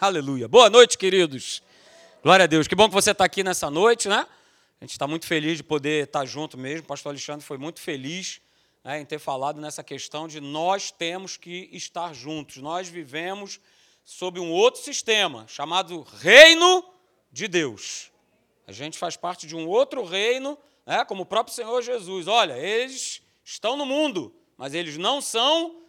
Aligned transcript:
Aleluia. 0.00 0.48
Boa 0.48 0.70
noite, 0.70 0.96
queridos. 0.96 1.62
Glória 2.22 2.44
a 2.44 2.46
Deus. 2.46 2.66
Que 2.66 2.74
bom 2.74 2.88
que 2.88 2.94
você 2.94 3.10
está 3.10 3.22
aqui 3.26 3.44
nessa 3.44 3.70
noite, 3.70 4.08
né? 4.08 4.26
A 4.80 4.84
gente 4.84 4.92
está 4.92 5.06
muito 5.06 5.26
feliz 5.26 5.58
de 5.58 5.62
poder 5.62 6.04
estar 6.04 6.24
junto 6.24 6.56
mesmo. 6.56 6.84
O 6.84 6.86
pastor 6.86 7.10
Alexandre 7.10 7.44
foi 7.44 7.58
muito 7.58 7.82
feliz 7.82 8.40
né, 8.82 8.98
em 8.98 9.04
ter 9.04 9.18
falado 9.18 9.60
nessa 9.60 9.84
questão 9.84 10.26
de 10.26 10.40
nós 10.40 10.90
temos 10.90 11.36
que 11.36 11.68
estar 11.70 12.14
juntos. 12.14 12.56
Nós 12.62 12.88
vivemos 12.88 13.60
sob 14.02 14.40
um 14.40 14.50
outro 14.50 14.80
sistema 14.80 15.44
chamado 15.46 16.00
Reino 16.18 16.82
de 17.30 17.46
Deus. 17.46 18.10
A 18.66 18.72
gente 18.72 18.96
faz 18.96 19.18
parte 19.18 19.46
de 19.46 19.54
um 19.54 19.68
outro 19.68 20.02
reino, 20.02 20.56
né, 20.86 21.04
como 21.04 21.24
o 21.24 21.26
próprio 21.26 21.54
Senhor 21.54 21.82
Jesus. 21.82 22.26
Olha, 22.26 22.56
eles 22.56 23.20
estão 23.44 23.76
no 23.76 23.84
mundo, 23.84 24.34
mas 24.56 24.72
eles 24.72 24.96
não 24.96 25.20
são, 25.20 25.82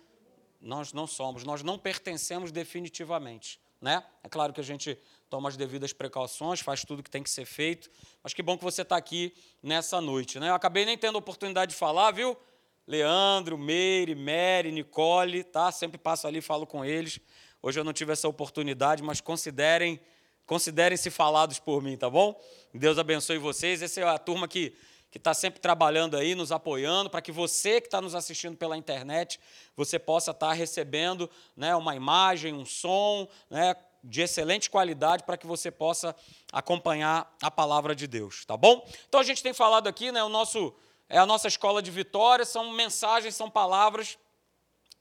nós 0.59 0.91
não 0.91 1.07
somos, 1.07 1.45
nós 1.45 1.63
não 1.63 1.79
pertencemos 1.79 2.51
definitivamente. 2.51 3.60
Né? 3.81 4.03
É 4.23 4.29
claro 4.29 4.53
que 4.53 4.61
a 4.61 4.63
gente 4.63 4.97
toma 5.29 5.49
as 5.49 5.57
devidas 5.57 5.91
precauções, 5.91 6.59
faz 6.59 6.85
tudo 6.85 7.01
que 7.01 7.09
tem 7.09 7.23
que 7.23 7.29
ser 7.29 7.45
feito, 7.45 7.89
mas 8.21 8.33
que 8.33 8.43
bom 8.43 8.57
que 8.57 8.63
você 8.63 8.83
está 8.83 8.95
aqui 8.95 9.33
nessa 9.63 9.99
noite. 9.99 10.39
Né? 10.39 10.49
Eu 10.49 10.53
acabei 10.53 10.85
nem 10.85 10.97
tendo 10.97 11.15
a 11.15 11.19
oportunidade 11.19 11.71
de 11.71 11.77
falar, 11.77 12.11
viu? 12.11 12.37
Leandro, 12.85 13.57
Meire, 13.57 14.13
Mary, 14.13 14.71
Nicole, 14.71 15.43
tá? 15.43 15.71
Sempre 15.71 15.97
passo 15.97 16.27
ali 16.27 16.41
falo 16.41 16.67
com 16.67 16.83
eles. 16.83 17.19
Hoje 17.61 17.79
eu 17.79 17.83
não 17.83 17.93
tive 17.93 18.11
essa 18.11 18.27
oportunidade, 18.27 19.01
mas 19.01 19.21
considerem 19.21 19.99
considerem-se 20.45 21.09
falados 21.09 21.59
por 21.59 21.81
mim, 21.81 21.95
tá 21.95 22.09
bom? 22.09 22.37
Deus 22.73 22.97
abençoe 22.97 23.37
vocês. 23.37 23.81
Essa 23.81 24.01
é 24.01 24.03
a 24.03 24.17
turma 24.17 24.47
que 24.49 24.75
que 25.11 25.17
está 25.17 25.33
sempre 25.33 25.59
trabalhando 25.59 26.15
aí, 26.15 26.33
nos 26.33 26.53
apoiando, 26.53 27.09
para 27.09 27.21
que 27.21 27.33
você 27.33 27.81
que 27.81 27.87
está 27.87 27.99
nos 27.99 28.15
assistindo 28.15 28.55
pela 28.55 28.77
internet, 28.77 29.39
você 29.75 29.99
possa 29.99 30.31
estar 30.31 30.47
tá 30.47 30.53
recebendo 30.53 31.29
né, 31.55 31.75
uma 31.75 31.93
imagem, 31.93 32.53
um 32.53 32.65
som 32.65 33.27
né, 33.49 33.75
de 34.01 34.21
excelente 34.21 34.69
qualidade 34.69 35.23
para 35.23 35.35
que 35.35 35.45
você 35.45 35.69
possa 35.69 36.15
acompanhar 36.51 37.29
a 37.41 37.51
palavra 37.51 37.93
de 37.93 38.07
Deus, 38.07 38.45
tá 38.45 38.55
bom? 38.55 38.87
Então 39.09 39.19
a 39.19 39.23
gente 39.23 39.43
tem 39.43 39.53
falado 39.53 39.87
aqui, 39.87 40.13
né, 40.13 40.23
o 40.23 40.29
nosso, 40.29 40.73
é 41.09 41.17
a 41.17 41.25
nossa 41.25 41.49
escola 41.49 41.81
de 41.81 41.91
vitória, 41.91 42.45
são 42.45 42.71
mensagens, 42.71 43.35
são 43.35 43.49
palavras 43.49 44.17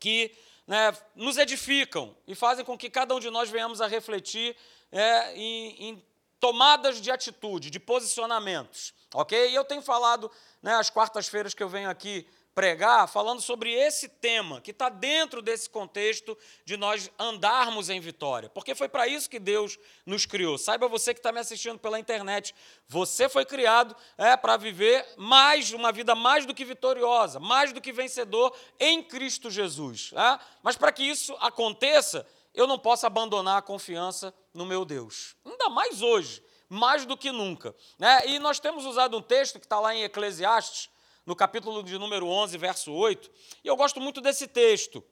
que 0.00 0.34
né, 0.66 0.92
nos 1.14 1.38
edificam 1.38 2.16
e 2.26 2.34
fazem 2.34 2.64
com 2.64 2.76
que 2.76 2.90
cada 2.90 3.14
um 3.14 3.20
de 3.20 3.30
nós 3.30 3.48
venhamos 3.48 3.80
a 3.80 3.86
refletir 3.86 4.56
é, 4.90 5.36
em, 5.36 5.88
em 5.88 6.04
tomadas 6.40 7.00
de 7.00 7.12
atitude, 7.12 7.70
de 7.70 7.78
posicionamentos, 7.78 8.92
ok? 9.14 9.50
E 9.50 9.54
eu 9.54 9.64
tenho 9.64 9.82
falado, 9.82 10.30
né, 10.62 10.74
às 10.74 10.90
quartas-feiras 10.90 11.54
que 11.54 11.62
eu 11.62 11.68
venho 11.68 11.90
aqui 11.90 12.26
pregar, 12.54 13.08
falando 13.08 13.40
sobre 13.40 13.72
esse 13.72 14.08
tema, 14.08 14.60
que 14.60 14.70
está 14.70 14.88
dentro 14.88 15.40
desse 15.40 15.70
contexto 15.70 16.36
de 16.64 16.76
nós 16.76 17.10
andarmos 17.18 17.88
em 17.88 18.00
vitória, 18.00 18.50
porque 18.50 18.74
foi 18.74 18.88
para 18.88 19.06
isso 19.06 19.30
que 19.30 19.38
Deus 19.38 19.78
nos 20.04 20.26
criou. 20.26 20.58
Saiba 20.58 20.88
você 20.88 21.14
que 21.14 21.20
está 21.20 21.30
me 21.30 21.38
assistindo 21.38 21.78
pela 21.78 21.98
internet, 21.98 22.54
você 22.88 23.28
foi 23.28 23.44
criado 23.44 23.94
é, 24.18 24.36
para 24.36 24.56
viver 24.56 25.06
mais, 25.16 25.72
uma 25.72 25.92
vida 25.92 26.14
mais 26.14 26.44
do 26.44 26.54
que 26.54 26.64
vitoriosa, 26.64 27.38
mais 27.38 27.72
do 27.72 27.80
que 27.80 27.92
vencedor 27.92 28.54
em 28.78 29.02
Cristo 29.02 29.50
Jesus. 29.50 30.12
É? 30.14 30.38
Mas 30.62 30.76
para 30.76 30.92
que 30.92 31.04
isso 31.04 31.34
aconteça, 31.40 32.26
eu 32.52 32.66
não 32.66 32.78
posso 32.78 33.06
abandonar 33.06 33.58
a 33.58 33.62
confiança 33.62 34.34
no 34.52 34.66
meu 34.66 34.84
Deus. 34.84 35.36
Ainda 35.44 35.68
mais 35.68 36.02
hoje, 36.02 36.42
mais 36.70 37.04
do 37.04 37.16
que 37.16 37.32
nunca. 37.32 37.74
Né? 37.98 38.28
E 38.28 38.38
nós 38.38 38.60
temos 38.60 38.86
usado 38.86 39.18
um 39.18 39.20
texto 39.20 39.58
que 39.58 39.66
está 39.66 39.80
lá 39.80 39.94
em 39.94 40.04
Eclesiastes, 40.04 40.88
no 41.26 41.34
capítulo 41.34 41.82
de 41.82 41.98
número 41.98 42.26
11, 42.26 42.56
verso 42.56 42.92
8, 42.92 43.30
e 43.62 43.68
eu 43.68 43.76
gosto 43.76 44.00
muito 44.00 44.20
desse 44.20 44.48
texto, 44.48 45.04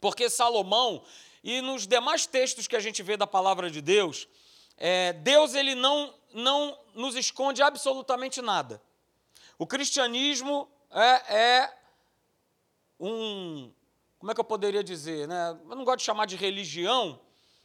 porque 0.00 0.30
Salomão, 0.30 1.02
e 1.42 1.60
nos 1.60 1.86
demais 1.86 2.26
textos 2.26 2.66
que 2.68 2.76
a 2.76 2.80
gente 2.80 3.02
vê 3.02 3.16
da 3.16 3.26
palavra 3.26 3.70
de 3.70 3.80
Deus, 3.80 4.28
é, 4.76 5.12
Deus 5.14 5.54
ele 5.54 5.74
não, 5.74 6.14
não 6.32 6.78
nos 6.94 7.16
esconde 7.16 7.62
absolutamente 7.62 8.40
nada. 8.40 8.80
O 9.58 9.66
cristianismo 9.66 10.70
é, 10.90 11.36
é 11.36 11.76
um, 13.00 13.72
como 14.18 14.30
é 14.30 14.34
que 14.34 14.40
eu 14.40 14.44
poderia 14.44 14.84
dizer? 14.84 15.26
Né? 15.26 15.58
Eu 15.68 15.76
não 15.76 15.84
gosto 15.84 15.98
de 15.98 16.04
chamar 16.04 16.26
de 16.26 16.36
religião, 16.36 17.20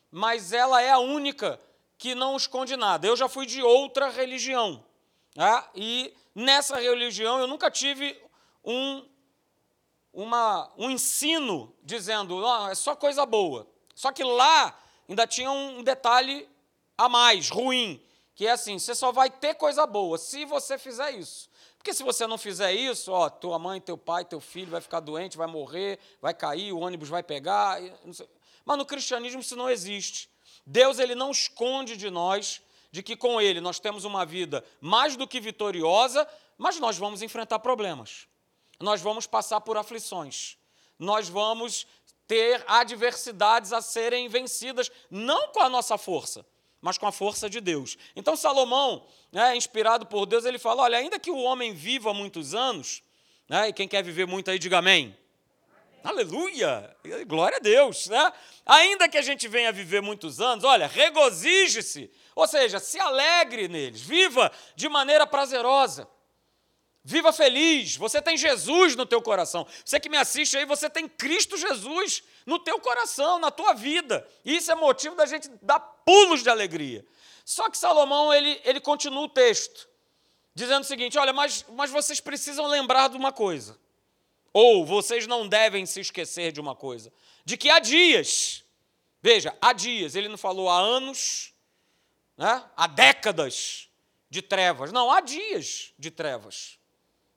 mas 0.09 0.51
ela 0.51 0.81
é 0.81 0.89
a 0.89 0.99
única 0.99 1.59
que 2.01 2.15
não 2.15 2.35
esconde 2.35 2.75
nada. 2.75 3.05
Eu 3.05 3.15
já 3.15 3.29
fui 3.29 3.45
de 3.45 3.61
outra 3.61 4.09
religião. 4.09 4.83
Né? 5.35 5.63
E 5.75 6.11
nessa 6.33 6.77
religião 6.77 7.37
eu 7.39 7.45
nunca 7.45 7.69
tive 7.69 8.19
um, 8.65 9.07
uma, 10.11 10.71
um 10.79 10.89
ensino 10.89 11.71
dizendo, 11.83 12.37
oh, 12.37 12.69
é 12.69 12.73
só 12.73 12.95
coisa 12.95 13.23
boa. 13.23 13.67
Só 13.93 14.11
que 14.11 14.23
lá 14.23 14.75
ainda 15.07 15.27
tinha 15.27 15.51
um 15.51 15.83
detalhe 15.83 16.49
a 16.97 17.07
mais, 17.07 17.51
ruim, 17.51 18.03
que 18.33 18.47
é 18.47 18.51
assim: 18.51 18.79
você 18.79 18.95
só 18.95 19.11
vai 19.11 19.29
ter 19.29 19.53
coisa 19.53 19.85
boa 19.85 20.17
se 20.17 20.43
você 20.43 20.79
fizer 20.79 21.11
isso. 21.11 21.51
Porque 21.77 21.93
se 21.93 22.01
você 22.01 22.25
não 22.25 22.37
fizer 22.39 22.73
isso, 22.73 23.11
ó, 23.11 23.29
tua 23.29 23.59
mãe, 23.59 23.79
teu 23.79 23.95
pai, 23.95 24.25
teu 24.25 24.41
filho 24.41 24.71
vai 24.71 24.81
ficar 24.81 25.01
doente, 25.01 25.37
vai 25.37 25.45
morrer, 25.45 25.99
vai 26.19 26.33
cair, 26.33 26.73
o 26.73 26.79
ônibus 26.79 27.09
vai 27.09 27.21
pegar. 27.21 27.79
Mas 28.65 28.77
no 28.77 28.87
cristianismo 28.87 29.41
isso 29.41 29.55
não 29.55 29.69
existe. 29.69 30.30
Deus 30.65 30.99
ele 30.99 31.15
não 31.15 31.31
esconde 31.31 31.97
de 31.97 32.09
nós 32.09 32.61
de 32.91 33.01
que 33.01 33.15
com 33.15 33.39
ele 33.39 33.61
nós 33.61 33.79
temos 33.79 34.03
uma 34.03 34.25
vida 34.25 34.63
mais 34.79 35.15
do 35.15 35.27
que 35.27 35.39
vitoriosa, 35.39 36.27
mas 36.57 36.79
nós 36.79 36.97
vamos 36.97 37.21
enfrentar 37.21 37.59
problemas. 37.59 38.27
Nós 38.79 39.01
vamos 39.01 39.25
passar 39.25 39.61
por 39.61 39.77
aflições. 39.77 40.57
Nós 40.99 41.29
vamos 41.29 41.87
ter 42.27 42.63
adversidades 42.67 43.73
a 43.73 43.81
serem 43.81 44.27
vencidas, 44.27 44.91
não 45.09 45.49
com 45.49 45.61
a 45.61 45.69
nossa 45.69 45.97
força, 45.97 46.45
mas 46.79 46.97
com 46.97 47.07
a 47.07 47.11
força 47.11 47.49
de 47.49 47.59
Deus. 47.59 47.97
Então, 48.15 48.35
Salomão, 48.35 49.05
né, 49.31 49.55
inspirado 49.55 50.05
por 50.05 50.25
Deus, 50.25 50.45
ele 50.45 50.59
fala: 50.59 50.83
olha, 50.83 50.97
ainda 50.97 51.19
que 51.19 51.31
o 51.31 51.37
homem 51.37 51.73
viva 51.73 52.13
muitos 52.13 52.53
anos, 52.53 53.03
né, 53.49 53.69
e 53.69 53.73
quem 53.73 53.87
quer 53.87 54.03
viver 54.03 54.25
muito 54.25 54.49
aí, 54.49 54.57
diga 54.57 54.77
amém. 54.77 55.15
Aleluia! 56.03 56.95
Glória 57.27 57.57
a 57.57 57.59
Deus, 57.59 58.07
né? 58.07 58.33
Ainda 58.65 59.07
que 59.07 59.17
a 59.17 59.21
gente 59.21 59.47
venha 59.47 59.71
viver 59.71 60.01
muitos 60.01 60.41
anos, 60.41 60.63
olha, 60.63 60.87
regozije-se, 60.87 62.11
ou 62.35 62.47
seja, 62.47 62.79
se 62.79 62.99
alegre 62.99 63.67
neles, 63.67 64.01
viva 64.01 64.51
de 64.75 64.89
maneira 64.89 65.27
prazerosa. 65.27 66.07
Viva 67.03 67.33
feliz, 67.33 67.95
você 67.95 68.21
tem 68.21 68.37
Jesus 68.37 68.95
no 68.95 69.07
teu 69.07 69.21
coração. 69.21 69.65
Você 69.83 69.99
que 69.99 70.09
me 70.09 70.17
assiste 70.17 70.55
aí, 70.55 70.65
você 70.65 70.87
tem 70.87 71.07
Cristo 71.07 71.57
Jesus 71.57 72.23
no 72.45 72.59
teu 72.59 72.79
coração, 72.79 73.39
na 73.39 73.49
tua 73.49 73.73
vida. 73.73 74.27
Isso 74.45 74.71
é 74.71 74.75
motivo 74.75 75.15
da 75.15 75.25
gente 75.25 75.49
dar 75.63 75.79
pulos 75.79 76.43
de 76.43 76.49
alegria. 76.49 77.03
Só 77.43 77.69
que 77.69 77.77
Salomão, 77.77 78.31
ele, 78.31 78.61
ele 78.63 78.79
continua 78.79 79.23
o 79.23 79.29
texto, 79.29 79.89
dizendo 80.53 80.83
o 80.83 80.87
seguinte: 80.87 81.17
olha, 81.17 81.33
mas, 81.33 81.65
mas 81.69 81.89
vocês 81.89 82.19
precisam 82.19 82.67
lembrar 82.67 83.09
de 83.09 83.17
uma 83.17 83.31
coisa. 83.31 83.79
Ou 84.53 84.85
vocês 84.85 85.27
não 85.27 85.47
devem 85.47 85.85
se 85.85 85.99
esquecer 85.99 86.51
de 86.51 86.59
uma 86.59 86.75
coisa: 86.75 87.11
de 87.45 87.57
que 87.57 87.69
há 87.69 87.79
dias, 87.79 88.63
veja, 89.21 89.55
há 89.61 89.73
dias, 89.73 90.15
ele 90.15 90.27
não 90.27 90.37
falou 90.37 90.69
há 90.69 90.79
anos, 90.79 91.53
né? 92.37 92.63
há 92.75 92.87
décadas 92.87 93.89
de 94.29 94.41
trevas. 94.41 94.91
Não, 94.91 95.11
há 95.11 95.21
dias 95.21 95.93
de 95.97 96.09
trevas. 96.09 96.79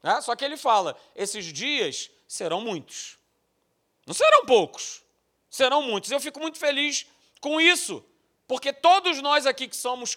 Né? 0.02 0.20
Só 0.20 0.34
que 0.34 0.44
ele 0.44 0.56
fala: 0.56 0.96
esses 1.14 1.52
dias 1.52 2.10
serão 2.26 2.60
muitos. 2.60 3.18
Não 4.06 4.14
serão 4.14 4.44
poucos, 4.44 5.02
serão 5.48 5.82
muitos. 5.82 6.10
Eu 6.10 6.20
fico 6.20 6.40
muito 6.40 6.58
feliz 6.58 7.06
com 7.40 7.60
isso, 7.60 8.04
porque 8.46 8.72
todos 8.72 9.20
nós 9.22 9.46
aqui 9.46 9.66
que 9.66 9.76
somos 9.76 10.14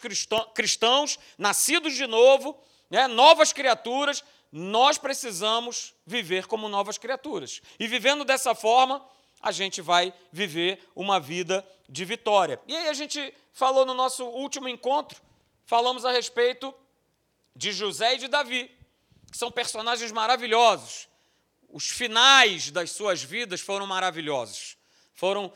cristãos, 0.54 1.18
nascidos 1.38 1.96
de 1.96 2.06
novo, 2.06 2.60
né, 2.90 3.08
novas 3.08 3.54
criaturas, 3.54 4.24
nós 4.52 4.98
precisamos 4.98 5.94
viver 6.06 6.48
como 6.48 6.70
novas 6.70 6.98
criaturas. 6.98 7.62
E 7.80 7.88
vivendo 7.88 8.24
dessa 8.24 8.56
forma, 8.56 9.04
a 9.42 9.52
gente 9.52 9.82
vai 9.82 10.14
viver 10.32 10.88
uma 10.96 11.20
vida 11.20 11.66
de 11.88 12.04
vitória. 12.06 12.60
E 12.68 12.76
aí 12.76 12.88
a 12.88 12.94
gente 12.94 13.34
falou 13.54 13.86
no 13.86 13.94
nosso 13.94 14.26
último 14.26 14.68
encontro, 14.68 15.22
falamos 15.66 16.06
a 16.06 16.12
respeito 16.12 16.74
de 17.56 17.72
José 17.72 18.16
e 18.16 18.18
de 18.18 18.28
Davi 18.28 18.78
que 19.32 19.38
são 19.38 19.52
personagens 19.52 20.12
maravilhosos. 20.12 21.08
Os 21.70 21.90
finais 21.90 22.72
das 22.72 22.92
suas 22.92 23.22
vidas 23.22 23.62
foram 23.62 23.86
maravilhosos. 23.86 24.78
Foram 25.14 25.52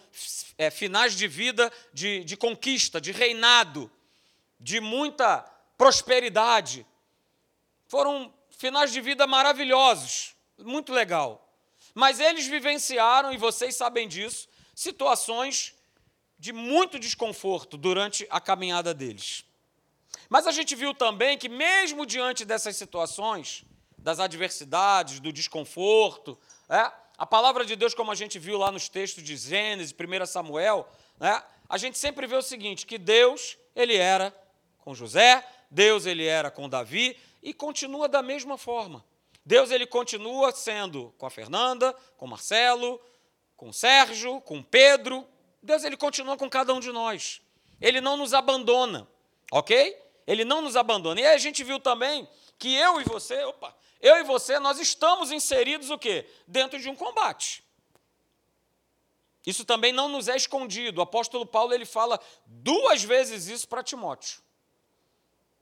é, 0.57 0.69
finais 0.69 1.15
de 1.15 1.27
vida 1.27 1.71
de, 1.93 2.23
de 2.23 2.35
conquista, 2.35 2.99
de 2.99 3.11
reinado, 3.11 3.89
de 4.59 4.79
muita 4.79 5.39
prosperidade. 5.77 6.85
Foram 7.87 8.33
finais 8.61 8.93
de 8.93 9.01
vida 9.01 9.25
maravilhosos, 9.25 10.35
muito 10.59 10.93
legal. 10.93 11.51
Mas 11.95 12.19
eles 12.19 12.45
vivenciaram, 12.45 13.33
e 13.33 13.37
vocês 13.37 13.75
sabem 13.75 14.07
disso, 14.07 14.47
situações 14.75 15.73
de 16.37 16.53
muito 16.53 16.99
desconforto 16.99 17.75
durante 17.75 18.27
a 18.29 18.39
caminhada 18.39 18.93
deles. 18.93 19.43
Mas 20.29 20.45
a 20.45 20.51
gente 20.51 20.75
viu 20.75 20.93
também 20.93 21.39
que, 21.39 21.49
mesmo 21.49 22.05
diante 22.05 22.45
dessas 22.45 22.77
situações, 22.77 23.65
das 23.97 24.19
adversidades, 24.19 25.19
do 25.19 25.33
desconforto, 25.33 26.37
é, 26.69 26.91
a 27.17 27.25
palavra 27.25 27.65
de 27.65 27.75
Deus, 27.75 27.95
como 27.95 28.11
a 28.11 28.15
gente 28.15 28.37
viu 28.37 28.59
lá 28.59 28.71
nos 28.71 28.87
textos 28.87 29.23
de 29.23 29.35
Gênesis, 29.37 29.93
1 29.93 30.25
Samuel, 30.27 30.87
né, 31.19 31.43
a 31.67 31.79
gente 31.79 31.97
sempre 31.97 32.27
vê 32.27 32.35
o 32.35 32.43
seguinte, 32.43 32.85
que 32.85 32.99
Deus, 32.99 33.57
ele 33.75 33.95
era 33.95 34.31
com 34.77 34.93
José, 34.93 35.43
Deus 35.69 36.05
ele 36.05 36.25
era 36.25 36.51
com 36.51 36.69
Davi 36.69 37.17
e 37.41 37.53
continua 37.53 38.07
da 38.07 38.21
mesma 38.21 38.57
forma. 38.57 39.03
Deus 39.45 39.71
ele 39.71 39.87
continua 39.87 40.51
sendo 40.51 41.13
com 41.17 41.25
a 41.25 41.29
Fernanda, 41.29 41.93
com 42.15 42.27
Marcelo, 42.27 43.01
com 43.57 43.73
Sérgio, 43.73 44.39
com 44.41 44.61
Pedro. 44.61 45.27
Deus 45.61 45.83
ele 45.83 45.97
continua 45.97 46.37
com 46.37 46.49
cada 46.49 46.73
um 46.73 46.79
de 46.79 46.91
nós. 46.91 47.41
Ele 47.79 47.99
não 47.99 48.15
nos 48.15 48.33
abandona, 48.33 49.07
ok? 49.51 49.97
Ele 50.27 50.45
não 50.45 50.61
nos 50.61 50.75
abandona. 50.75 51.19
E 51.19 51.25
aí 51.25 51.35
a 51.35 51.39
gente 51.39 51.63
viu 51.63 51.79
também 51.79 52.27
que 52.59 52.75
eu 52.75 53.01
e 53.01 53.03
você, 53.03 53.43
opa, 53.43 53.75
eu 53.99 54.17
e 54.17 54.23
você, 54.23 54.59
nós 54.59 54.79
estamos 54.79 55.31
inseridos 55.31 55.89
o 55.89 55.97
quê? 55.97 56.29
Dentro 56.47 56.79
de 56.79 56.89
um 56.89 56.95
combate. 56.95 57.63
Isso 59.45 59.65
também 59.65 59.91
não 59.91 60.07
nos 60.07 60.27
é 60.27 60.35
escondido. 60.35 60.99
O 60.99 61.01
apóstolo 61.01 61.45
Paulo 61.45 61.73
ele 61.73 61.85
fala 61.85 62.19
duas 62.45 63.03
vezes 63.03 63.47
isso 63.47 63.67
para 63.67 63.81
Timóteo. 63.81 64.41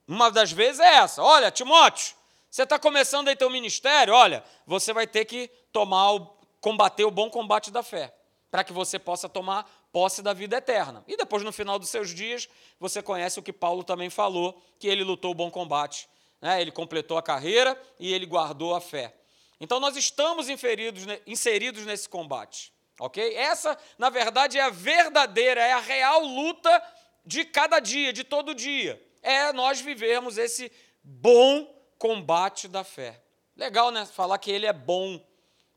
Uma 0.09 0.31
das 0.31 0.51
vezes 0.51 0.79
é 0.79 0.95
essa: 0.95 1.21
olha, 1.21 1.51
Timóteo, 1.51 2.15
você 2.49 2.63
está 2.63 2.79
começando 2.79 3.27
aí 3.27 3.35
teu 3.35 3.49
ministério, 3.49 4.11
olha, 4.11 4.43
você 4.65 4.91
vai 4.91 5.05
ter 5.05 5.23
que 5.23 5.47
tomar 5.71 6.13
o, 6.13 6.25
combater 6.59 7.05
o 7.05 7.11
bom 7.11 7.29
combate 7.29 7.69
da 7.69 7.83
fé, 7.83 8.11
para 8.49 8.63
que 8.63 8.73
você 8.73 8.97
possa 8.97 9.29
tomar 9.29 9.69
posse 9.91 10.23
da 10.23 10.33
vida 10.33 10.57
eterna. 10.57 11.03
E 11.07 11.15
depois, 11.15 11.43
no 11.43 11.51
final 11.51 11.77
dos 11.77 11.89
seus 11.89 12.09
dias, 12.09 12.49
você 12.79 13.03
conhece 13.03 13.39
o 13.39 13.43
que 13.43 13.53
Paulo 13.53 13.83
também 13.83 14.09
falou, 14.09 14.59
que 14.79 14.87
ele 14.87 15.03
lutou 15.03 15.29
o 15.29 15.35
bom 15.35 15.51
combate. 15.51 16.09
Né? 16.41 16.59
Ele 16.59 16.71
completou 16.71 17.15
a 17.15 17.21
carreira 17.21 17.79
e 17.99 18.11
ele 18.11 18.25
guardou 18.25 18.73
a 18.73 18.81
fé. 18.81 19.13
Então, 19.59 19.79
nós 19.79 19.95
estamos 19.95 20.49
inseridos, 20.49 21.05
inseridos 21.27 21.85
nesse 21.85 22.09
combate. 22.09 22.73
Ok? 22.99 23.35
Essa, 23.35 23.77
na 23.97 24.09
verdade, 24.09 24.57
é 24.57 24.61
a 24.61 24.69
verdadeira, 24.69 25.61
é 25.61 25.73
a 25.73 25.79
real 25.79 26.21
luta 26.21 26.83
de 27.23 27.45
cada 27.45 27.79
dia, 27.79 28.11
de 28.11 28.23
todo 28.23 28.55
dia. 28.55 29.08
É 29.21 29.51
nós 29.53 29.81
vivermos 29.81 30.37
esse 30.37 30.71
bom 31.03 31.65
combate 31.97 32.67
da 32.67 32.83
fé. 32.83 33.21
Legal, 33.55 33.91
né? 33.91 34.05
Falar 34.05 34.37
que 34.37 34.51
ele 34.51 34.65
é 34.65 34.73
bom. 34.73 35.23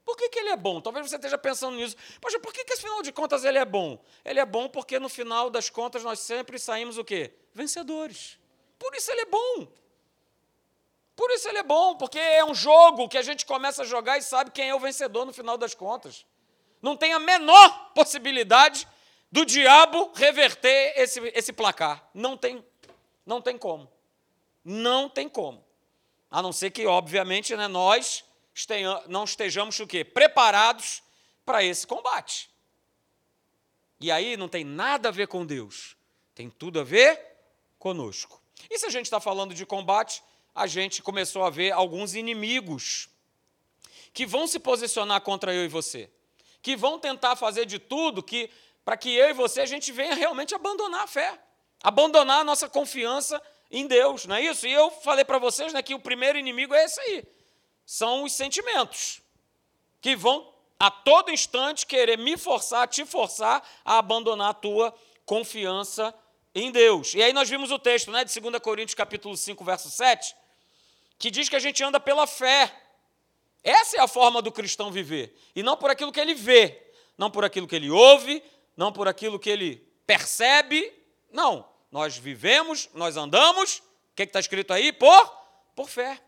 Por 0.05 0.17
que, 0.17 0.29
que 0.29 0.39
ele 0.39 0.51
é 0.51 0.57
bom? 0.57 0.81
Talvez 0.81 1.09
você 1.09 1.17
esteja 1.17 1.39
pensando 1.39 1.77
nisso. 1.77 1.97
Poxa, 2.21 2.39
por 2.41 2.53
que, 2.53 2.65
que, 2.65 2.73
afinal 2.73 3.03
de 3.03 3.13
contas, 3.13 3.45
ele 3.45 3.59
é 3.59 3.65
bom? 3.65 4.03
Ele 4.25 4.41
é 4.41 4.45
bom 4.45 4.69
porque, 4.69 4.99
no 4.99 5.09
final 5.09 5.49
das 5.49 5.71
contas, 5.71 6.03
nós 6.03 6.19
sempre 6.19 6.59
saímos 6.59 6.99
o 6.99 7.05
quê? 7.05 7.33
Vencedores. 7.55 8.39
Por 8.79 8.95
isso 8.95 9.11
ele 9.11 9.23
é 9.23 9.27
bom. 9.27 9.69
Por 11.15 11.31
isso 11.31 11.49
ele 11.49 11.59
é 11.59 11.63
bom, 11.63 11.97
porque 11.97 12.19
é 12.19 12.45
um 12.45 12.55
jogo 12.55 13.09
que 13.09 13.19
a 13.19 13.23
gente 13.23 13.47
começa 13.47 13.83
a 13.83 13.85
jogar 13.85 14.19
e 14.19 14.23
sabe 14.23 14.51
quem 14.51 14.71
é 14.71 14.75
o 14.75 14.81
vencedor 14.81 15.25
no 15.25 15.33
final 15.33 15.57
das 15.57 15.75
contas 15.75 16.27
não 16.83 16.97
tem 16.97 17.13
a 17.13 17.21
menor 17.21 17.93
possibilidade 17.95 18.87
do 19.31 19.47
diabo 19.47 20.11
reverter 20.15 20.93
esse, 20.97 21.21
esse 21.35 21.53
placar. 21.53 22.05
Não 22.13 22.37
tem, 22.37 22.63
não 23.25 23.41
tem 23.41 23.57
como. 23.59 23.91
Não 24.65 25.09
tem 25.09 25.29
como. 25.29 25.65
A 26.31 26.41
não 26.41 26.53
ser 26.53 26.71
que, 26.71 26.87
obviamente, 26.87 27.55
né, 27.57 27.69
nós 27.69 28.25
não 29.09 29.25
estejamos 29.25 29.79
o 29.81 29.87
quê? 29.87 30.05
preparados 30.05 31.03
para 31.45 31.65
esse 31.65 31.87
combate. 31.87 32.51
E 34.01 34.11
aí 34.11 34.37
não 34.37 34.49
tem 34.49 34.65
nada 34.65 35.09
a 35.09 35.13
ver 35.13 35.29
com 35.29 35.45
Deus, 35.45 35.97
tem 36.35 36.51
tudo 36.51 36.81
a 36.81 36.85
ver 36.85 37.21
conosco. 37.79 38.43
E 38.71 38.79
se 38.79 38.87
a 38.87 38.91
gente 38.91 39.07
está 39.07 39.21
falando 39.21 39.55
de 39.55 39.65
combate, 39.65 40.23
a 40.55 40.67
gente 40.67 41.03
começou 41.03 41.45
a 41.45 41.51
ver 41.51 41.73
alguns 41.73 42.15
inimigos 42.15 43.09
que 44.13 44.27
vão 44.27 44.47
se 44.47 44.59
posicionar 44.59 45.21
contra 45.21 45.55
eu 45.55 45.65
e 45.65 45.69
você 45.69 46.11
que 46.63 46.77
vão 46.77 46.99
tentar 46.99 47.35
fazer 47.35 47.67
de 47.67 47.79
tudo 47.79 48.23
que 48.23 48.49
para 48.85 48.97
que 48.97 49.13
eu 49.13 49.29
e 49.29 49.33
você 49.33 49.61
a 49.61 49.67
gente 49.67 49.91
venha 49.93 50.15
realmente 50.15 50.55
abandonar 50.55 51.03
a 51.03 51.07
fé, 51.07 51.39
abandonar 51.83 52.41
a 52.41 52.45
nossa 52.45 52.69
confiança 52.69 53.41
em 53.71 53.87
Deus, 53.87 54.27
não 54.27 54.37
é 54.37 54.43
isso? 54.43 54.67
E 54.67 54.73
eu 54.73 54.91
falei 54.91 55.25
para 55.25 55.39
vocês 55.39 55.73
né, 55.73 55.83
que 55.83 55.95
o 55.95 55.99
primeiro 55.99 56.39
inimigo 56.39 56.75
é 56.75 56.85
esse 56.85 57.01
aí, 57.01 57.25
são 57.87 58.25
os 58.25 58.33
sentimentos, 58.33 59.21
que 60.01 60.15
vão 60.15 60.53
a 60.79 60.91
todo 60.91 61.31
instante 61.31 61.87
querer 61.87 62.19
me 62.19 62.37
forçar, 62.37 62.89
te 62.89 63.05
forçar 63.05 63.63
a 63.85 63.99
abandonar 63.99 64.51
a 64.51 64.55
tua 64.55 64.95
confiança 65.25 66.15
em 66.55 66.71
Deus. 66.71 67.15
E 67.15 67.23
aí 67.23 67.33
nós 67.33 67.49
vimos 67.49 67.71
o 67.71 67.79
texto 67.79 68.11
né, 68.11 68.25
de 68.25 68.41
2 68.41 68.59
Coríntios 68.59 68.95
capítulo 68.95 69.37
5, 69.37 69.65
verso 69.65 69.91
7, 69.91 70.35
que 71.19 71.31
diz 71.31 71.49
que 71.49 71.57
a 71.57 71.61
gente 71.61 71.83
anda 71.83 72.01
pela 72.01 72.27
fé 72.27 72.83
essa 73.63 73.97
é 73.97 74.01
a 74.01 74.09
forma 74.09 74.43
do 74.43 74.51
cristão 74.51 74.91
viver. 74.91 75.37
E 75.55 75.63
não 75.63 75.77
por 75.77 75.91
aquilo 75.91 76.11
que 76.11 76.21
ele 76.21 76.35
vê, 76.35 76.83
não 77.17 77.31
por 77.31 77.45
aquilo 77.45 77.69
que 77.69 77.77
ele 77.77 77.91
ouve, 77.91 78.43
não 78.77 78.93
por 78.93 79.07
aquilo 79.07 79.39
que 79.39 79.49
ele 79.49 79.77
percebe. 80.07 80.93
Não. 81.31 81.65
Nós 81.93 82.17
vivemos, 82.17 82.89
nós 82.95 83.19
andamos. 83.19 83.79
O 83.79 84.15
que 84.17 84.23
está 84.23 84.41
escrito 84.41 84.73
aí? 84.73 84.93
Por, 84.93 85.29
por 85.77 85.89
fé. 85.91 86.19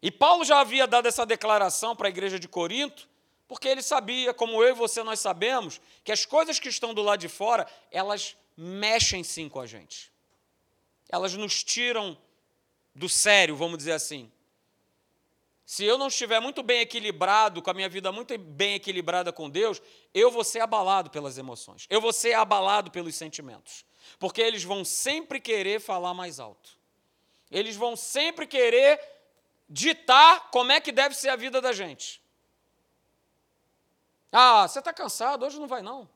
E 0.00 0.10
Paulo 0.10 0.44
já 0.44 0.60
havia 0.60 0.86
dado 0.86 1.06
essa 1.06 1.26
declaração 1.26 1.94
para 1.94 2.08
a 2.08 2.10
igreja 2.10 2.38
de 2.38 2.48
Corinto, 2.48 3.08
porque 3.46 3.68
ele 3.68 3.82
sabia, 3.82 4.32
como 4.32 4.62
eu 4.62 4.70
e 4.70 4.72
você 4.72 5.02
nós 5.02 5.20
sabemos, 5.20 5.80
que 6.02 6.10
as 6.10 6.24
coisas 6.24 6.58
que 6.58 6.68
estão 6.68 6.94
do 6.94 7.02
lado 7.02 7.20
de 7.20 7.28
fora, 7.28 7.66
elas 7.90 8.36
mexem 8.56 9.22
sim 9.22 9.48
com 9.48 9.60
a 9.60 9.66
gente. 9.66 10.10
Elas 11.08 11.34
nos 11.34 11.62
tiram 11.62 12.16
do 12.94 13.08
sério, 13.08 13.54
vamos 13.54 13.78
dizer 13.78 13.92
assim. 13.92 14.32
Se 15.66 15.84
eu 15.84 15.98
não 15.98 16.06
estiver 16.06 16.38
muito 16.38 16.62
bem 16.62 16.78
equilibrado, 16.78 17.60
com 17.60 17.68
a 17.68 17.74
minha 17.74 17.88
vida 17.88 18.12
muito 18.12 18.38
bem 18.38 18.74
equilibrada 18.74 19.32
com 19.32 19.50
Deus, 19.50 19.82
eu 20.14 20.30
vou 20.30 20.44
ser 20.44 20.60
abalado 20.60 21.10
pelas 21.10 21.38
emoções, 21.38 21.86
eu 21.90 22.00
vou 22.00 22.12
ser 22.12 22.34
abalado 22.34 22.88
pelos 22.88 23.16
sentimentos, 23.16 23.84
porque 24.16 24.40
eles 24.40 24.62
vão 24.62 24.84
sempre 24.84 25.40
querer 25.40 25.80
falar 25.80 26.14
mais 26.14 26.38
alto, 26.38 26.78
eles 27.50 27.74
vão 27.74 27.96
sempre 27.96 28.46
querer 28.46 29.00
ditar 29.68 30.52
como 30.52 30.70
é 30.70 30.80
que 30.80 30.92
deve 30.92 31.16
ser 31.16 31.30
a 31.30 31.36
vida 31.36 31.60
da 31.60 31.72
gente. 31.72 32.22
Ah, 34.30 34.68
você 34.68 34.78
está 34.78 34.92
cansado, 34.92 35.44
hoje 35.44 35.58
não 35.58 35.66
vai 35.66 35.82
não. 35.82 36.08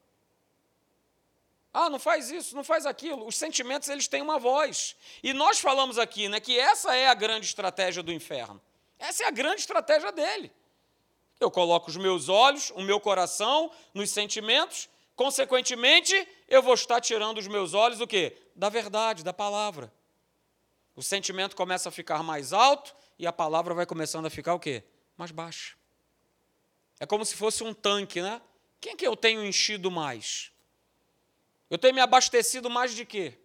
Ah, 1.75 1.91
não 1.91 1.99
faz 1.99 2.31
isso, 2.31 2.55
não 2.55 2.63
faz 2.63 2.87
aquilo. 2.87 3.27
Os 3.27 3.37
sentimentos 3.37 3.89
eles 3.89 4.07
têm 4.07 4.23
uma 4.23 4.39
voz. 4.39 4.97
E 5.23 5.33
nós 5.33 5.59
falamos 5.59 5.99
aqui, 5.99 6.29
né, 6.29 6.39
que 6.39 6.59
essa 6.59 6.95
é 6.95 7.09
a 7.09 7.15
grande 7.15 7.47
estratégia 7.47 8.03
do 8.03 8.13
inferno. 8.13 8.61
Essa 9.01 9.25
é 9.25 9.27
a 9.27 9.31
grande 9.31 9.63
estratégia 9.63 10.13
dele. 10.13 10.53
Eu 11.41 11.51
coloco 11.51 11.89
os 11.89 11.97
meus 11.97 12.29
olhos, 12.29 12.71
o 12.77 12.83
meu 12.83 13.01
coração 13.01 13.73
nos 13.95 14.11
sentimentos, 14.11 14.91
consequentemente, 15.17 16.29
eu 16.47 16.63
vou 16.63 16.75
estar 16.75 17.01
tirando 17.01 17.39
os 17.39 17.49
meus 17.49 17.73
olhos 17.73 17.99
do 17.99 18.07
quê? 18.07 18.37
Da 18.55 18.69
verdade, 18.69 19.25
da 19.25 19.33
palavra. 19.33 19.91
O 20.95 21.03
sentimento 21.03 21.57
começa 21.57 21.89
a 21.89 21.93
ficar 21.93 22.23
mais 22.23 22.53
alto 22.53 22.95
e 23.19 23.27
a 23.27 23.33
palavra 23.33 23.73
vai 23.73 23.87
começando 23.87 24.27
a 24.27 24.31
ficar 24.31 24.53
o 24.53 24.61
quê? 24.61 24.85
Mais 25.17 25.31
baixa. 25.31 25.75
É 27.01 27.07
como 27.07 27.25
se 27.25 27.35
fosse 27.35 27.65
um 27.65 27.73
tanque, 27.73 28.21
né? 28.21 28.43
Quem 28.79 28.95
que 28.95 29.07
eu 29.07 29.17
tenho 29.17 29.43
enchido 29.43 29.91
mais? 29.91 30.53
Eu 31.71 31.79
tenho 31.79 31.95
me 31.95 32.01
abastecido 32.03 32.69
mais 32.69 32.95
de 32.95 33.07
quê? 33.07 33.39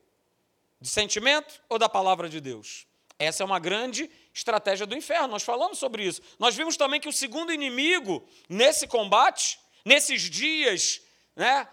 De 0.82 0.90
sentimento 0.90 1.62
ou 1.70 1.80
da 1.80 1.88
palavra 1.88 2.28
de 2.28 2.42
Deus? 2.42 2.86
Essa 3.18 3.44
é 3.44 3.46
uma 3.46 3.60
grande 3.60 4.10
estratégia 4.34 4.86
do 4.86 4.96
inferno. 4.96 5.30
Nós 5.30 5.44
falamos 5.44 5.78
sobre 5.78 6.04
isso. 6.06 6.22
Nós 6.38 6.56
vimos 6.56 6.76
também 6.76 7.00
que 7.00 7.08
o 7.08 7.14
segundo 7.14 7.54
inimigo 7.54 8.28
nesse 8.50 8.88
combate, 8.88 9.58
nesses 9.86 10.24
dias, 10.24 11.02
né, 11.36 11.68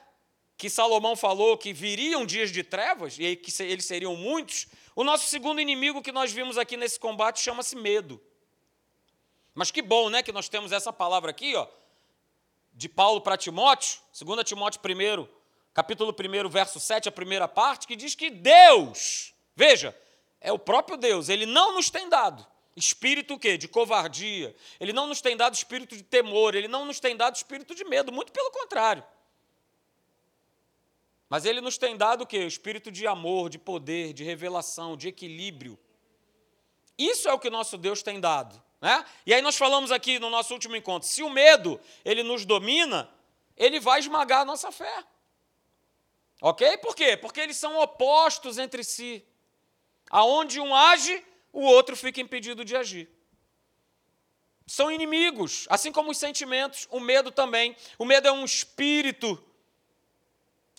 que 0.57 0.71
Salomão 0.71 1.17
falou 1.17 1.59
que 1.59 1.73
viriam 1.73 2.25
dias 2.25 2.53
de 2.53 2.63
trevas 2.63 3.17
e 3.19 3.35
que 3.35 3.51
eles 3.63 3.85
seriam 3.85 4.15
muitos, 4.15 4.69
o 4.95 5.03
nosso 5.03 5.27
segundo 5.27 5.61
inimigo 5.61 6.03
que 6.03 6.13
nós 6.13 6.33
vimos 6.33 6.57
aqui 6.57 6.77
nesse 6.77 7.01
combate 7.01 7.41
chama-se 7.41 7.75
medo. 7.75 8.21
Mas 9.55 9.71
que 9.71 9.83
bom, 9.83 10.09
né, 10.09 10.23
que 10.23 10.33
nós 10.33 10.49
temos 10.49 10.71
essa 10.71 10.93
palavra 10.93 11.31
aqui, 11.31 11.55
ó, 11.57 11.67
de 12.73 12.89
Paulo 12.89 13.21
para 13.21 13.37
Timóteo, 13.37 14.01
2 14.19 14.45
Timóteo 14.45 14.81
1, 14.81 15.29
capítulo 15.75 16.15
1, 16.15 16.49
verso 16.49 16.79
7, 16.79 17.09
a 17.09 17.13
primeira 17.13 17.49
parte, 17.49 17.87
que 17.87 17.97
diz 17.97 18.15
que 18.15 18.31
Deus, 18.31 19.35
veja, 19.55 19.97
é 20.43 20.53
o 20.53 20.59
próprio 20.59 20.97
Deus, 20.97 21.29
ele 21.29 21.47
não 21.47 21.75
nos 21.75 21.89
tem 21.89 22.09
dado 22.09 22.47
espírito 22.77 23.35
o 23.35 23.39
quê? 23.39 23.59
De 23.59 23.69
covardia. 23.69 24.55
Ele 24.81 24.93
não 24.93 25.07
nos 25.07 25.21
tem 25.21 25.37
dado 25.37 25.55
espírito 25.55 25.97
de 25.97 26.03
temor, 26.03 26.55
ele 26.55 26.69
não 26.69 26.85
nos 26.85 27.01
tem 27.01 27.17
dado 27.17 27.37
espírito 27.37 27.75
de 27.75 27.85
medo, 27.85 28.13
muito 28.13 28.33
pelo 28.33 28.51
contrário. 28.51 29.05
Mas 31.29 31.45
ele 31.45 31.61
nos 31.61 31.79
tem 31.79 31.97
dado 31.97 32.23
o 32.23 32.27
quê? 32.27 32.45
Espírito 32.45 32.91
de 32.91 33.07
amor, 33.07 33.49
de 33.49 33.59
poder, 33.59 34.13
de 34.13 34.23
revelação, 34.23 34.97
de 34.97 35.09
equilíbrio. 35.09 35.79
Isso 36.99 37.29
é 37.29 37.33
o 37.33 37.39
que 37.39 37.49
nosso 37.49 37.79
Deus 37.79 38.03
tem 38.03 38.21
dado. 38.21 38.63
Né? 38.81 39.05
E 39.25 39.33
aí 39.33 39.41
nós 39.41 39.57
falamos 39.57 39.91
aqui 39.91 40.19
no 40.19 40.29
nosso 40.29 40.53
último 40.53 40.77
encontro, 40.77 41.09
se 41.09 41.23
o 41.23 41.31
medo 41.31 41.81
ele 42.05 42.23
nos 42.23 42.45
domina, 42.45 43.09
ele 43.57 43.81
vai 43.81 44.01
esmagar 44.01 44.41
a 44.41 44.45
nossa 44.45 44.71
fé. 44.71 45.05
Ok? 46.41 46.77
Por 46.79 46.95
quê? 46.97 47.17
Porque 47.17 47.41
eles 47.41 47.57
são 47.57 47.79
opostos 47.79 48.59
entre 48.59 48.83
si. 48.83 49.25
Aonde 50.13 50.61
um 50.61 50.73
age, 50.73 51.25
o 51.53 51.63
outro 51.63 51.97
fica 51.97 52.21
impedido 52.21 52.65
de 52.65 52.77
agir. 52.77 53.09
São 54.67 54.93
inimigos, 54.93 55.67
assim 55.69 55.91
como 55.91 56.13
os 56.13 56.19
sentimentos, 56.19 56.87
o 56.91 57.01
medo 57.01 57.33
também. 57.33 57.75
O 57.99 58.05
medo 58.05 58.29
é 58.29 58.33
um 58.33 58.45
espírito 58.45 59.43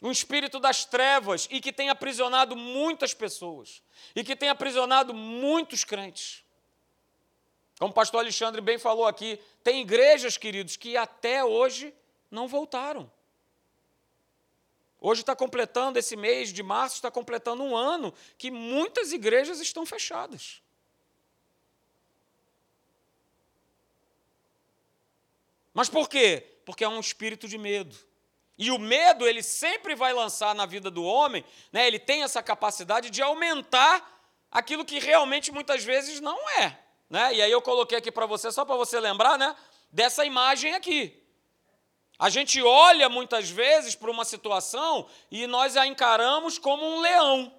um 0.04 0.12
espírito 0.12 0.60
das 0.60 0.84
trevas 0.84 1.48
e 1.50 1.62
que 1.62 1.72
tem 1.72 1.90
aprisionado 1.90 2.58
muitas 2.58 3.14
pessoas 3.14 3.82
e 4.14 4.22
que 4.22 4.36
tem 4.36 4.50
aprisionado 4.50 5.14
muitos 5.14 5.86
crentes. 5.86 6.44
Como 7.80 7.92
o 7.92 7.94
pastor 7.94 8.20
Alexandre 8.20 8.60
bem 8.60 8.78
falou 8.78 9.08
aqui, 9.08 9.40
tem 9.64 9.82
igrejas, 9.82 10.38
queridos, 10.38 10.76
que 10.76 10.98
até 10.98 11.44
hoje 11.46 11.94
não 12.30 12.50
voltaram. 12.50 13.10
Hoje 15.06 15.20
está 15.20 15.36
completando, 15.36 16.00
esse 16.00 16.16
mês 16.16 16.54
de 16.54 16.64
março, 16.64 16.96
está 16.96 17.12
completando 17.12 17.62
um 17.62 17.76
ano 17.76 18.14
que 18.38 18.50
muitas 18.50 19.12
igrejas 19.12 19.60
estão 19.60 19.86
fechadas. 19.86 20.62
Mas 25.74 25.90
por 25.90 26.08
quê? 26.08 26.62
Porque 26.64 26.86
é 26.86 26.88
um 26.88 27.02
espírito 27.02 27.50
de 27.50 27.58
medo. 27.58 27.94
E 28.58 28.72
o 28.72 28.80
medo, 28.80 29.28
ele 29.28 29.44
sempre 29.44 29.94
vai 29.94 30.14
lançar 30.14 30.56
na 30.56 30.66
vida 30.66 30.90
do 30.90 31.04
homem, 31.04 31.44
né? 31.70 31.86
ele 31.86 32.00
tem 32.00 32.24
essa 32.24 32.42
capacidade 32.42 33.10
de 33.10 33.22
aumentar 33.22 34.26
aquilo 34.50 34.86
que 34.86 35.00
realmente 35.00 35.52
muitas 35.52 35.84
vezes 35.84 36.22
não 36.22 36.50
é. 36.62 36.80
Né? 37.10 37.36
E 37.36 37.42
aí 37.42 37.52
eu 37.52 37.62
coloquei 37.62 37.98
aqui 37.98 38.10
para 38.10 38.26
você, 38.26 38.54
só 38.54 38.64
para 38.64 38.78
você 38.78 39.02
lembrar, 39.02 39.38
né? 39.38 39.54
dessa 39.92 40.24
imagem 40.24 40.74
aqui. 40.74 41.22
A 42.18 42.30
gente 42.30 42.62
olha 42.62 43.10
muitas 43.10 43.50
vezes 43.50 43.96
para 43.96 44.12
uma 44.12 44.24
situação 44.24 45.08
e 45.32 45.48
nós 45.48 45.76
a 45.76 45.86
encaramos 45.86 46.58
como 46.58 46.86
um 46.86 47.00
leão. 47.00 47.54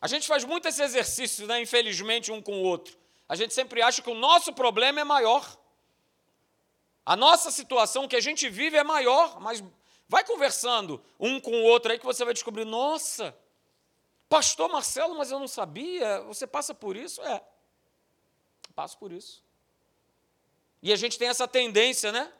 A 0.00 0.06
gente 0.06 0.26
faz 0.26 0.44
muito 0.44 0.68
esse 0.68 0.82
exercício, 0.82 1.46
né, 1.46 1.60
infelizmente, 1.60 2.30
um 2.30 2.40
com 2.40 2.60
o 2.60 2.62
outro. 2.62 2.96
A 3.28 3.34
gente 3.34 3.52
sempre 3.52 3.82
acha 3.82 4.00
que 4.00 4.10
o 4.10 4.14
nosso 4.14 4.52
problema 4.52 5.00
é 5.00 5.04
maior. 5.04 5.58
A 7.04 7.16
nossa 7.16 7.50
situação 7.50 8.06
que 8.06 8.16
a 8.16 8.20
gente 8.20 8.48
vive 8.48 8.76
é 8.76 8.84
maior, 8.84 9.40
mas 9.40 9.62
vai 10.08 10.24
conversando 10.24 11.02
um 11.18 11.40
com 11.40 11.50
o 11.50 11.64
outro 11.64 11.90
aí 11.90 11.98
que 11.98 12.04
você 12.04 12.24
vai 12.24 12.34
descobrir: 12.34 12.64
nossa, 12.64 13.36
pastor 14.28 14.68
Marcelo, 14.70 15.16
mas 15.16 15.30
eu 15.30 15.38
não 15.38 15.48
sabia. 15.48 16.20
Você 16.22 16.46
passa 16.46 16.74
por 16.74 16.96
isso? 16.96 17.20
É, 17.22 17.42
passo 18.74 18.98
por 18.98 19.10
isso. 19.10 19.42
E 20.82 20.92
a 20.92 20.96
gente 20.96 21.18
tem 21.18 21.28
essa 21.28 21.48
tendência, 21.48 22.12
né? 22.12 22.32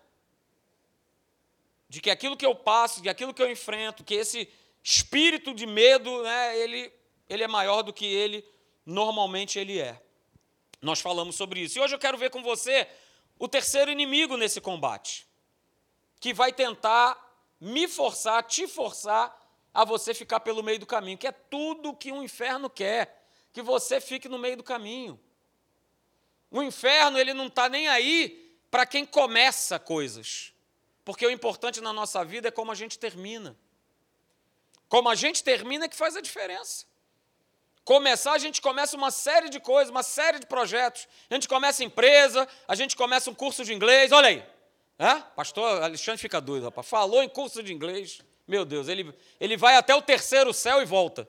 De 1.89 2.01
que 2.01 2.11
aquilo 2.11 2.37
que 2.37 2.47
eu 2.47 2.55
passo, 2.55 3.03
de 3.03 3.09
aquilo 3.09 3.35
que 3.35 3.43
eu 3.43 3.51
enfrento, 3.51 4.05
que 4.05 4.15
esse 4.15 4.49
espírito 4.83 5.55
de 5.55 5.67
medo, 5.67 6.23
né, 6.23 6.59
ele, 6.59 6.93
ele 7.29 7.43
é 7.43 7.49
maior 7.49 7.83
do 7.83 7.93
que 7.93 8.07
ele 8.07 8.45
normalmente 8.85 9.59
ele 9.59 9.79
é. 9.79 10.01
Nós 10.81 11.01
falamos 11.01 11.37
sobre 11.37 11.61
isso. 11.61 11.79
E 11.79 11.81
hoje 11.81 11.95
eu 11.95 11.99
quero 11.99 12.17
ver 12.17 12.31
com 12.31 12.43
você 12.43 12.89
o 13.39 13.49
terceiro 13.49 13.91
inimigo 13.91 14.37
nesse 14.37 14.61
combate, 14.61 15.27
que 16.19 16.33
vai 16.33 16.53
tentar 16.53 17.17
me 17.61 17.87
forçar, 17.87 18.43
te 18.45 18.67
forçar 18.67 19.37
a 19.73 19.85
você 19.85 20.15
ficar 20.15 20.41
pelo 20.41 20.63
meio 20.63 20.79
do 20.79 20.87
caminho, 20.87 21.19
que 21.19 21.27
é 21.27 21.33
tudo 21.33 21.95
que 21.95 22.11
o 22.11 22.23
inferno 22.23 22.71
quer, 22.71 23.27
que 23.53 23.63
você 23.63 24.01
fique 24.01 24.29
no 24.29 24.39
meio 24.39 24.57
do 24.57 24.63
caminho. 24.63 25.21
O 26.51 26.63
inferno, 26.63 27.19
ele 27.19 27.35
não 27.35 27.47
está 27.47 27.69
nem 27.69 27.89
aí 27.89 28.57
para 28.71 28.87
quem 28.87 29.05
começa 29.05 29.79
coisas. 29.79 30.53
Porque 31.05 31.27
o 31.27 31.31
importante 31.31 31.81
na 31.81 31.93
nossa 31.93 32.25
vida 32.25 32.49
é 32.49 32.51
como 32.51 32.71
a 32.71 32.75
gente 32.75 32.99
termina. 32.99 33.57
Como 34.89 35.09
a 35.09 35.15
gente 35.15 35.43
termina 35.45 35.85
é 35.85 35.89
que 35.89 35.97
faz 35.97 36.17
a 36.17 36.21
diferença. 36.21 36.87
Começar, 37.85 38.33
a 38.33 38.39
gente 38.39 38.61
começa 38.61 38.97
uma 38.97 39.11
série 39.11 39.49
de 39.49 39.61
coisas, 39.61 39.91
uma 39.91 40.03
série 40.03 40.39
de 40.39 40.47
projetos. 40.47 41.09
A 41.31 41.35
gente 41.35 41.49
começa 41.49 41.83
empresa, 41.83 42.47
a 42.67 42.75
gente 42.75 42.97
começa 42.97 43.31
um 43.31 43.35
curso 43.35 43.65
de 43.65 43.73
inglês. 43.73 44.13
Olha 44.13 44.29
aí. 44.29 44.45
Pastor 45.35 45.83
Alexandre 45.83 46.21
fica 46.21 46.41
doido, 46.41 46.65
rapaz. 46.65 46.87
Falou 46.87 47.23
em 47.23 47.29
curso 47.29 47.63
de 47.63 47.73
inglês. 47.73 48.21
Meu 48.47 48.65
Deus, 48.65 48.89
ele, 48.89 49.15
ele 49.39 49.57
vai 49.57 49.77
até 49.77 49.95
o 49.95 50.03
terceiro 50.03 50.53
céu 50.53 50.83
e 50.83 50.85
volta. 50.85 51.29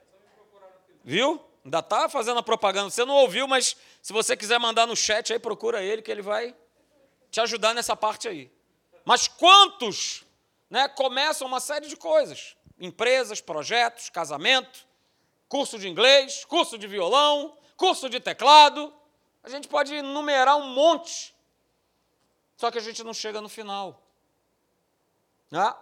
Viu? 1.03 1.41
Ainda 1.63 1.79
está 1.79 2.07
fazendo 2.07 2.39
a 2.39 2.43
propaganda. 2.43 2.89
Você 2.89 3.05
não 3.05 3.15
ouviu, 3.15 3.47
mas 3.47 3.75
se 4.01 4.13
você 4.13 4.35
quiser 4.35 4.59
mandar 4.59 4.87
no 4.87 4.95
chat 4.95 5.33
aí, 5.33 5.39
procura 5.39 5.83
ele, 5.83 6.01
que 6.01 6.11
ele 6.11 6.21
vai 6.21 6.55
te 7.29 7.39
ajudar 7.41 7.73
nessa 7.73 7.95
parte 7.95 8.27
aí. 8.27 8.51
Mas 9.05 9.27
quantos 9.27 10.23
né, 10.69 10.87
começam 10.87 11.47
uma 11.47 11.59
série 11.59 11.87
de 11.87 11.95
coisas? 11.95 12.55
Empresas, 12.79 13.41
projetos, 13.41 14.09
casamento, 14.09 14.87
curso 15.47 15.77
de 15.77 15.87
inglês, 15.87 16.45
curso 16.45 16.77
de 16.77 16.87
violão, 16.87 17.57
curso 17.75 18.09
de 18.09 18.19
teclado. 18.19 18.93
A 19.43 19.49
gente 19.49 19.67
pode 19.67 19.93
enumerar 19.93 20.57
um 20.57 20.69
monte. 20.69 21.35
Só 22.55 22.69
que 22.71 22.77
a 22.77 22.81
gente 22.81 23.03
não 23.03 23.13
chega 23.13 23.41
no 23.41 23.49
final. 23.49 24.01
Né? 25.51 25.73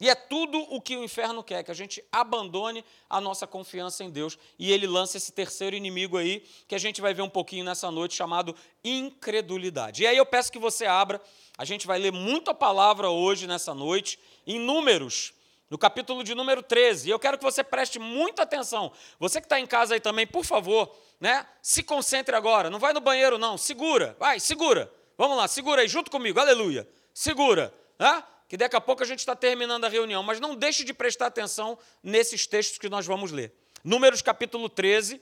E 0.00 0.08
é 0.08 0.14
tudo 0.14 0.58
o 0.72 0.80
que 0.80 0.96
o 0.96 1.02
inferno 1.02 1.42
quer, 1.42 1.64
que 1.64 1.70
a 1.70 1.74
gente 1.74 2.04
abandone 2.12 2.84
a 3.10 3.20
nossa 3.20 3.46
confiança 3.46 4.04
em 4.04 4.10
Deus. 4.10 4.38
E 4.58 4.70
ele 4.72 4.86
lança 4.86 5.16
esse 5.16 5.32
terceiro 5.32 5.74
inimigo 5.74 6.16
aí, 6.16 6.44
que 6.68 6.74
a 6.74 6.78
gente 6.78 7.00
vai 7.00 7.12
ver 7.12 7.22
um 7.22 7.28
pouquinho 7.28 7.64
nessa 7.64 7.90
noite, 7.90 8.14
chamado 8.14 8.54
incredulidade. 8.84 10.04
E 10.04 10.06
aí 10.06 10.16
eu 10.16 10.24
peço 10.24 10.52
que 10.52 10.58
você 10.58 10.86
abra, 10.86 11.20
a 11.56 11.64
gente 11.64 11.86
vai 11.86 11.98
ler 11.98 12.12
muita 12.12 12.54
palavra 12.54 13.10
hoje, 13.10 13.48
nessa 13.48 13.74
noite, 13.74 14.20
em 14.46 14.60
Números, 14.60 15.32
no 15.68 15.76
capítulo 15.76 16.22
de 16.22 16.32
número 16.34 16.62
13. 16.62 17.08
E 17.08 17.10
eu 17.10 17.18
quero 17.18 17.36
que 17.36 17.44
você 17.44 17.64
preste 17.64 17.98
muita 17.98 18.42
atenção. 18.42 18.92
Você 19.18 19.40
que 19.40 19.46
está 19.46 19.58
em 19.58 19.66
casa 19.66 19.94
aí 19.94 20.00
também, 20.00 20.26
por 20.26 20.44
favor, 20.44 20.94
né? 21.20 21.44
Se 21.60 21.82
concentre 21.82 22.36
agora. 22.36 22.70
Não 22.70 22.78
vai 22.78 22.92
no 22.92 23.00
banheiro, 23.00 23.36
não. 23.36 23.58
Segura, 23.58 24.16
vai, 24.18 24.38
segura. 24.38 24.92
Vamos 25.16 25.36
lá, 25.36 25.48
segura 25.48 25.82
aí, 25.82 25.88
junto 25.88 26.08
comigo, 26.08 26.38
aleluia. 26.38 26.88
Segura, 27.12 27.74
né? 27.98 28.22
Que 28.48 28.56
daqui 28.56 28.74
a 28.74 28.80
pouco 28.80 29.02
a 29.02 29.06
gente 29.06 29.18
está 29.18 29.36
terminando 29.36 29.84
a 29.84 29.88
reunião, 29.88 30.22
mas 30.22 30.40
não 30.40 30.56
deixe 30.56 30.82
de 30.82 30.94
prestar 30.94 31.26
atenção 31.26 31.78
nesses 32.02 32.46
textos 32.46 32.78
que 32.78 32.88
nós 32.88 33.04
vamos 33.04 33.30
ler. 33.30 33.52
Números 33.84 34.22
capítulo 34.22 34.68
13, 34.68 35.20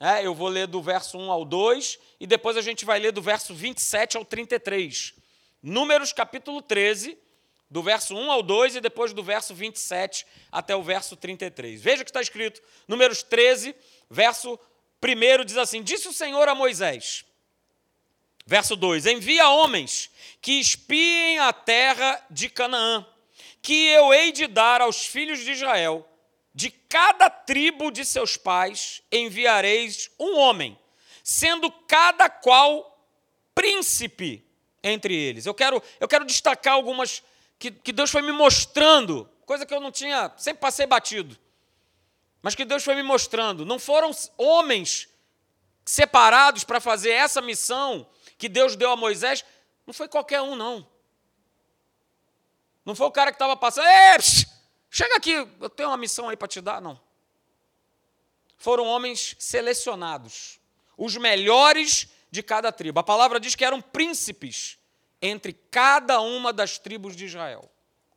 é, 0.00 0.26
eu 0.26 0.34
vou 0.34 0.48
ler 0.48 0.66
do 0.66 0.80
verso 0.82 1.18
1 1.18 1.30
ao 1.30 1.44
2, 1.44 1.98
e 2.18 2.26
depois 2.26 2.56
a 2.56 2.62
gente 2.62 2.84
vai 2.84 2.98
ler 2.98 3.12
do 3.12 3.20
verso 3.20 3.54
27 3.54 4.16
ao 4.16 4.24
33. 4.24 5.14
Números 5.62 6.12
capítulo 6.12 6.62
13, 6.62 7.16
do 7.72 7.82
verso 7.82 8.14
1 8.14 8.30
ao 8.30 8.42
2 8.42 8.76
e 8.76 8.80
depois 8.80 9.14
do 9.14 9.22
verso 9.22 9.54
27 9.54 10.26
até 10.50 10.76
o 10.76 10.82
verso 10.82 11.16
33. 11.16 11.80
Veja 11.80 12.02
o 12.02 12.04
que 12.04 12.10
está 12.10 12.20
escrito, 12.20 12.60
Números 12.88 13.22
13, 13.22 13.74
verso 14.10 14.58
1 15.02 15.44
diz 15.44 15.56
assim: 15.56 15.82
Disse 15.82 16.06
o 16.08 16.12
Senhor 16.12 16.48
a 16.48 16.54
Moisés, 16.54 17.24
verso 18.46 18.76
2: 18.76 19.06
Envia 19.06 19.48
homens 19.48 20.10
que 20.40 20.52
espiem 20.52 21.38
a 21.38 21.52
terra 21.52 22.24
de 22.30 22.48
Canaã, 22.48 23.06
que 23.60 23.86
eu 23.88 24.12
hei 24.12 24.32
de 24.32 24.46
dar 24.46 24.80
aos 24.80 25.06
filhos 25.06 25.40
de 25.40 25.52
Israel. 25.52 26.08
De 26.54 26.70
cada 26.70 27.30
tribo 27.30 27.90
de 27.90 28.04
seus 28.04 28.36
pais 28.36 29.02
enviareis 29.10 30.10
um 30.20 30.36
homem, 30.36 30.78
sendo 31.24 31.70
cada 31.70 32.28
qual 32.28 33.08
príncipe 33.54 34.44
entre 34.82 35.14
eles. 35.14 35.46
Eu 35.46 35.54
quero, 35.54 35.82
eu 35.98 36.06
quero 36.06 36.26
destacar 36.26 36.74
algumas 36.74 37.22
que, 37.58 37.70
que 37.70 37.92
Deus 37.92 38.10
foi 38.10 38.20
me 38.20 38.32
mostrando, 38.32 39.30
coisa 39.46 39.64
que 39.64 39.72
eu 39.72 39.80
não 39.80 39.90
tinha, 39.90 40.30
sempre 40.36 40.60
passei 40.60 40.84
batido, 40.84 41.38
mas 42.42 42.54
que 42.54 42.64
Deus 42.64 42.82
foi 42.82 42.94
me 42.96 43.02
mostrando. 43.02 43.64
Não 43.64 43.78
foram 43.78 44.10
homens 44.36 45.08
separados 45.84 46.64
para 46.64 46.80
fazer 46.80 47.10
essa 47.10 47.40
missão 47.40 48.06
que 48.42 48.48
Deus 48.48 48.74
deu 48.74 48.90
a 48.90 48.96
Moisés, 48.96 49.44
não 49.86 49.94
foi 49.94 50.08
qualquer 50.08 50.40
um, 50.40 50.56
não. 50.56 50.84
Não 52.84 52.92
foi 52.92 53.06
o 53.06 53.12
cara 53.12 53.30
que 53.30 53.36
estava 53.36 53.56
passando, 53.56 53.86
psh, 54.18 54.48
chega 54.90 55.14
aqui, 55.14 55.30
eu 55.60 55.70
tenho 55.70 55.90
uma 55.90 55.96
missão 55.96 56.28
aí 56.28 56.36
para 56.36 56.48
te 56.48 56.60
dar, 56.60 56.82
não. 56.82 57.00
Foram 58.58 58.84
homens 58.84 59.36
selecionados, 59.38 60.58
os 60.98 61.16
melhores 61.16 62.08
de 62.32 62.42
cada 62.42 62.72
tribo. 62.72 62.98
A 62.98 63.04
palavra 63.04 63.38
diz 63.38 63.54
que 63.54 63.64
eram 63.64 63.80
príncipes 63.80 64.76
entre 65.20 65.52
cada 65.70 66.20
uma 66.20 66.52
das 66.52 66.78
tribos 66.78 67.14
de 67.14 67.26
Israel. 67.26 67.70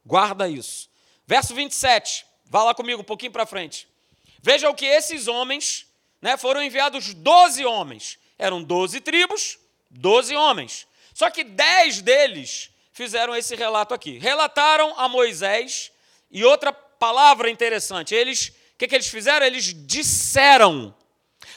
Guarda 0.04 0.50
isso. 0.50 0.90
Verso 1.28 1.54
27, 1.54 2.26
vá 2.46 2.64
lá 2.64 2.74
comigo 2.74 3.00
um 3.00 3.06
pouquinho 3.06 3.32
para 3.32 3.46
frente. 3.46 3.88
Veja 4.42 4.72
o 4.72 4.74
que 4.74 4.88
esses 4.88 5.28
homens, 5.28 5.86
né, 6.20 6.36
foram 6.36 6.64
enviados 6.64 7.14
12 7.14 7.64
homens. 7.64 8.18
Eram 8.40 8.64
12 8.64 9.02
tribos, 9.02 9.60
12 9.96 10.36
homens. 10.36 10.88
Só 11.14 11.30
que 11.30 11.44
dez 11.44 12.02
deles 12.02 12.70
fizeram 12.92 13.36
esse 13.36 13.56
relato 13.56 13.94
aqui. 13.94 14.18
Relataram 14.18 14.94
a 14.98 15.08
Moisés, 15.08 15.92
e 16.30 16.44
outra 16.44 16.72
palavra 16.74 17.50
interessante, 17.50 18.14
eles, 18.14 18.50
o 18.50 18.78
que, 18.78 18.88
que 18.88 18.96
eles 18.96 19.08
fizeram? 19.08 19.46
Eles 19.46 19.74
disseram. 19.86 20.96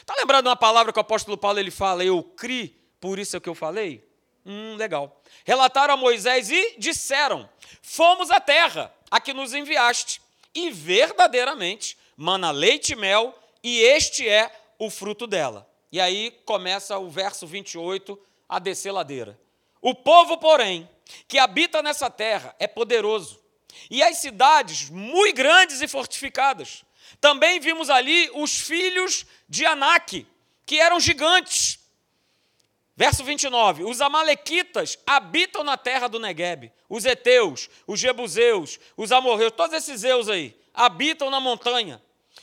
Está 0.01 0.15
lembrando 0.15 0.47
uma 0.47 0.55
palavra 0.55 0.91
que 0.93 0.99
o 0.99 1.01
apóstolo 1.01 1.37
Paulo 1.37 1.59
ele 1.59 1.71
fala, 1.71 2.03
eu 2.03 2.23
criei, 2.23 2.75
por 2.99 3.19
isso 3.19 3.37
é 3.37 3.39
que 3.39 3.49
eu 3.49 3.55
falei? 3.55 4.07
Hum, 4.45 4.75
legal. 4.75 5.21
Relataram 5.45 5.93
a 5.93 5.97
Moisés 5.97 6.49
e 6.49 6.75
disseram: 6.77 7.49
Fomos 7.81 8.31
à 8.31 8.39
terra 8.39 8.93
a 9.11 9.19
que 9.19 9.33
nos 9.33 9.53
enviaste, 9.53 10.21
e 10.53 10.71
verdadeiramente 10.71 11.97
mana 12.15 12.51
leite 12.51 12.93
e 12.93 12.95
mel, 12.95 13.37
e 13.63 13.79
este 13.81 14.27
é 14.27 14.51
o 14.77 14.89
fruto 14.89 15.27
dela. 15.27 15.69
E 15.91 15.99
aí 15.99 16.31
começa 16.45 16.97
o 16.97 17.09
verso 17.09 17.47
28 17.47 18.19
a 18.49 18.57
descer 18.59 18.91
ladeira. 18.91 19.39
O 19.79 19.93
povo, 19.95 20.37
porém, 20.39 20.89
que 21.27 21.37
habita 21.37 21.81
nessa 21.81 22.09
terra 22.09 22.55
é 22.59 22.67
poderoso, 22.67 23.39
e 23.89 24.03
as 24.03 24.17
cidades 24.17 24.89
muito 24.89 25.35
grandes 25.35 25.81
e 25.81 25.87
fortificadas. 25.87 26.83
Também 27.21 27.59
vimos 27.59 27.89
ali 27.89 28.29
os 28.33 28.59
filhos 28.59 29.25
de 29.47 29.65
Anak, 29.65 30.25
que 30.65 30.79
eram 30.79 30.99
gigantes. 30.99 31.79
Verso 32.95 33.23
29. 33.23 33.83
Os 33.83 34.01
amalequitas 34.01 34.97
habitam 35.07 35.63
na 35.63 35.77
terra 35.77 36.07
do 36.07 36.19
Negueb. 36.19 36.71
Os 36.89 37.05
heteus, 37.05 37.69
os 37.87 37.99
jebuseus, 37.99 38.79
os 38.97 39.11
amorreus, 39.11 39.53
todos 39.55 39.75
esses 39.75 40.01
zeus 40.01 40.27
aí, 40.27 40.55
habitam 40.73 41.29
na 41.29 41.39
montanha. 41.39 42.01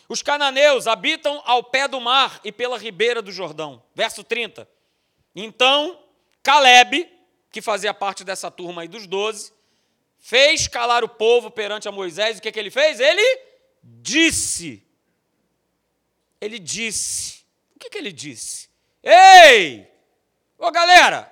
Os 0.08 0.22
cananeus 0.22 0.86
habitam 0.86 1.42
ao 1.44 1.62
pé 1.62 1.86
do 1.86 2.00
mar 2.00 2.40
e 2.44 2.50
pela 2.50 2.78
ribeira 2.78 3.20
do 3.20 3.32
Jordão. 3.32 3.82
Verso 3.94 4.24
30. 4.24 4.68
Então, 5.36 6.02
Caleb, 6.42 7.06
que 7.52 7.60
fazia 7.60 7.92
parte 7.92 8.24
dessa 8.24 8.50
turma 8.50 8.80
aí 8.80 8.88
dos 8.88 9.06
doze, 9.06 9.52
fez 10.18 10.66
calar 10.66 11.04
o 11.04 11.08
povo 11.08 11.50
perante 11.50 11.86
a 11.86 11.92
Moisés. 11.92 12.38
O 12.38 12.42
que, 12.42 12.50
que 12.50 12.58
ele 12.58 12.70
fez? 12.70 12.98
Ele 12.98 13.40
disse. 13.84 14.82
Ele 16.40 16.58
disse. 16.58 17.44
O 17.74 17.78
que, 17.78 17.90
que 17.90 17.98
ele 17.98 18.12
disse? 18.12 18.70
Ei! 19.02 19.86
Ô 20.58 20.70
galera, 20.70 21.30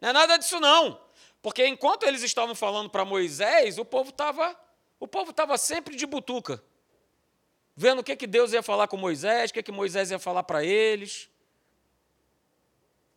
não 0.00 0.08
é 0.08 0.12
nada 0.14 0.38
disso 0.38 0.58
não. 0.58 0.98
Porque 1.42 1.66
enquanto 1.66 2.04
eles 2.04 2.22
estavam 2.22 2.54
falando 2.54 2.88
para 2.88 3.04
Moisés, 3.04 3.78
o 3.78 3.84
povo 3.84 4.08
estava 4.08 4.58
o 4.98 5.06
povo 5.06 5.30
estava 5.30 5.56
sempre 5.56 5.94
de 5.94 6.04
butuca, 6.06 6.60
vendo 7.76 8.00
o 8.00 8.04
que, 8.04 8.16
que 8.16 8.26
Deus 8.26 8.52
ia 8.52 8.64
falar 8.64 8.88
com 8.88 8.96
Moisés, 8.96 9.50
o 9.50 9.54
que, 9.54 9.62
que 9.62 9.70
Moisés 9.70 10.10
ia 10.10 10.18
falar 10.18 10.42
para 10.42 10.64
eles. 10.64 11.28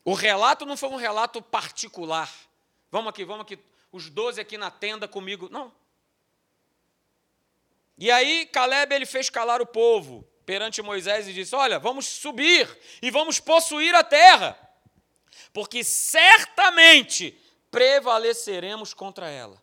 O 0.03 0.13
relato 0.13 0.65
não 0.65 0.75
foi 0.75 0.89
um 0.89 0.95
relato 0.95 1.41
particular. 1.41 2.31
Vamos 2.89 3.09
aqui, 3.09 3.23
vamos 3.23 3.43
aqui, 3.43 3.59
os 3.91 4.09
doze 4.09 4.41
aqui 4.41 4.57
na 4.57 4.71
tenda 4.71 5.07
comigo. 5.07 5.47
Não. 5.49 5.71
E 7.97 8.09
aí 8.09 8.45
Caleb 8.47 8.93
ele 8.95 9.05
fez 9.05 9.29
calar 9.29 9.61
o 9.61 9.65
povo 9.65 10.27
perante 10.45 10.81
Moisés 10.81 11.27
e 11.27 11.33
disse: 11.33 11.55
Olha, 11.55 11.77
vamos 11.77 12.05
subir 12.07 12.67
e 13.01 13.11
vamos 13.11 13.39
possuir 13.39 13.93
a 13.93 14.03
terra, 14.03 14.57
porque 15.53 15.83
certamente 15.83 17.39
prevaleceremos 17.69 18.93
contra 18.93 19.29
ela. 19.29 19.61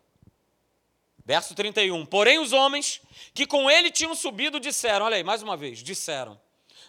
Verso 1.25 1.53
31. 1.53 2.05
Porém, 2.05 2.39
os 2.39 2.53
homens 2.53 3.01
que 3.35 3.45
com 3.45 3.69
ele 3.69 3.91
tinham 3.91 4.15
subido 4.15 4.59
disseram: 4.59 5.05
Olha 5.05 5.17
aí, 5.17 5.23
mais 5.23 5.43
uma 5.43 5.57
vez, 5.57 5.79
disseram: 5.79 6.39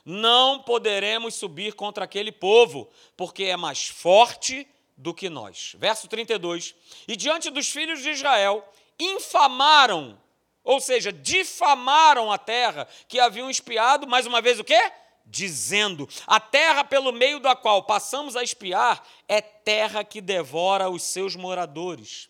Não 0.04 0.60
poderemos 0.62 1.34
subir 1.34 1.74
contra 1.74 2.04
aquele 2.04 2.32
povo, 2.32 2.88
porque 3.16 3.44
é 3.44 3.56
mais 3.56 3.86
forte 3.86 4.66
do 4.96 5.14
que 5.14 5.30
nós. 5.30 5.74
Verso 5.78 6.06
32. 6.08 6.74
E 7.08 7.16
diante 7.16 7.50
dos 7.50 7.68
filhos 7.68 8.02
de 8.02 8.10
Israel, 8.10 8.66
infamaram, 8.98 10.20
ou 10.62 10.80
seja, 10.80 11.10
difamaram 11.10 12.30
a 12.30 12.38
terra 12.38 12.86
que 13.08 13.18
haviam 13.18 13.50
espiado, 13.50 14.06
mais 14.06 14.26
uma 14.26 14.42
vez 14.42 14.58
o 14.58 14.64
quê? 14.64 14.92
Dizendo: 15.24 16.08
A 16.26 16.38
terra 16.38 16.84
pelo 16.84 17.12
meio 17.12 17.40
da 17.40 17.56
qual 17.56 17.82
passamos 17.84 18.36
a 18.36 18.42
espiar 18.42 19.02
é 19.26 19.40
terra 19.40 20.04
que 20.04 20.20
devora 20.20 20.90
os 20.90 21.02
seus 21.02 21.34
moradores. 21.34 22.28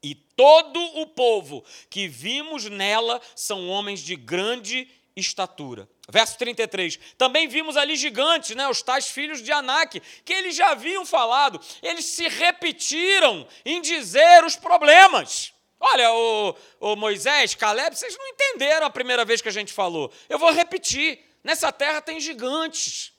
E 0.00 0.14
todo 0.14 0.80
o 1.00 1.06
povo 1.06 1.64
que 1.90 2.06
vimos 2.06 2.66
nela 2.66 3.20
são 3.34 3.68
homens 3.68 4.00
de 4.00 4.14
grande 4.14 4.88
estatura. 5.20 5.88
Verso 6.08 6.38
33. 6.38 6.98
Também 7.16 7.48
vimos 7.48 7.76
ali 7.76 7.96
gigantes, 7.96 8.54
né, 8.56 8.68
os 8.68 8.82
tais 8.82 9.08
filhos 9.08 9.42
de 9.42 9.52
Anak, 9.52 10.00
que 10.24 10.32
eles 10.32 10.56
já 10.56 10.70
haviam 10.70 11.04
falado, 11.04 11.60
eles 11.82 12.04
se 12.04 12.28
repetiram 12.28 13.46
em 13.64 13.80
dizer 13.80 14.44
os 14.44 14.56
problemas. 14.56 15.52
Olha, 15.80 16.12
o, 16.12 16.56
o 16.80 16.96
Moisés, 16.96 17.54
Caleb, 17.54 17.96
vocês 17.96 18.16
não 18.16 18.26
entenderam 18.28 18.86
a 18.86 18.90
primeira 18.90 19.24
vez 19.24 19.40
que 19.40 19.48
a 19.48 19.52
gente 19.52 19.72
falou. 19.72 20.12
Eu 20.28 20.38
vou 20.38 20.50
repetir: 20.50 21.20
nessa 21.44 21.70
terra 21.70 22.00
tem 22.00 22.20
gigantes. 22.20 23.12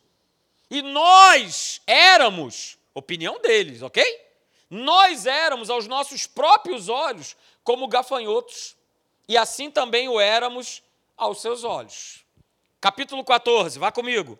E 0.69 0.81
nós 0.81 1.81
éramos, 1.87 2.77
opinião 2.93 3.39
deles, 3.41 3.81
ok? 3.81 4.03
Nós 4.69 5.25
éramos 5.25 5.69
aos 5.69 5.87
nossos 5.87 6.27
próprios 6.27 6.89
olhos 6.89 7.35
como 7.63 7.87
gafanhotos, 7.87 8.75
e 9.27 9.35
assim 9.37 9.71
também 9.71 10.07
o 10.07 10.19
éramos 10.19 10.83
aos 11.19 11.41
seus 11.41 11.63
olhos. 11.63 12.25
Capítulo 12.81 13.23
14, 13.23 13.77
vá 13.77 13.91
comigo. 13.91 14.39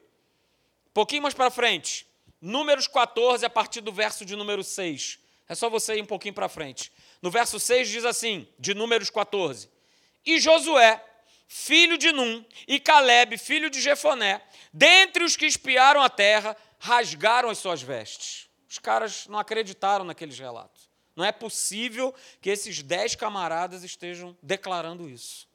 Um 0.88 0.94
pouquinho 0.94 1.22
mais 1.22 1.34
para 1.34 1.52
frente. 1.52 2.08
Números 2.42 2.88
14, 2.88 3.46
a 3.46 3.50
partir 3.50 3.82
do 3.82 3.92
verso 3.92 4.26
de 4.26 4.36
número 4.36 4.64
6. 4.64 5.20
É 5.48 5.54
só 5.54 5.70
você 5.70 5.98
ir 5.98 6.02
um 6.02 6.06
pouquinho 6.06 6.34
para 6.34 6.48
frente. 6.48 6.92
No 7.22 7.30
verso 7.30 7.60
6 7.60 7.90
diz 7.90 8.06
assim, 8.06 8.48
de 8.58 8.74
Números 8.74 9.10
14: 9.10 9.70
E 10.26 10.40
Josué, 10.40 11.04
filho 11.48 11.98
de 11.98 12.14
Num, 12.14 12.46
e 12.68 12.80
Caleb, 12.80 13.38
filho 13.38 13.70
de 13.70 13.82
Jefoné, 13.82 14.42
dentre 14.72 15.24
os 15.24 15.36
que 15.36 15.46
espiaram 15.46 16.02
a 16.02 16.10
terra, 16.10 16.56
rasgaram 16.80 17.50
as 17.50 17.58
suas 17.58 17.82
vestes. 17.82 18.48
Os 18.70 18.80
caras 18.80 19.28
não 19.28 19.40
acreditaram 19.40 20.06
naqueles 20.06 20.40
relatos. 20.40 20.88
Não 21.16 21.26
é 21.26 21.32
possível 21.34 22.16
que 22.40 22.50
esses 22.50 22.82
dez 22.82 23.16
camaradas 23.16 23.84
estejam 23.84 24.38
declarando 24.42 25.10
isso. 25.10 25.49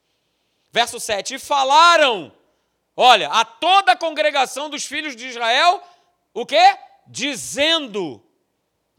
Verso 0.75 0.99
7: 0.99 1.35
E 1.35 1.39
falaram, 1.39 2.35
olha, 2.97 3.29
a 3.29 3.45
toda 3.45 3.93
a 3.93 3.95
congregação 3.95 4.69
dos 4.69 4.83
filhos 4.83 5.15
de 5.15 5.25
Israel, 5.25 5.81
o 6.33 6.45
quê? 6.45 6.77
Dizendo: 7.07 8.21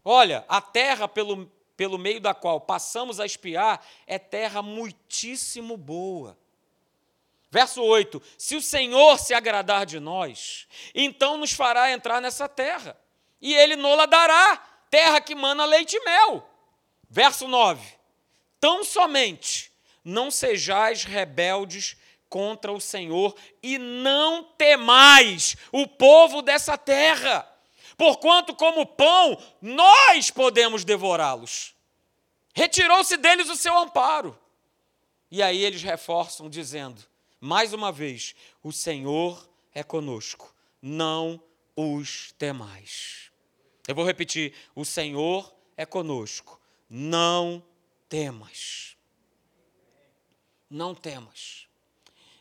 Olha, 0.02 0.42
a 0.48 0.58
terra 0.58 1.06
pelo, 1.06 1.52
pelo 1.76 1.98
meio 1.98 2.18
da 2.18 2.32
qual 2.32 2.58
passamos 2.62 3.20
a 3.20 3.26
espiar 3.26 3.84
é 4.06 4.18
terra 4.18 4.62
muitíssimo 4.62 5.76
boa. 5.76 6.38
Verso 7.50 7.82
8: 7.82 8.22
Se 8.38 8.56
o 8.56 8.62
Senhor 8.62 9.18
se 9.18 9.34
agradar 9.34 9.84
de 9.84 10.00
nós, 10.00 10.66
então 10.94 11.36
nos 11.36 11.52
fará 11.52 11.92
entrar 11.92 12.22
nessa 12.22 12.48
terra, 12.48 12.98
e 13.38 13.54
ele 13.54 13.76
nola 13.76 14.06
dará, 14.06 14.56
terra 14.88 15.20
que 15.20 15.34
mana 15.34 15.66
leite 15.66 15.94
e 15.94 16.04
mel. 16.06 16.48
Verso 17.10 17.46
9: 17.46 17.86
Tão 18.58 18.82
somente 18.82 19.75
não 20.06 20.30
sejais 20.30 21.02
rebeldes 21.02 21.96
contra 22.28 22.72
o 22.72 22.80
Senhor 22.80 23.34
e 23.60 23.76
não 23.76 24.44
temais 24.44 25.56
o 25.72 25.84
povo 25.84 26.42
dessa 26.42 26.78
terra, 26.78 27.44
porquanto, 27.96 28.54
como 28.54 28.86
pão, 28.86 29.36
nós 29.60 30.30
podemos 30.30 30.84
devorá-los. 30.84 31.74
Retirou-se 32.54 33.16
deles 33.16 33.50
o 33.50 33.56
seu 33.56 33.76
amparo. 33.76 34.38
E 35.28 35.42
aí 35.42 35.64
eles 35.64 35.82
reforçam, 35.82 36.48
dizendo, 36.48 37.02
mais 37.40 37.72
uma 37.72 37.90
vez: 37.90 38.32
o 38.62 38.72
Senhor 38.72 39.48
é 39.74 39.82
conosco, 39.82 40.54
não 40.80 41.42
os 41.74 42.32
temais. 42.38 43.32
Eu 43.88 43.94
vou 43.96 44.04
repetir: 44.04 44.54
o 44.72 44.84
Senhor 44.84 45.52
é 45.76 45.84
conosco, 45.84 46.60
não 46.88 47.60
temas 48.08 48.95
não 50.70 50.94
temas. 50.94 51.68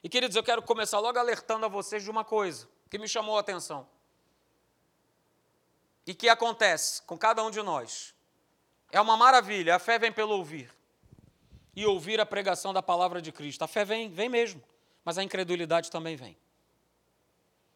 E 0.04 0.10
queridos, 0.10 0.36
eu 0.36 0.44
quero 0.44 0.62
começar 0.62 1.00
logo 1.00 1.18
alertando 1.18 1.66
a 1.66 1.70
vocês 1.70 2.04
de 2.04 2.10
uma 2.12 2.24
coisa 2.24 2.68
que 2.90 2.98
me 2.98 3.08
chamou 3.08 3.38
a 3.38 3.40
atenção. 3.40 3.88
E 6.06 6.14
que 6.14 6.30
acontece 6.30 7.02
com 7.04 7.18
cada 7.18 7.44
um 7.44 7.50
de 7.50 7.62
nós. 7.62 8.14
É 8.92 9.02
uma 9.02 9.18
maravilha, 9.18 9.76
a 9.76 9.80
fé 9.80 9.98
vem 9.98 10.12
pelo 10.12 10.36
ouvir. 10.36 10.72
E 11.76 11.86
ouvir 11.86 12.22
a 12.22 12.26
pregação 12.26 12.72
da 12.72 12.82
palavra 12.82 13.22
de 13.22 13.32
Cristo. 13.32 13.64
A 13.64 13.68
fé 13.68 13.84
vem, 13.84 14.10
vem 14.10 14.30
mesmo, 14.30 14.64
mas 15.04 15.18
a 15.18 15.24
incredulidade 15.24 15.90
também 15.90 16.16
vem. 16.16 16.38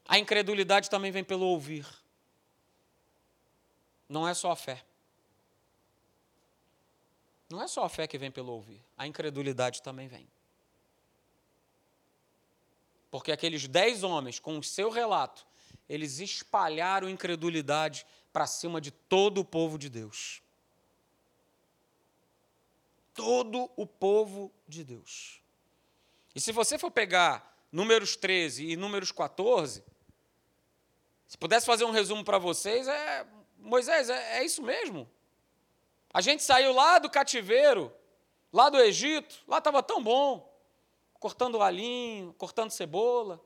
A 0.07 0.17
incredulidade 0.17 0.89
também 0.89 1.11
vem 1.11 1.23
pelo 1.23 1.45
ouvir. 1.45 1.85
Não 4.07 4.27
é 4.27 4.33
só 4.33 4.51
a 4.51 4.55
fé. 4.55 4.83
Não 7.49 7.61
é 7.61 7.67
só 7.67 7.83
a 7.83 7.89
fé 7.89 8.07
que 8.07 8.17
vem 8.17 8.29
pelo 8.29 8.51
ouvir, 8.51 8.79
a 8.95 9.07
incredulidade 9.07 9.81
também 9.81 10.07
vem. 10.07 10.27
Porque 13.11 13.31
aqueles 13.31 13.67
dez 13.67 14.03
homens, 14.03 14.39
com 14.39 14.57
o 14.57 14.63
seu 14.63 14.89
relato, 14.89 15.45
eles 15.87 16.19
espalharam 16.19 17.09
incredulidade 17.09 18.05
para 18.31 18.45
cima 18.45 18.79
de 18.79 18.91
todo 18.91 19.41
o 19.41 19.45
povo 19.45 19.77
de 19.77 19.89
Deus. 19.89 20.41
Todo 23.13 23.69
o 23.75 23.85
povo 23.85 24.51
de 24.67 24.83
Deus. 24.83 25.41
E 26.35 26.39
se 26.39 26.51
você 26.51 26.77
for 26.77 26.91
pegar 26.91 27.57
Números 27.71 28.15
13 28.15 28.69
e 28.69 28.77
Números 28.77 29.11
14, 29.11 29.83
se 31.27 31.37
pudesse 31.37 31.65
fazer 31.65 31.85
um 31.85 31.91
resumo 31.91 32.23
para 32.23 32.37
vocês, 32.37 32.87
é. 32.87 33.25
Moisés, 33.57 34.09
é, 34.09 34.39
é 34.39 34.45
isso 34.45 34.63
mesmo? 34.63 35.09
A 36.13 36.21
gente 36.21 36.41
saiu 36.43 36.73
lá 36.73 36.97
do 36.97 37.09
cativeiro, 37.09 37.93
lá 38.53 38.69
do 38.69 38.79
Egito, 38.79 39.43
lá 39.47 39.57
estava 39.57 39.83
tão 39.83 40.01
bom 40.01 40.48
cortando 41.19 41.61
alinho, 41.61 42.33
cortando 42.37 42.71
cebola, 42.71 43.39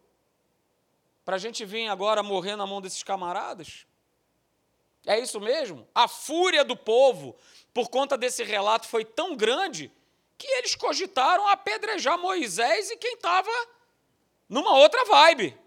para 1.25 1.35
a 1.35 1.39
gente 1.39 1.65
vir 1.65 1.87
agora 1.87 2.21
morrer 2.21 2.55
na 2.55 2.67
mão 2.67 2.81
desses 2.81 3.03
camaradas? 3.03 3.85
É 5.05 5.19
isso 5.19 5.39
mesmo? 5.39 5.87
A 5.93 6.07
fúria 6.07 6.63
do 6.63 6.77
povo 6.77 7.35
por 7.73 7.89
conta 7.89 8.17
desse 8.17 8.43
relato 8.43 8.87
foi 8.87 9.03
tão 9.03 9.35
grande 9.35 9.91
que 10.37 10.47
eles 10.47 10.75
cogitaram 10.75 11.47
apedrejar 11.47 12.17
Moisés 12.17 12.91
e 12.91 12.97
quem 12.97 13.15
estava 13.15 13.49
numa 14.47 14.77
outra 14.77 15.03
vibe, 15.05 15.57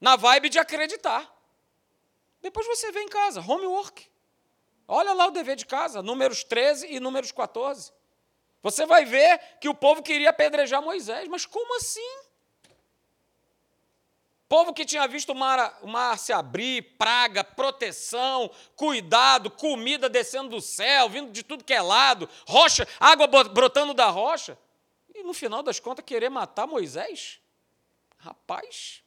na 0.00 0.16
vibe 0.16 0.48
de 0.48 0.58
acreditar. 0.58 1.30
Depois 2.40 2.66
você 2.66 2.90
vem 2.92 3.04
em 3.04 3.08
casa, 3.08 3.40
homework. 3.40 4.10
Olha 4.86 5.12
lá 5.12 5.26
o 5.26 5.30
dever 5.30 5.56
de 5.56 5.64
casa, 5.64 6.02
números 6.02 6.44
13 6.44 6.86
e 6.92 7.00
números 7.00 7.32
14. 7.32 7.92
Você 8.62 8.86
vai 8.86 9.04
ver 9.04 9.40
que 9.60 9.68
o 9.68 9.74
povo 9.74 10.02
queria 10.02 10.30
apedrejar 10.30 10.80
Moisés, 10.80 11.26
mas 11.28 11.44
como 11.44 11.76
assim? 11.76 12.22
Povo 14.48 14.72
que 14.72 14.84
tinha 14.84 15.08
visto 15.08 15.30
o 15.30 15.34
mar, 15.34 15.78
o 15.82 15.86
mar 15.88 16.18
se 16.18 16.32
abrir, 16.32 16.96
praga, 16.96 17.42
proteção, 17.42 18.50
cuidado, 18.76 19.50
comida 19.50 20.08
descendo 20.08 20.50
do 20.50 20.60
céu, 20.60 21.08
vindo 21.08 21.32
de 21.32 21.42
tudo 21.42 21.64
que 21.64 21.72
é 21.72 21.80
lado, 21.80 22.28
rocha, 22.46 22.86
água 23.00 23.26
brotando 23.26 23.94
da 23.94 24.08
rocha. 24.10 24.56
E 25.14 25.22
no 25.22 25.32
final 25.32 25.62
das 25.62 25.80
contas, 25.80 26.04
querer 26.04 26.28
matar 26.28 26.66
Moisés? 26.66 27.40
Rapaz. 28.18 29.02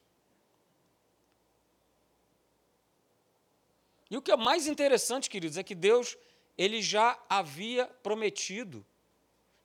E 4.09 4.17
o 4.17 4.21
que 4.21 4.31
é 4.31 4.35
mais 4.35 4.67
interessante, 4.67 5.29
queridos, 5.29 5.57
é 5.57 5.63
que 5.63 5.75
Deus 5.75 6.17
ele 6.57 6.81
já 6.81 7.17
havia 7.29 7.85
prometido 7.85 8.85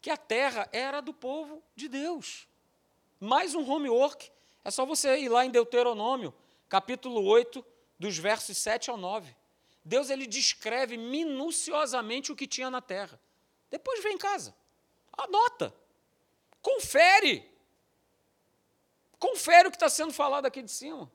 que 0.00 0.10
a 0.10 0.16
terra 0.16 0.68
era 0.72 1.00
do 1.00 1.12
povo 1.12 1.62
de 1.74 1.88
Deus. 1.88 2.48
Mais 3.18 3.54
um 3.54 3.70
homework 3.70 4.30
é 4.64 4.70
só 4.70 4.86
você 4.86 5.18
ir 5.18 5.28
lá 5.28 5.44
em 5.44 5.50
Deuteronômio, 5.50 6.34
capítulo 6.68 7.22
8, 7.24 7.64
dos 7.98 8.16
versos 8.16 8.56
7 8.58 8.90
ao 8.90 8.96
9. 8.96 9.34
Deus 9.84 10.10
ele 10.10 10.26
descreve 10.26 10.96
minuciosamente 10.96 12.32
o 12.32 12.36
que 12.36 12.46
tinha 12.46 12.70
na 12.70 12.80
terra. 12.80 13.20
Depois 13.70 14.02
vem 14.02 14.14
em 14.14 14.18
casa, 14.18 14.54
anota, 15.12 15.74
confere. 16.62 17.48
Confere 19.18 19.68
o 19.68 19.70
que 19.70 19.76
está 19.76 19.88
sendo 19.90 20.14
falado 20.14 20.46
aqui 20.46 20.62
de 20.62 20.70
cima. 20.70 21.10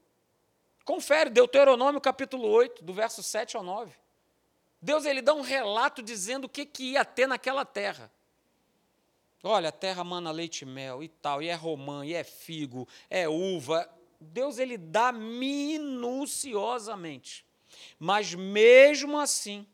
Confere, 0.83 1.31
Deuteronômio 1.31 1.99
capítulo 1.99 2.47
8, 2.47 2.83
do 2.83 2.93
verso 2.93 3.23
7 3.23 3.57
ao 3.57 3.63
9. 3.63 3.91
Deus 4.79 5.05
ele 5.05 5.23
dá 5.23 5.33
um 5.33 5.41
relato 5.41 6.03
dizendo 6.03 6.45
o 6.45 6.49
que, 6.49 6.63
que 6.63 6.91
ia 6.91 7.03
ter 7.03 7.25
naquela 7.25 7.65
terra. 7.65 8.11
Olha, 9.43 9.69
a 9.69 9.71
terra 9.71 10.03
mana 10.03 10.31
leite 10.31 10.63
e 10.63 10.65
mel 10.65 11.01
e 11.03 11.07
tal, 11.07 11.41
e 11.41 11.47
é 11.47 11.53
romã, 11.53 12.05
e 12.05 12.13
é 12.13 12.23
figo, 12.23 12.87
é 13.09 13.29
uva. 13.29 13.89
Deus 14.19 14.57
ele 14.57 14.77
dá 14.77 15.11
minuciosamente. 15.11 17.45
Mas 17.99 18.33
mesmo 18.33 19.19
assim, 19.19 19.67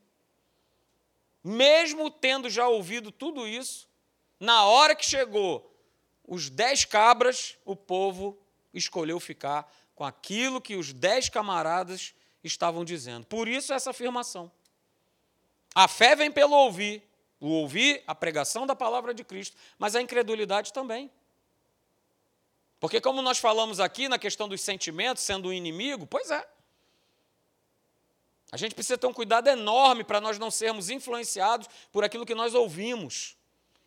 mesmo 1.43 2.09
tendo 2.09 2.49
já 2.49 2.67
ouvido 2.67 3.11
tudo 3.11 3.47
isso, 3.47 3.87
na 4.39 4.65
hora 4.65 4.95
que 4.95 5.05
chegou 5.05 5.71
os 6.27 6.49
dez 6.49 6.85
cabras, 6.85 7.57
o 7.65 7.75
povo 7.75 8.37
escolheu 8.73 9.19
ficar 9.19 9.71
com 9.95 10.03
aquilo 10.03 10.61
que 10.61 10.75
os 10.75 10.93
dez 10.93 11.29
camaradas 11.29 12.13
estavam 12.43 12.83
dizendo. 12.83 13.25
Por 13.25 13.47
isso 13.47 13.73
essa 13.73 13.91
afirmação. 13.91 14.51
A 15.75 15.87
fé 15.87 16.15
vem 16.15 16.31
pelo 16.31 16.55
ouvir, 16.55 17.03
o 17.41 17.49
ouvir 17.49 18.03
a 18.05 18.13
pregação 18.13 18.67
da 18.67 18.75
palavra 18.75 19.13
de 19.13 19.23
Cristo, 19.23 19.57
mas 19.77 19.95
a 19.95 20.01
incredulidade 20.01 20.71
também. 20.71 21.11
Porque, 22.79 23.01
como 23.01 23.21
nós 23.21 23.39
falamos 23.39 23.79
aqui 23.79 24.07
na 24.07 24.17
questão 24.17 24.47
dos 24.47 24.61
sentimentos, 24.61 25.23
sendo 25.23 25.49
um 25.49 25.53
inimigo, 25.53 26.07
pois 26.07 26.31
é. 26.31 26.47
A 28.51 28.57
gente 28.57 28.75
precisa 28.75 28.97
ter 28.97 29.07
um 29.07 29.13
cuidado 29.13 29.47
enorme 29.47 30.03
para 30.03 30.21
nós 30.21 30.37
não 30.37 30.51
sermos 30.51 30.89
influenciados 30.89 31.67
por 31.91 32.03
aquilo 32.03 32.25
que 32.25 32.35
nós 32.35 32.53
ouvimos 32.53 33.37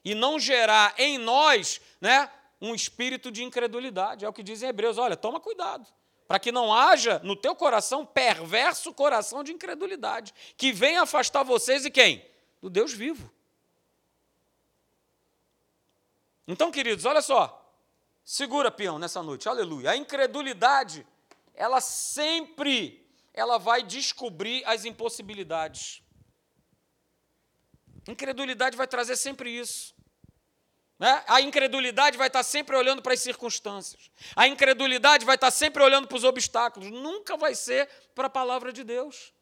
e 0.04 0.14
não 0.14 0.38
gerar 0.38 0.94
em 0.96 1.18
nós 1.18 1.80
né, 2.00 2.30
um 2.60 2.74
espírito 2.74 3.30
de 3.30 3.42
incredulidade. 3.42 4.24
É 4.24 4.28
o 4.28 4.32
que 4.32 4.42
dizem 4.42 4.68
Hebreus: 4.68 4.96
olha, 4.96 5.16
toma 5.16 5.38
cuidado, 5.40 5.86
para 6.26 6.38
que 6.38 6.50
não 6.50 6.72
haja 6.72 7.20
no 7.22 7.36
teu 7.36 7.54
coração 7.54 8.06
perverso 8.06 8.92
coração 8.94 9.44
de 9.44 9.52
incredulidade, 9.52 10.32
que 10.56 10.72
venha 10.72 11.02
afastar 11.02 11.42
vocês 11.42 11.84
e 11.84 11.90
quem? 11.90 12.24
Do 12.62 12.70
Deus 12.70 12.92
vivo. 12.92 13.33
Então, 16.46 16.70
queridos, 16.70 17.04
olha 17.04 17.22
só. 17.22 17.61
Segura, 18.24 18.70
peão, 18.70 18.98
nessa 18.98 19.22
noite. 19.22 19.48
Aleluia. 19.48 19.90
A 19.90 19.96
incredulidade, 19.96 21.07
ela 21.54 21.80
sempre 21.80 23.04
ela 23.35 23.59
vai 23.59 23.83
descobrir 23.83 24.62
as 24.64 24.85
impossibilidades. 24.85 26.00
Incredulidade 28.07 28.76
vai 28.76 28.87
trazer 28.87 29.16
sempre 29.16 29.50
isso. 29.50 29.92
Né? 30.98 31.24
A 31.26 31.40
incredulidade 31.40 32.16
vai 32.16 32.28
estar 32.28 32.44
sempre 32.44 32.76
olhando 32.76 33.02
para 33.02 33.12
as 33.12 33.20
circunstâncias. 33.20 34.09
A 34.37 34.46
incredulidade 34.46 35.24
vai 35.24 35.35
estar 35.35 35.50
sempre 35.50 35.83
olhando 35.83 36.07
para 36.07 36.16
os 36.16 36.22
obstáculos. 36.22 36.90
Nunca 36.90 37.37
vai 37.37 37.57
ser 37.57 37.88
para 38.14 38.28
a 38.28 38.30
palavra 38.30 38.72
de 38.72 38.85
Deus. 38.85 39.33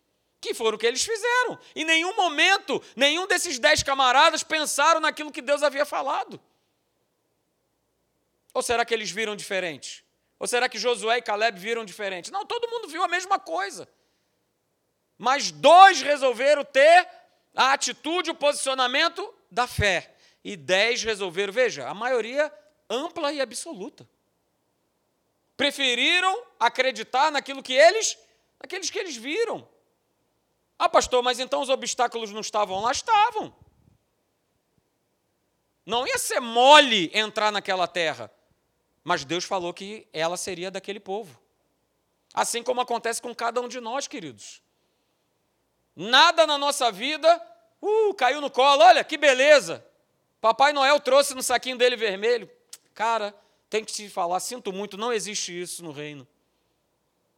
Que 0.41 0.55
foram 0.55 0.77
o 0.77 0.79
que 0.79 0.87
eles 0.87 1.05
fizeram. 1.05 1.59
Em 1.77 1.85
nenhum 1.85 2.17
momento, 2.17 2.83
nenhum 2.97 3.27
desses 3.27 3.59
dez 3.59 3.83
camaradas 3.83 4.43
pensaram 4.43 5.01
naquilo 5.01 5.31
que 5.31 5.43
Deus 5.43 5.63
havia 5.63 5.85
falado. 5.85 6.41
Ou 8.55 8.63
será 8.63 8.85
que 8.85 8.93
eles 8.93 9.11
viram 9.11 9.35
diferente? 9.35 10.05
Ou 10.39 10.47
será 10.47 10.69
que 10.69 10.79
Josué 10.79 11.19
e 11.19 11.23
Caleb 11.23 11.59
viram 11.59 11.85
diferente? 11.85 12.33
Não, 12.33 12.45
todo 12.45 12.69
mundo 12.69 12.89
viu 12.89 13.03
a 13.03 13.09
mesma 13.09 13.39
coisa. 13.39 13.89
Mas 15.17 15.51
dois 15.51 16.03
resolveram 16.03 16.65
ter 16.65 17.09
a 17.55 17.73
atitude, 17.73 18.31
o 18.31 18.35
posicionamento 18.35 19.33
da 19.51 19.67
fé. 19.67 20.15
E 20.43 20.57
dez 20.57 21.03
resolveram, 21.03 21.53
veja, 21.53 21.89
a 21.89 21.95
maioria 21.95 22.53
ampla 22.91 23.33
e 23.33 23.41
absoluta. 23.41 24.09
Preferiram 25.57 26.45
acreditar 26.59 27.31
naquilo 27.31 27.63
que 27.63 27.73
eles, 27.73 28.19
naqueles 28.61 28.91
que 28.91 28.99
eles 28.99 29.17
viram. 29.17 29.69
Ah, 30.79 30.89
pastor, 30.89 31.23
mas 31.23 31.39
então 31.39 31.61
os 31.61 31.69
obstáculos 31.69 32.33
não 32.33 32.41
estavam 32.41 32.81
lá? 32.81 32.91
Estavam. 32.91 33.55
Não 35.87 36.07
ia 36.07 36.19
ser 36.19 36.41
mole 36.41 37.11
entrar 37.15 37.53
naquela 37.53 37.87
terra. 37.87 38.29
Mas 39.05 39.25
Deus 39.25 39.45
falou 39.45 39.73
que 39.75 40.07
ela 40.13 40.37
seria 40.37 40.71
daquele 40.71 41.01
povo. 41.01 41.41
Assim 42.33 42.63
como 42.63 42.81
acontece 42.81 43.21
com 43.21 43.35
cada 43.35 43.61
um 43.61 43.69
de 43.69 43.81
nós, 43.81 44.07
queridos. 44.07 44.63
Nada 45.95 46.47
na 46.47 46.57
nossa 46.57 46.91
vida, 46.91 47.41
uh, 47.81 48.15
caiu 48.15 48.41
no 48.41 48.51
colo, 48.51 48.83
olha 48.83 49.05
que 49.05 49.19
beleza. 49.19 49.85
Papai 50.41 50.73
Noel 50.73 50.99
trouxe 51.01 51.35
no 51.35 51.43
saquinho 51.43 51.77
dele 51.77 51.97
vermelho. 51.97 52.51
Cara, 52.95 53.35
tem 53.69 53.85
que 53.85 53.93
te 53.93 54.09
falar, 54.09 54.41
sinto 54.41 54.73
muito, 54.73 54.97
não 54.97 55.13
existe 55.13 55.61
isso 55.61 55.83
no 55.83 55.93
reino. 55.93 56.27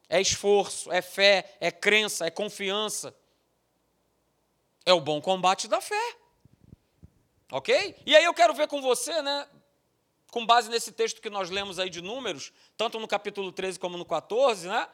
É 0.09 0.21
esforço, 0.21 0.93
é 0.93 1.03
fé, 1.03 1.57
é 1.61 1.71
crença, 1.71 2.27
é 2.27 2.31
confiança. 2.31 3.15
É 4.87 4.93
o 4.93 5.01
bom 5.01 5.21
combate 5.21 5.67
da 5.67 5.81
fé. 5.81 6.17
Ok? 7.51 7.97
E 8.05 8.15
aí 8.15 8.25
eu 8.25 8.35
quero 8.35 8.55
ver 8.55 8.69
com 8.69 8.83
você, 8.83 9.23
né? 9.23 9.49
Com 10.35 10.45
base 10.45 10.69
nesse 10.69 10.91
texto 10.91 11.23
que 11.23 11.31
nós 11.31 11.49
lemos 11.49 11.79
aí 11.79 11.89
de 11.89 12.03
Números, 12.03 12.53
tanto 12.77 12.99
no 12.99 13.07
capítulo 13.07 13.53
13 13.53 13.79
como 13.79 13.97
no 13.97 14.05
14, 14.05 14.67
né? 14.67 14.89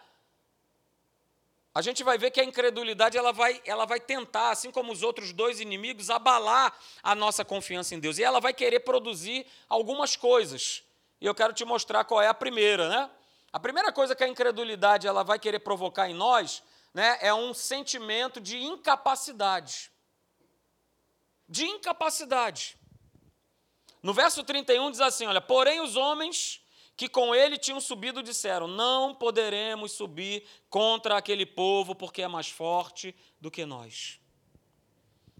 A 1.74 1.80
gente 1.80 2.04
vai 2.04 2.18
ver 2.18 2.30
que 2.30 2.42
a 2.42 2.44
incredulidade 2.44 3.16
ela 3.16 3.32
vai, 3.32 3.58
ela 3.64 3.86
vai 3.86 3.98
tentar, 3.98 4.50
assim 4.50 4.70
como 4.70 4.92
os 4.92 5.02
outros 5.02 5.32
dois 5.32 5.58
inimigos, 5.58 6.10
abalar 6.10 6.78
a 7.02 7.14
nossa 7.14 7.42
confiança 7.42 7.94
em 7.94 7.98
Deus. 7.98 8.18
E 8.18 8.22
ela 8.22 8.38
vai 8.38 8.52
querer 8.52 8.80
produzir 8.80 9.46
algumas 9.66 10.14
coisas. 10.14 10.82
E 11.18 11.24
eu 11.24 11.34
quero 11.34 11.54
te 11.54 11.64
mostrar 11.64 12.04
qual 12.04 12.20
é 12.20 12.28
a 12.28 12.34
primeira, 12.34 12.90
né? 12.90 13.10
A 13.50 13.58
primeira 13.58 13.90
coisa 13.90 14.14
que 14.14 14.22
a 14.22 14.28
incredulidade 14.28 15.06
ela 15.06 15.24
vai 15.24 15.38
querer 15.38 15.60
provocar 15.60 16.06
em 16.06 16.12
nós, 16.12 16.62
né, 16.92 17.16
é 17.22 17.32
um 17.32 17.54
sentimento 17.54 18.42
de 18.42 18.58
incapacidade. 18.58 19.90
De 21.48 21.64
incapacidade. 21.64 22.78
No 24.02 24.14
verso 24.14 24.42
31 24.42 24.90
diz 24.90 25.00
assim: 25.00 25.26
Olha, 25.26 25.40
porém 25.40 25.80
os 25.80 25.96
homens 25.96 26.62
que 26.96 27.08
com 27.08 27.34
ele 27.34 27.56
tinham 27.56 27.80
subido 27.80 28.22
disseram: 28.22 28.66
Não 28.66 29.14
poderemos 29.14 29.92
subir 29.92 30.46
contra 30.68 31.16
aquele 31.16 31.46
povo, 31.46 31.94
porque 31.94 32.22
é 32.22 32.28
mais 32.28 32.48
forte 32.48 33.14
do 33.40 33.50
que 33.50 33.64
nós. 33.64 34.20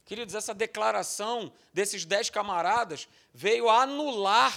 Queridos, 0.05 0.35
essa 0.35 0.53
declaração 0.53 1.53
desses 1.73 2.05
dez 2.05 2.31
camaradas 2.31 3.07
veio 3.33 3.71
anular 3.71 4.53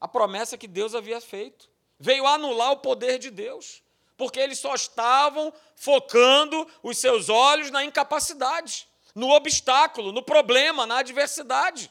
a 0.00 0.06
promessa 0.06 0.58
que 0.58 0.68
Deus 0.68 0.94
havia 0.94 1.20
feito, 1.20 1.70
veio 1.98 2.26
anular 2.26 2.72
o 2.72 2.78
poder 2.78 3.18
de 3.18 3.30
Deus, 3.30 3.82
porque 4.16 4.38
eles 4.38 4.58
só 4.58 4.74
estavam 4.74 5.52
focando 5.74 6.66
os 6.82 6.98
seus 6.98 7.28
olhos 7.28 7.70
na 7.70 7.84
incapacidade, 7.84 8.86
no 9.14 9.30
obstáculo, 9.30 10.12
no 10.12 10.22
problema, 10.22 10.86
na 10.86 10.98
adversidade. 10.98 11.90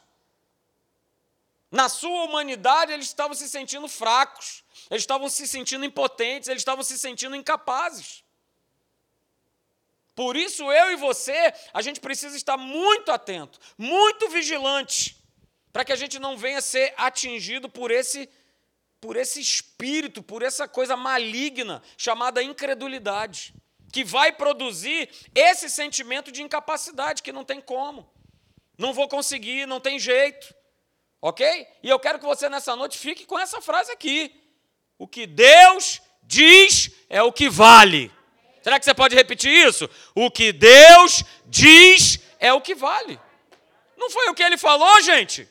Na 1.76 1.90
sua 1.90 2.24
humanidade, 2.24 2.94
eles 2.94 3.08
estavam 3.08 3.36
se 3.36 3.50
sentindo 3.50 3.86
fracos, 3.90 4.64
eles 4.90 5.04
estavam 5.04 5.28
se 5.28 5.46
sentindo 5.46 5.84
impotentes, 5.84 6.48
eles 6.48 6.62
estavam 6.62 6.82
se 6.86 6.98
sentindo 6.98 7.36
incapazes. 7.36 8.24
Por 10.16 10.38
isso, 10.38 10.72
eu 10.72 10.94
e 10.94 10.96
você, 10.96 11.54
a 11.74 11.82
gente 11.82 12.00
precisa 12.00 12.38
estar 12.38 12.56
muito 12.56 13.12
atento, 13.12 13.60
muito 13.78 14.30
vigilante, 14.30 15.22
para 15.74 15.84
que 15.84 15.92
a 15.92 15.98
gente 15.98 16.18
não 16.18 16.38
venha 16.38 16.62
ser 16.62 16.94
atingido 16.96 17.68
por 17.68 17.92
esse 17.92 18.30
por 19.02 19.18
esse 19.18 19.42
espírito, 19.42 20.24
por 20.24 20.42
essa 20.44 20.70
coisa 20.70 20.96
maligna 20.96 21.84
chamada 21.98 22.42
incredulidade, 22.42 23.54
que 23.92 24.02
vai 24.02 24.32
produzir 24.32 25.10
esse 25.36 25.70
sentimento 25.70 26.32
de 26.32 26.42
incapacidade 26.42 27.22
que 27.22 27.34
não 27.34 27.44
tem 27.44 27.60
como. 27.60 28.10
Não 28.78 28.94
vou 28.94 29.10
conseguir, 29.10 29.68
não 29.68 29.82
tem 29.82 30.00
jeito. 30.00 30.56
OK? 31.26 31.68
E 31.82 31.90
eu 31.90 31.98
quero 31.98 32.20
que 32.20 32.26
você 32.26 32.48
nessa 32.48 32.76
noite 32.76 33.00
fique 33.00 33.26
com 33.26 33.40
essa 33.40 33.60
frase 33.60 33.92
aqui. 33.92 34.32
O 34.96 35.08
que 35.08 35.26
Deus 35.26 36.00
diz 36.22 36.92
é 37.10 37.24
o 37.24 37.34
que 37.34 37.50
vale. 37.50 38.12
Será 38.62 38.78
que 38.78 38.86
você 38.86 38.94
pode 38.94 39.16
repetir 39.16 39.52
isso? 39.52 39.90
O 40.14 40.30
que 40.30 40.54
Deus 40.54 41.24
diz 41.48 42.20
é 42.40 42.54
o 42.54 42.62
que 42.62 42.76
vale. 42.76 43.20
Não 43.98 44.08
foi 44.12 44.30
o 44.30 44.36
que 44.36 44.44
ele 44.44 44.56
falou, 44.56 45.02
gente? 45.02 45.50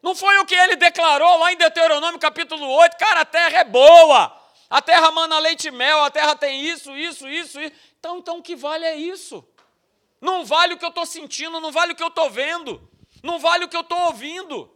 Não 0.00 0.14
foi 0.14 0.38
o 0.38 0.46
que 0.46 0.54
ele 0.54 0.76
declarou 0.76 1.38
lá 1.38 1.52
em 1.52 1.56
Deuteronômio 1.56 2.20
capítulo 2.20 2.68
8? 2.68 2.98
Cara, 2.98 3.22
a 3.22 3.24
terra 3.24 3.58
é 3.58 3.64
boa. 3.64 4.32
A 4.70 4.80
terra 4.80 5.10
mana 5.10 5.40
leite 5.40 5.66
e 5.66 5.72
mel, 5.72 6.04
a 6.04 6.10
terra 6.10 6.36
tem 6.36 6.64
isso, 6.66 6.96
isso, 6.96 7.28
isso, 7.28 7.60
isso. 7.60 7.76
Então, 7.98 8.18
então 8.18 8.38
o 8.38 8.42
que 8.44 8.54
vale 8.54 8.84
é 8.84 8.94
isso. 8.94 9.44
Não 10.20 10.44
vale 10.44 10.74
o 10.74 10.78
que 10.78 10.84
eu 10.84 10.90
estou 10.90 11.04
sentindo, 11.04 11.58
não 11.58 11.72
vale 11.72 11.94
o 11.94 11.96
que 11.96 12.02
eu 12.04 12.08
estou 12.08 12.30
vendo, 12.30 12.88
não 13.22 13.38
vale 13.38 13.64
o 13.64 13.68
que 13.68 13.76
eu 13.76 13.82
estou 13.82 13.98
ouvindo. 14.06 14.70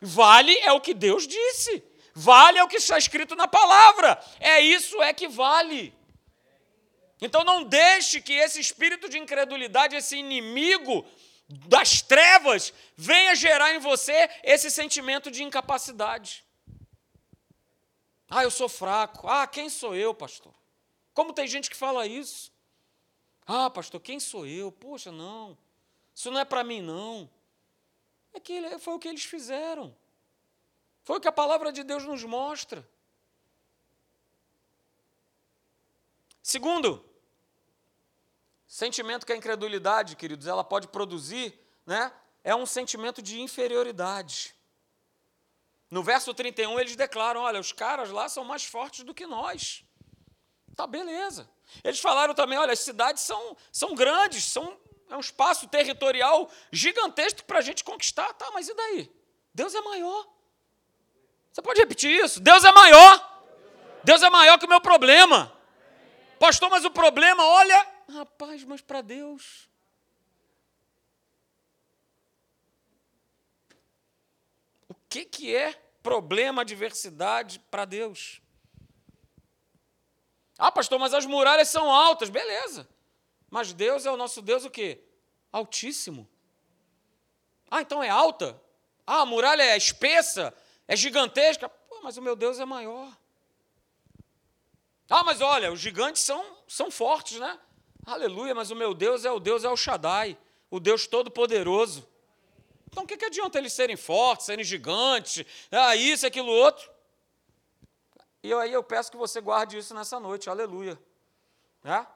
Vale 0.00 0.56
é 0.58 0.72
o 0.72 0.80
que 0.80 0.94
Deus 0.94 1.26
disse. 1.26 1.82
Vale 2.14 2.58
é 2.58 2.64
o 2.64 2.68
que 2.68 2.76
está 2.76 2.96
escrito 2.96 3.36
na 3.36 3.46
palavra. 3.46 4.22
É 4.40 4.60
isso 4.60 5.02
é 5.02 5.12
que 5.12 5.28
vale. 5.28 5.94
Então 7.20 7.44
não 7.44 7.64
deixe 7.64 8.20
que 8.20 8.32
esse 8.32 8.60
espírito 8.60 9.08
de 9.08 9.18
incredulidade, 9.18 9.96
esse 9.96 10.16
inimigo 10.16 11.06
das 11.48 12.02
trevas, 12.02 12.72
venha 12.96 13.34
gerar 13.34 13.74
em 13.74 13.78
você 13.78 14.28
esse 14.42 14.70
sentimento 14.70 15.30
de 15.30 15.42
incapacidade. 15.42 16.44
Ah, 18.28 18.42
eu 18.42 18.50
sou 18.50 18.68
fraco. 18.68 19.28
Ah, 19.28 19.46
quem 19.46 19.68
sou 19.68 19.94
eu, 19.94 20.12
pastor? 20.12 20.52
Como 21.14 21.32
tem 21.32 21.46
gente 21.46 21.70
que 21.70 21.76
fala 21.76 22.06
isso? 22.06 22.52
Ah, 23.46 23.70
pastor, 23.70 24.00
quem 24.00 24.18
sou 24.18 24.46
eu? 24.46 24.72
Poxa, 24.72 25.12
não. 25.12 25.56
Isso 26.14 26.30
não 26.30 26.40
é 26.40 26.44
para 26.44 26.64
mim, 26.64 26.80
não. 26.80 27.30
É 28.36 28.40
que 28.40 28.78
foi 28.78 28.94
o 28.94 28.98
que 28.98 29.08
eles 29.08 29.24
fizeram. 29.24 29.96
Foi 31.02 31.16
o 31.16 31.20
que 31.20 31.26
a 31.26 31.32
palavra 31.32 31.72
de 31.72 31.82
Deus 31.82 32.04
nos 32.04 32.22
mostra. 32.22 32.86
Segundo, 36.42 37.02
sentimento 38.66 39.24
que 39.24 39.32
a 39.32 39.36
incredulidade, 39.36 40.16
queridos, 40.16 40.46
ela 40.46 40.62
pode 40.62 40.86
produzir, 40.88 41.58
né? 41.86 42.12
É 42.44 42.54
um 42.54 42.66
sentimento 42.66 43.22
de 43.22 43.40
inferioridade. 43.40 44.54
No 45.90 46.02
verso 46.02 46.34
31, 46.34 46.78
eles 46.78 46.94
declaram: 46.94 47.40
olha, 47.40 47.58
os 47.58 47.72
caras 47.72 48.10
lá 48.10 48.28
são 48.28 48.44
mais 48.44 48.64
fortes 48.64 49.02
do 49.02 49.14
que 49.14 49.26
nós. 49.26 49.82
Tá, 50.74 50.86
beleza. 50.86 51.48
Eles 51.82 52.00
falaram 52.00 52.34
também: 52.34 52.58
olha, 52.58 52.74
as 52.74 52.80
cidades 52.80 53.22
são, 53.22 53.56
são 53.72 53.94
grandes, 53.94 54.44
são, 54.44 54.78
é 55.10 55.16
um 55.16 55.20
espaço 55.20 55.68
territorial 55.68 56.50
gigantesco 56.72 57.44
para 57.44 57.58
a 57.58 57.62
gente 57.62 57.84
conquistar. 57.84 58.32
Tá, 58.34 58.50
mas 58.52 58.68
e 58.68 58.74
daí? 58.74 59.10
Deus 59.54 59.74
é 59.74 59.80
maior. 59.80 60.26
Você 61.52 61.62
pode 61.62 61.80
repetir 61.80 62.10
isso? 62.10 62.40
Deus 62.40 62.64
é 62.64 62.72
maior. 62.72 63.36
Deus 64.04 64.22
é 64.22 64.30
maior 64.30 64.58
que 64.58 64.66
o 64.66 64.68
meu 64.68 64.80
problema. 64.80 65.52
Pastor, 66.38 66.68
mas 66.68 66.84
o 66.84 66.90
problema, 66.90 67.42
olha, 67.42 67.88
rapaz, 68.12 68.62
mas 68.64 68.80
para 68.80 69.00
Deus. 69.00 69.68
O 74.88 74.94
que, 75.08 75.24
que 75.24 75.56
é 75.56 75.72
problema, 76.02 76.62
adversidade 76.62 77.58
para 77.70 77.84
Deus? 77.84 78.42
Ah, 80.58 80.70
pastor, 80.70 80.98
mas 80.98 81.14
as 81.14 81.26
muralhas 81.26 81.68
são 81.68 81.90
altas, 81.90 82.28
beleza. 82.28 82.88
Mas 83.50 83.72
Deus 83.72 84.06
é 84.06 84.10
o 84.10 84.16
nosso 84.16 84.42
Deus 84.42 84.64
o 84.64 84.70
quê? 84.70 85.00
Altíssimo. 85.52 86.28
Ah, 87.70 87.82
então 87.82 88.02
é 88.02 88.08
alta? 88.08 88.60
Ah, 89.06 89.20
a 89.20 89.26
muralha 89.26 89.62
é 89.62 89.76
espessa? 89.76 90.54
é 90.88 90.96
gigantesca. 90.96 91.68
Pô, 91.68 92.00
mas 92.02 92.16
o 92.16 92.22
meu 92.22 92.36
Deus 92.36 92.58
é 92.58 92.64
maior. 92.64 93.10
Ah, 95.08 95.22
mas 95.24 95.40
olha, 95.40 95.72
os 95.72 95.80
gigantes 95.80 96.22
são, 96.22 96.44
são 96.66 96.90
fortes, 96.90 97.38
né? 97.38 97.58
Aleluia, 98.04 98.54
mas 98.54 98.70
o 98.70 98.76
meu 98.76 98.94
Deus 98.94 99.24
é 99.24 99.30
o 99.30 99.40
Deus 99.40 99.64
El 99.64 99.76
Shaddai, 99.76 100.38
o 100.70 100.78
Deus 100.78 101.06
Todo-Poderoso. 101.06 102.06
Então 102.88 103.04
o 103.04 103.06
que, 103.06 103.16
que 103.16 103.24
adianta 103.24 103.58
eles 103.58 103.72
serem 103.72 103.96
fortes, 103.96 104.46
serem 104.46 104.64
gigantes, 104.64 105.44
ah, 105.70 105.94
isso, 105.96 106.26
aquilo, 106.26 106.50
outro? 106.50 106.88
E 108.42 108.52
aí 108.52 108.72
eu 108.72 108.82
peço 108.82 109.10
que 109.10 109.16
você 109.16 109.40
guarde 109.40 109.76
isso 109.76 109.94
nessa 109.94 110.20
noite, 110.20 110.48
aleluia. 110.48 110.98
Né? 111.82 112.06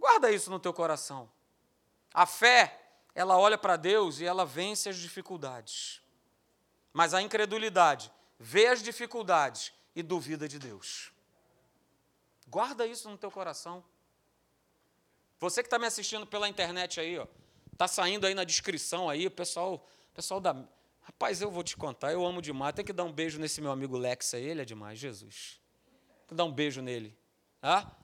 Guarda 0.00 0.32
isso 0.32 0.50
no 0.50 0.58
teu 0.58 0.72
coração. 0.72 1.30
A 2.14 2.24
fé, 2.24 2.80
ela 3.14 3.36
olha 3.36 3.58
para 3.58 3.76
Deus 3.76 4.18
e 4.18 4.24
ela 4.24 4.46
vence 4.46 4.88
as 4.88 4.96
dificuldades. 4.96 6.00
Mas 6.90 7.12
a 7.12 7.20
incredulidade 7.20 8.10
vê 8.38 8.66
as 8.68 8.82
dificuldades 8.82 9.74
e 9.94 10.02
duvida 10.02 10.48
de 10.48 10.58
Deus. 10.58 11.12
Guarda 12.48 12.86
isso 12.86 13.10
no 13.10 13.18
teu 13.18 13.30
coração. 13.30 13.84
Você 15.38 15.62
que 15.62 15.66
está 15.66 15.78
me 15.78 15.86
assistindo 15.86 16.26
pela 16.26 16.48
internet 16.48 16.98
aí, 16.98 17.18
ó, 17.18 17.26
tá 17.76 17.86
saindo 17.86 18.26
aí 18.26 18.34
na 18.34 18.42
descrição 18.42 19.08
aí, 19.08 19.26
o 19.26 19.30
pessoal, 19.30 19.86
pessoal 20.14 20.40
da, 20.40 20.56
rapaz, 21.02 21.42
eu 21.42 21.50
vou 21.50 21.62
te 21.62 21.76
contar, 21.76 22.10
eu 22.10 22.24
amo 22.24 22.40
demais. 22.40 22.74
Tem 22.74 22.84
que 22.84 22.92
dar 22.92 23.04
um 23.04 23.12
beijo 23.12 23.38
nesse 23.38 23.60
meu 23.60 23.70
amigo 23.70 23.98
Lex 23.98 24.32
aí, 24.32 24.44
ele 24.44 24.62
é 24.62 24.64
demais, 24.64 24.98
Jesus. 24.98 25.60
Tem 26.20 26.28
que 26.28 26.34
dar 26.34 26.44
um 26.44 26.52
beijo 26.52 26.80
nele, 26.80 27.14
tá? 27.60 27.94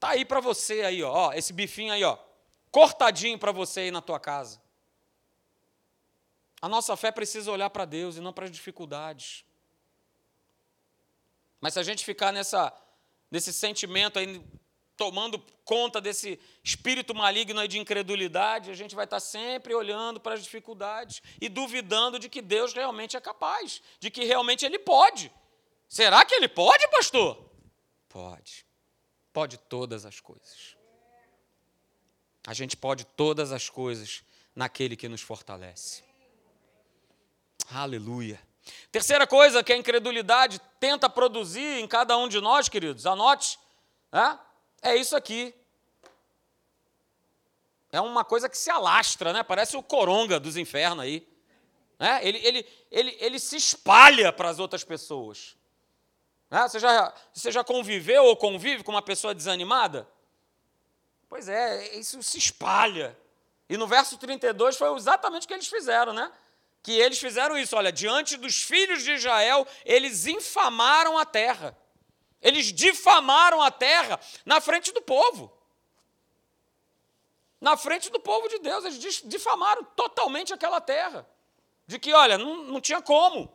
Tá 0.00 0.10
aí 0.10 0.24
para 0.24 0.40
você 0.40 0.80
aí, 0.80 1.02
ó, 1.02 1.12
ó, 1.12 1.32
esse 1.34 1.52
bifinho 1.52 1.92
aí, 1.92 2.02
ó, 2.02 2.16
cortadinho 2.70 3.38
para 3.38 3.52
você 3.52 3.80
aí 3.80 3.90
na 3.90 4.00
tua 4.00 4.18
casa. 4.18 4.60
A 6.62 6.68
nossa 6.68 6.96
fé 6.96 7.12
precisa 7.12 7.52
olhar 7.52 7.68
para 7.68 7.84
Deus 7.84 8.16
e 8.16 8.20
não 8.20 8.32
para 8.32 8.46
as 8.46 8.50
dificuldades. 8.50 9.44
Mas 11.60 11.74
se 11.74 11.80
a 11.80 11.82
gente 11.82 12.02
ficar 12.02 12.32
nessa, 12.32 12.72
nesse 13.30 13.52
sentimento 13.52 14.18
aí, 14.18 14.42
tomando 14.96 15.38
conta 15.64 16.00
desse 16.00 16.40
espírito 16.64 17.14
maligno 17.14 17.60
aí 17.60 17.68
de 17.68 17.78
incredulidade, 17.78 18.70
a 18.70 18.74
gente 18.74 18.94
vai 18.94 19.04
estar 19.04 19.20
sempre 19.20 19.74
olhando 19.74 20.18
para 20.18 20.34
as 20.34 20.42
dificuldades 20.42 21.22
e 21.38 21.48
duvidando 21.48 22.18
de 22.18 22.28
que 22.28 22.40
Deus 22.40 22.72
realmente 22.72 23.18
é 23.18 23.20
capaz, 23.20 23.82
de 23.98 24.10
que 24.10 24.24
realmente 24.24 24.64
Ele 24.64 24.78
pode. 24.78 25.30
Será 25.88 26.24
que 26.24 26.34
Ele 26.34 26.48
pode, 26.48 26.88
pastor? 26.88 27.50
Pode. 28.08 28.69
Pode 29.32 29.58
todas 29.58 30.04
as 30.04 30.20
coisas. 30.20 30.76
A 32.46 32.54
gente 32.54 32.76
pode 32.76 33.04
todas 33.04 33.52
as 33.52 33.68
coisas 33.68 34.22
naquele 34.54 34.96
que 34.96 35.08
nos 35.08 35.20
fortalece. 35.20 36.02
Aleluia. 37.72 38.40
Terceira 38.90 39.26
coisa 39.26 39.62
que 39.62 39.72
a 39.72 39.76
incredulidade 39.76 40.60
tenta 40.78 41.08
produzir 41.08 41.80
em 41.80 41.86
cada 41.86 42.16
um 42.16 42.28
de 42.28 42.40
nós, 42.40 42.68
queridos, 42.68 43.06
anote, 43.06 43.58
né? 44.12 44.38
é 44.82 44.96
isso 44.96 45.16
aqui. 45.16 45.54
É 47.92 48.00
uma 48.00 48.24
coisa 48.24 48.48
que 48.48 48.56
se 48.56 48.70
alastra, 48.70 49.32
né? 49.32 49.42
parece 49.42 49.76
o 49.76 49.82
coronga 49.82 50.38
dos 50.38 50.56
infernos 50.56 51.04
aí. 51.04 51.26
Né? 51.98 52.20
Ele, 52.22 52.38
ele, 52.38 52.66
ele, 52.90 53.16
ele 53.20 53.38
se 53.38 53.56
espalha 53.56 54.32
para 54.32 54.48
as 54.48 54.58
outras 54.58 54.84
pessoas. 54.84 55.56
Né? 56.50 56.68
Você, 56.68 56.80
já, 56.80 57.14
você 57.32 57.52
já 57.52 57.62
conviveu 57.62 58.24
ou 58.24 58.36
convive 58.36 58.82
com 58.82 58.90
uma 58.90 59.02
pessoa 59.02 59.34
desanimada? 59.34 60.08
Pois 61.28 61.48
é, 61.48 61.96
isso 61.96 62.22
se 62.22 62.38
espalha. 62.38 63.16
E 63.68 63.76
no 63.76 63.86
verso 63.86 64.18
32 64.18 64.76
foi 64.76 64.92
exatamente 64.96 65.44
o 65.44 65.48
que 65.48 65.54
eles 65.54 65.68
fizeram, 65.68 66.12
né? 66.12 66.30
que 66.82 66.92
eles 66.92 67.18
fizeram 67.18 67.56
isso. 67.56 67.76
Olha, 67.76 67.92
diante 67.92 68.36
dos 68.36 68.62
filhos 68.62 69.02
de 69.02 69.12
Israel, 69.12 69.66
eles 69.84 70.26
infamaram 70.26 71.18
a 71.18 71.24
terra. 71.24 71.76
Eles 72.40 72.72
difamaram 72.72 73.62
a 73.62 73.70
terra 73.70 74.18
na 74.44 74.60
frente 74.60 74.92
do 74.92 75.02
povo. 75.02 75.52
Na 77.60 77.76
frente 77.76 78.10
do 78.10 78.18
povo 78.18 78.48
de 78.48 78.58
Deus, 78.58 78.84
eles 78.84 79.22
difamaram 79.24 79.84
totalmente 79.84 80.54
aquela 80.54 80.80
terra. 80.80 81.28
De 81.86 81.98
que, 81.98 82.12
olha, 82.12 82.38
não, 82.38 82.64
não 82.64 82.80
tinha 82.80 83.02
como. 83.02 83.52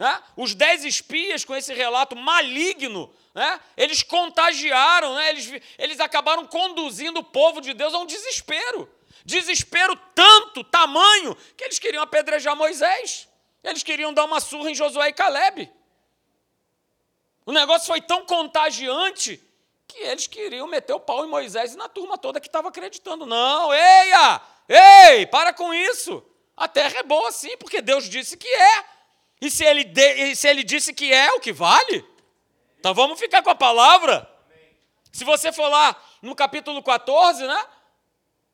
Né? 0.00 0.22
Os 0.34 0.54
dez 0.54 0.82
espias, 0.82 1.44
com 1.44 1.54
esse 1.54 1.74
relato 1.74 2.16
maligno, 2.16 3.12
né? 3.34 3.60
eles 3.76 4.02
contagiaram, 4.02 5.14
né? 5.14 5.28
eles, 5.28 5.62
eles 5.76 6.00
acabaram 6.00 6.46
conduzindo 6.46 7.20
o 7.20 7.24
povo 7.24 7.60
de 7.60 7.74
Deus 7.74 7.92
a 7.92 7.98
um 7.98 8.06
desespero. 8.06 8.90
Desespero 9.26 9.94
tanto, 10.14 10.64
tamanho, 10.64 11.36
que 11.54 11.64
eles 11.64 11.78
queriam 11.78 12.02
apedrejar 12.02 12.56
Moisés. 12.56 13.28
Eles 13.62 13.82
queriam 13.82 14.14
dar 14.14 14.24
uma 14.24 14.40
surra 14.40 14.70
em 14.70 14.74
Josué 14.74 15.10
e 15.10 15.12
Caleb. 15.12 15.70
O 17.44 17.52
negócio 17.52 17.86
foi 17.86 18.00
tão 18.00 18.24
contagiante 18.24 19.38
que 19.86 19.98
eles 19.98 20.26
queriam 20.26 20.66
meter 20.66 20.94
o 20.94 21.00
pau 21.00 21.26
em 21.26 21.28
Moisés 21.28 21.74
e 21.74 21.76
na 21.76 21.90
turma 21.90 22.16
toda 22.16 22.40
que 22.40 22.46
estava 22.46 22.70
acreditando. 22.70 23.26
Não, 23.26 23.70
eia! 23.74 24.40
Ei, 24.66 25.26
para 25.26 25.52
com 25.52 25.74
isso! 25.74 26.24
A 26.56 26.66
terra 26.66 27.00
é 27.00 27.02
boa 27.02 27.30
sim, 27.32 27.54
porque 27.58 27.82
Deus 27.82 28.08
disse 28.08 28.38
que 28.38 28.48
é. 28.48 28.99
E 29.40 29.50
se 29.50 29.64
ele, 29.64 29.84
de, 29.84 30.36
se 30.36 30.48
ele 30.48 30.62
disse 30.62 30.92
que 30.92 31.12
é, 31.12 31.32
o 31.32 31.40
que 31.40 31.52
vale? 31.52 32.04
Então 32.78 32.92
vamos 32.92 33.18
ficar 33.18 33.42
com 33.42 33.50
a 33.50 33.54
palavra. 33.54 34.28
Se 35.12 35.24
você 35.24 35.52
for 35.52 35.68
lá 35.68 35.96
no 36.22 36.34
capítulo 36.34 36.82
14, 36.82 37.46
né? 37.46 37.66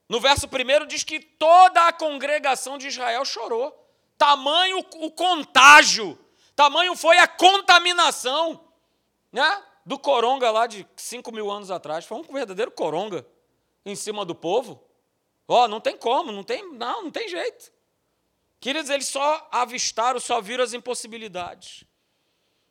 No 0.08 0.20
verso 0.20 0.46
1 0.46 0.86
diz 0.86 1.02
que 1.02 1.18
toda 1.18 1.88
a 1.88 1.92
congregação 1.92 2.78
de 2.78 2.86
Israel 2.86 3.24
chorou. 3.24 3.74
Tamanho 4.16 4.78
o 4.78 5.10
contágio, 5.10 6.18
tamanho 6.54 6.96
foi 6.96 7.18
a 7.18 7.28
contaminação, 7.28 8.64
né? 9.30 9.62
Do 9.84 9.98
coronga 9.98 10.50
lá 10.50 10.66
de 10.66 10.86
5 10.96 11.30
mil 11.32 11.50
anos 11.50 11.70
atrás. 11.70 12.04
Foi 12.04 12.18
um 12.18 12.22
verdadeiro 12.22 12.70
coronga 12.70 13.26
em 13.84 13.94
cima 13.94 14.24
do 14.24 14.34
povo. 14.34 14.82
Ó, 15.46 15.64
oh, 15.64 15.68
não 15.68 15.80
tem 15.80 15.96
como, 15.96 16.32
não 16.32 16.42
tem, 16.42 16.72
não, 16.72 17.04
não 17.04 17.10
tem 17.10 17.28
jeito. 17.28 17.70
Queridos, 18.60 18.90
eles 18.90 19.08
só 19.08 19.48
avistaram, 19.52 20.18
só 20.18 20.40
viram 20.40 20.64
as 20.64 20.72
impossibilidades. 20.72 21.84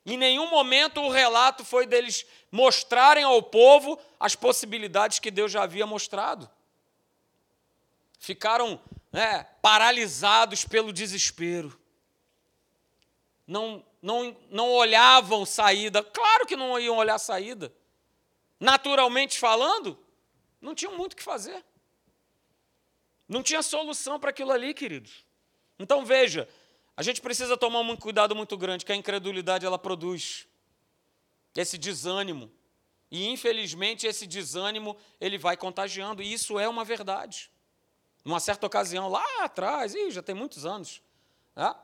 Em 0.05 0.17
nenhum 0.17 0.49
momento 0.49 1.01
o 1.01 1.09
relato 1.09 1.65
foi 1.65 1.87
deles 1.87 2.25
mostrarem 2.51 3.23
ao 3.23 3.41
povo 3.41 3.99
as 4.19 4.35
possibilidades 4.35 5.17
que 5.19 5.31
Deus 5.31 5.51
já 5.51 5.63
havia 5.63 5.87
mostrado. 5.87 6.49
Ficaram 8.19 8.79
né, 9.11 9.43
paralisados 9.61 10.63
pelo 10.65 10.93
desespero. 10.93 11.79
Não, 13.47 13.83
não, 14.01 14.35
não 14.49 14.71
olhavam 14.71 15.45
saída. 15.45 16.03
Claro 16.03 16.45
que 16.45 16.55
não 16.55 16.79
iam 16.79 16.97
olhar 16.97 17.17
saída. 17.17 17.73
Naturalmente 18.59 19.39
falando, 19.39 19.97
não 20.61 20.75
tinham 20.75 20.95
muito 20.95 21.13
o 21.13 21.15
que 21.15 21.23
fazer. 21.23 21.63
Não 23.27 23.41
tinha 23.41 23.63
solução 23.63 24.19
para 24.19 24.29
aquilo 24.29 24.51
ali, 24.51 24.73
queridos. 24.73 25.24
Então 25.79 26.05
veja, 26.05 26.47
a 26.95 27.03
gente 27.03 27.21
precisa 27.21 27.57
tomar 27.57 27.81
um 27.81 27.95
cuidado 27.95 28.35
muito 28.35 28.57
grande, 28.57 28.85
que 28.85 28.91
a 28.91 28.95
incredulidade 28.95 29.65
ela 29.65 29.77
produz 29.77 30.47
esse 31.55 31.77
desânimo. 31.77 32.51
E 33.11 33.27
infelizmente 33.27 34.07
esse 34.07 34.25
desânimo 34.25 34.97
ele 35.19 35.37
vai 35.37 35.55
contagiando, 35.55 36.21
e 36.21 36.31
isso 36.31 36.59
é 36.59 36.67
uma 36.67 36.83
verdade. 36.83 37.51
Numa 38.23 38.39
certa 38.39 38.65
ocasião, 38.65 39.07
lá 39.07 39.23
atrás, 39.43 39.93
ih, 39.93 40.09
já 40.09 40.23
tem 40.23 40.33
muitos 40.33 40.65
anos, 40.65 41.01
né? 41.55 41.75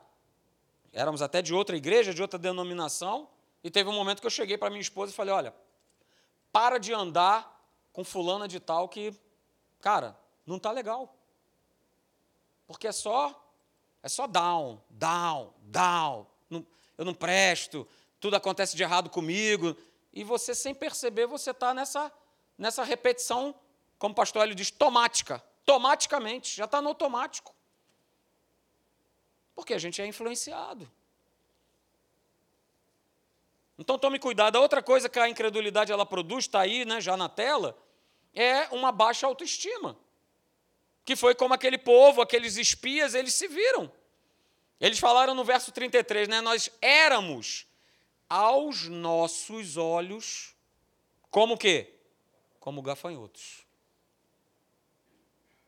éramos 0.91 1.21
até 1.21 1.41
de 1.41 1.53
outra 1.53 1.77
igreja, 1.77 2.13
de 2.13 2.21
outra 2.21 2.39
denominação, 2.39 3.29
e 3.63 3.69
teve 3.69 3.89
um 3.89 3.93
momento 3.93 4.19
que 4.19 4.27
eu 4.27 4.31
cheguei 4.31 4.57
para 4.57 4.69
minha 4.69 4.81
esposa 4.81 5.11
e 5.11 5.15
falei: 5.15 5.33
olha, 5.33 5.53
para 6.51 6.77
de 6.77 6.93
andar 6.93 7.61
com 7.93 8.03
fulana 8.03 8.47
de 8.47 8.59
tal 8.59 8.89
que, 8.89 9.13
cara, 9.79 10.17
não 10.45 10.57
está 10.57 10.71
legal. 10.71 11.15
Porque 12.65 12.87
é 12.87 12.91
só 12.91 13.37
é 14.03 14.09
só 14.09 14.27
down, 14.27 14.81
down, 14.89 15.53
down. 15.63 16.27
Eu 16.97 17.05
não 17.05 17.13
presto, 17.13 17.87
tudo 18.19 18.35
acontece 18.35 18.75
de 18.75 18.83
errado 18.83 19.09
comigo. 19.09 19.75
E 20.13 20.23
você, 20.23 20.53
sem 20.53 20.73
perceber, 20.73 21.25
você 21.25 21.51
está 21.51 21.73
nessa, 21.73 22.11
nessa 22.57 22.83
repetição, 22.83 23.55
como 23.97 24.11
o 24.11 24.15
pastor 24.15 24.43
ele 24.43 24.55
diz, 24.55 24.69
tomática. 24.69 25.43
Tomaticamente, 25.65 26.55
já 26.55 26.65
está 26.65 26.81
no 26.81 26.89
automático. 26.89 27.55
Porque 29.55 29.73
a 29.73 29.77
gente 29.77 30.01
é 30.01 30.05
influenciado. 30.05 30.89
Então 33.77 33.97
tome 33.97 34.19
cuidado. 34.19 34.57
A 34.57 34.59
outra 34.59 34.83
coisa 34.83 35.09
que 35.09 35.17
a 35.17 35.27
incredulidade 35.27 35.91
ela 35.91 36.05
produz, 36.05 36.45
está 36.45 36.61
aí, 36.61 36.85
né, 36.85 37.01
já 37.01 37.17
na 37.17 37.27
tela, 37.27 37.75
é 38.33 38.67
uma 38.69 38.91
baixa 38.91 39.25
autoestima. 39.25 39.97
Que 41.03 41.15
foi 41.15 41.33
como 41.35 41.53
aquele 41.53 41.77
povo, 41.77 42.21
aqueles 42.21 42.57
espias, 42.57 43.13
eles 43.13 43.33
se 43.33 43.47
viram. 43.47 43.91
Eles 44.79 44.99
falaram 44.99 45.35
no 45.35 45.43
verso 45.43 45.71
33, 45.71 46.27
né? 46.27 46.41
Nós 46.41 46.69
éramos 46.81 47.67
aos 48.29 48.87
nossos 48.87 49.77
olhos 49.77 50.55
como 51.29 51.57
quê? 51.57 51.93
Como 52.59 52.81
gafanhotos. 52.81 53.65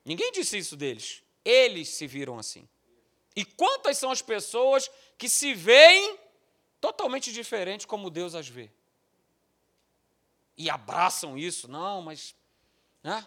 Ninguém 0.03 0.31
disse 0.31 0.57
isso 0.57 0.75
deles. 0.75 1.23
Eles 1.45 1.89
se 1.89 2.05
viram 2.05 2.37
assim. 2.37 2.67
E 3.35 3.45
quantas 3.45 3.97
são 3.97 4.11
as 4.11 4.21
pessoas 4.21 4.91
que 5.17 5.29
se 5.29 5.53
veem 5.53 6.19
totalmente 6.79 7.31
diferente 7.31 7.87
como 7.87 8.09
Deus 8.09 8.35
as 8.35 8.47
vê? 8.47 8.69
E 10.57 10.69
abraçam 10.69 11.37
isso. 11.37 11.67
Não, 11.67 12.01
mas. 12.01 12.35
Né? 13.01 13.25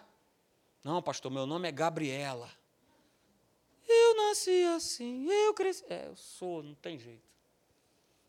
Não, 0.83 1.01
pastor, 1.01 1.31
meu 1.31 1.45
nome 1.45 1.67
é 1.67 1.71
Gabriela. 1.71 2.49
Eu 3.87 4.15
nasci 4.15 4.63
assim, 4.75 5.27
eu 5.29 5.53
cresci. 5.53 5.85
É, 5.89 6.07
eu 6.07 6.15
sou, 6.15 6.61
não 6.61 6.75
tem 6.75 6.99
jeito. 6.99 7.27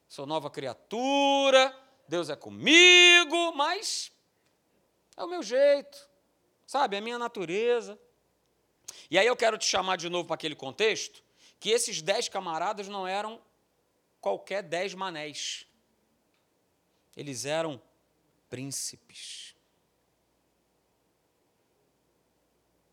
Sou 0.08 0.26
nova 0.26 0.50
criatura, 0.50 1.76
Deus 2.08 2.30
é 2.30 2.37
comigo, 2.37 3.52
mas 3.54 4.11
é 5.16 5.22
o 5.22 5.28
meu 5.28 5.42
jeito, 5.42 6.08
sabe? 6.66 6.96
É 6.96 6.98
a 7.00 7.02
minha 7.02 7.18
natureza. 7.18 7.98
E 9.11 9.18
aí 9.18 9.26
eu 9.26 9.37
quero 9.37 9.58
te 9.58 9.66
chamar 9.66 9.96
de 9.96 10.08
novo 10.08 10.26
para 10.26 10.34
aquele 10.34 10.54
contexto, 10.54 11.22
que 11.61 11.70
esses 11.70 12.00
dez 12.00 12.28
camaradas 12.28 12.88
não 12.88 13.06
eram 13.06 13.40
qualquer 14.20 14.62
dez 14.62 14.94
manéis. 14.94 15.66
Eles 17.16 17.44
eram 17.44 17.80
príncipes. 18.48 19.54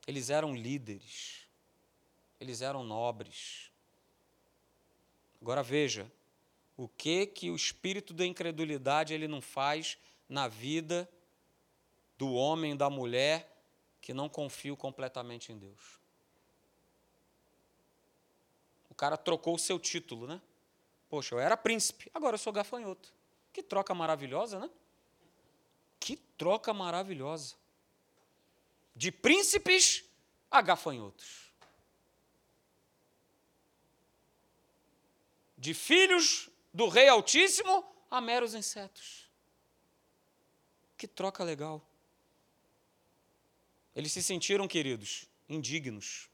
Eles 0.07 0.29
eram 0.29 0.55
líderes. 0.55 1.47
Eles 2.39 2.61
eram 2.61 2.83
nobres. 2.83 3.71
Agora 5.41 5.63
veja, 5.63 6.11
o 6.77 6.87
que 6.87 7.25
que 7.25 7.49
o 7.49 7.55
espírito 7.55 8.13
da 8.13 8.25
incredulidade 8.25 9.13
ele 9.13 9.27
não 9.27 9.41
faz 9.41 9.97
na 10.27 10.47
vida 10.47 11.09
do 12.17 12.33
homem, 12.33 12.75
da 12.75 12.89
mulher 12.89 13.51
que 14.01 14.13
não 14.13 14.29
confia 14.29 14.75
completamente 14.75 15.51
em 15.51 15.57
Deus. 15.57 15.99
O 18.89 18.95
cara 18.95 19.17
trocou 19.17 19.55
o 19.55 19.59
seu 19.59 19.79
título, 19.79 20.27
né? 20.27 20.41
Poxa, 21.09 21.35
eu 21.35 21.39
era 21.39 21.57
príncipe, 21.57 22.09
agora 22.13 22.35
eu 22.35 22.39
sou 22.39 22.53
gafanhoto. 22.53 23.13
Que 23.51 23.61
troca 23.61 23.93
maravilhosa, 23.93 24.59
né? 24.59 24.69
Que 25.99 26.15
troca 26.15 26.73
maravilhosa. 26.73 27.55
De 28.95 29.11
príncipes 29.11 30.03
a 30.49 30.61
gafanhotos. 30.61 31.51
De 35.57 35.73
filhos 35.73 36.49
do 36.73 36.87
Rei 36.87 37.09
Altíssimo 37.09 37.85
a 38.09 38.21
meros 38.21 38.53
insetos. 38.53 39.29
Que 40.97 41.07
troca 41.07 41.43
legal. 41.43 41.85
Eles 43.95 44.11
se 44.11 44.21
sentiram, 44.21 44.67
queridos, 44.67 45.25
indignos. 45.47 46.29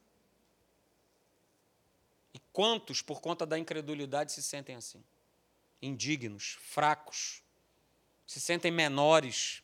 E 2.34 2.40
quantos, 2.52 3.02
por 3.02 3.22
conta 3.22 3.46
da 3.46 3.58
incredulidade, 3.58 4.32
se 4.32 4.42
sentem 4.42 4.76
assim? 4.76 5.04
Indignos, 5.82 6.58
fracos, 6.62 7.44
se 8.26 8.40
sentem 8.40 8.72
menores, 8.72 9.64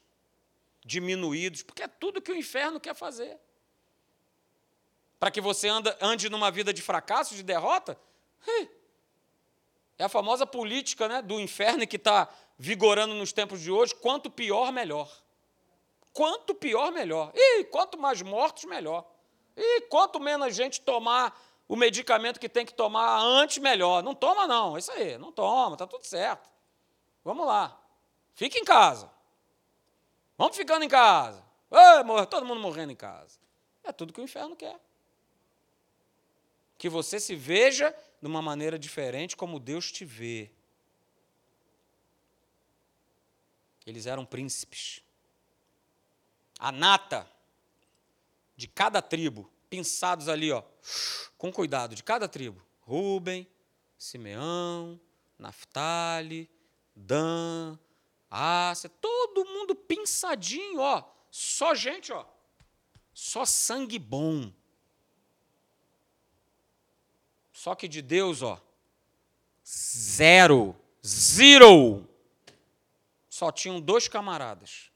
diminuídos, 0.88 1.62
porque 1.62 1.84
é 1.84 1.88
tudo 1.88 2.22
que 2.22 2.32
o 2.32 2.36
inferno 2.36 2.80
quer 2.80 2.96
fazer. 2.96 3.38
Para 5.20 5.30
que 5.30 5.42
você 5.42 5.68
anda, 5.68 5.96
ande 6.00 6.30
numa 6.30 6.50
vida 6.50 6.74
de 6.74 6.82
fracasso, 6.82 7.36
de 7.36 7.44
derrota? 7.44 8.00
É 10.00 10.04
a 10.06 10.10
famosa 10.10 10.46
política 10.46 11.08
né, 11.08 11.22
do 11.22 11.40
inferno 11.40 11.86
que 11.86 11.98
está 11.98 12.30
vigorando 12.58 13.14
nos 13.16 13.34
tempos 13.34 13.60
de 13.60 13.70
hoje: 13.70 13.94
quanto 13.96 14.30
pior, 14.32 14.72
melhor. 14.72 15.12
Quanto 16.14 16.56
pior, 16.56 16.92
melhor. 16.92 17.32
E 17.36 17.66
quanto 17.66 17.98
mais 17.98 18.22
mortos, 18.22 18.64
melhor. 18.64 19.06
E 19.56 19.82
quanto 19.82 20.20
menos 20.20 20.56
gente 20.56 20.82
tomar 20.82 21.38
o 21.68 21.76
medicamento 21.76 22.40
que 22.40 22.48
tem 22.48 22.66
que 22.66 22.74
tomar 22.74 23.20
antes, 23.20 23.58
melhor. 23.58 24.02
Não 24.02 24.16
toma, 24.16 24.48
não. 24.48 24.78
Isso 24.78 24.92
aí, 24.92 25.18
não 25.18 25.32
toma, 25.32 25.74
está 25.74 25.86
tudo 25.86 26.06
certo. 26.06 26.50
Vamos 27.24 27.46
lá. 27.46 27.78
Fique 28.34 28.60
em 28.60 28.64
casa. 28.64 29.17
Vamos 30.38 30.56
ficando 30.56 30.86
em 30.86 30.90
casa. 30.90 31.44
Ei, 31.72 32.26
todo 32.30 32.46
mundo 32.46 32.62
morrendo 32.62 32.92
em 32.92 32.96
casa. 32.96 33.40
É 33.84 33.92
tudo 33.92 34.14
que 34.14 34.22
o 34.22 34.24
inferno 34.24 34.56
quer. 34.56 34.80
Que 36.78 36.90
você 36.90 37.20
se 37.20 37.36
veja 37.36 37.94
de 38.22 38.28
uma 38.28 38.42
maneira 38.42 38.78
diferente 38.78 39.36
como 39.36 39.60
Deus 39.60 39.92
te 39.92 40.06
vê. 40.06 40.52
Eles 43.86 44.06
eram 44.06 44.26
príncipes. 44.26 45.02
A 46.60 46.72
nata 46.72 47.28
de 48.56 48.68
cada 48.68 49.02
tribo, 49.02 49.50
pensados 49.70 50.28
ali, 50.28 50.52
ó, 50.52 50.64
com 51.38 51.52
cuidado, 51.52 51.96
de 51.96 52.04
cada 52.04 52.28
tribo. 52.28 52.62
Ruben, 52.82 53.48
Simeão, 53.98 55.00
Naftali, 55.38 56.50
Dan, 56.96 57.78
Ásia, 58.30 58.90
todo 58.90 59.46
mundo 59.46 59.76
pensadinho, 59.76 60.80
ó. 60.80 61.04
Só 61.32 61.74
gente, 61.74 62.12
ó. 62.12 62.26
Só 63.14 63.46
sangue 63.46 63.98
bom. 63.98 64.52
Só 67.52 67.74
que 67.74 67.88
de 67.88 68.02
Deus, 68.04 68.44
ó, 68.44 68.62
zero, 69.66 70.76
zero. 71.04 72.08
Só 73.28 73.52
tinham 73.52 73.82
dois 73.82 74.08
camaradas 74.08 74.92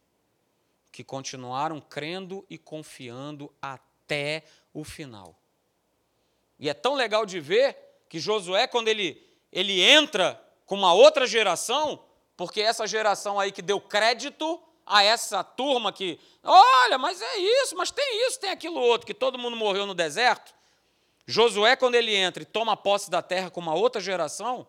que 0.91 1.03
continuaram 1.03 1.81
crendo 1.81 2.45
e 2.49 2.57
confiando 2.57 3.51
até 3.59 4.43
o 4.73 4.83
final. 4.83 5.35
E 6.59 6.69
é 6.69 6.73
tão 6.73 6.93
legal 6.93 7.25
de 7.25 7.39
ver 7.39 7.75
que 8.07 8.19
Josué, 8.19 8.67
quando 8.67 8.89
ele, 8.89 9.27
ele 9.51 9.81
entra 9.81 10.35
com 10.67 10.75
uma 10.75 10.93
outra 10.93 11.25
geração, 11.25 12.05
porque 12.41 12.59
essa 12.59 12.87
geração 12.87 13.39
aí 13.39 13.51
que 13.51 13.61
deu 13.61 13.79
crédito 13.79 14.59
a 14.83 15.03
essa 15.03 15.43
turma 15.43 15.93
que, 15.93 16.19
olha, 16.43 16.97
mas 16.97 17.21
é 17.21 17.37
isso, 17.37 17.77
mas 17.77 17.91
tem 17.91 18.27
isso, 18.27 18.39
tem 18.39 18.49
aquilo 18.49 18.79
outro, 18.79 19.05
que 19.05 19.13
todo 19.13 19.37
mundo 19.37 19.55
morreu 19.55 19.85
no 19.85 19.93
deserto. 19.93 20.51
Josué, 21.27 21.75
quando 21.75 21.93
ele 21.93 22.15
entra 22.15 22.41
e 22.41 22.45
toma 22.47 22.75
posse 22.75 23.11
da 23.11 23.21
terra 23.21 23.51
com 23.51 23.59
uma 23.59 23.75
outra 23.75 24.01
geração, 24.01 24.65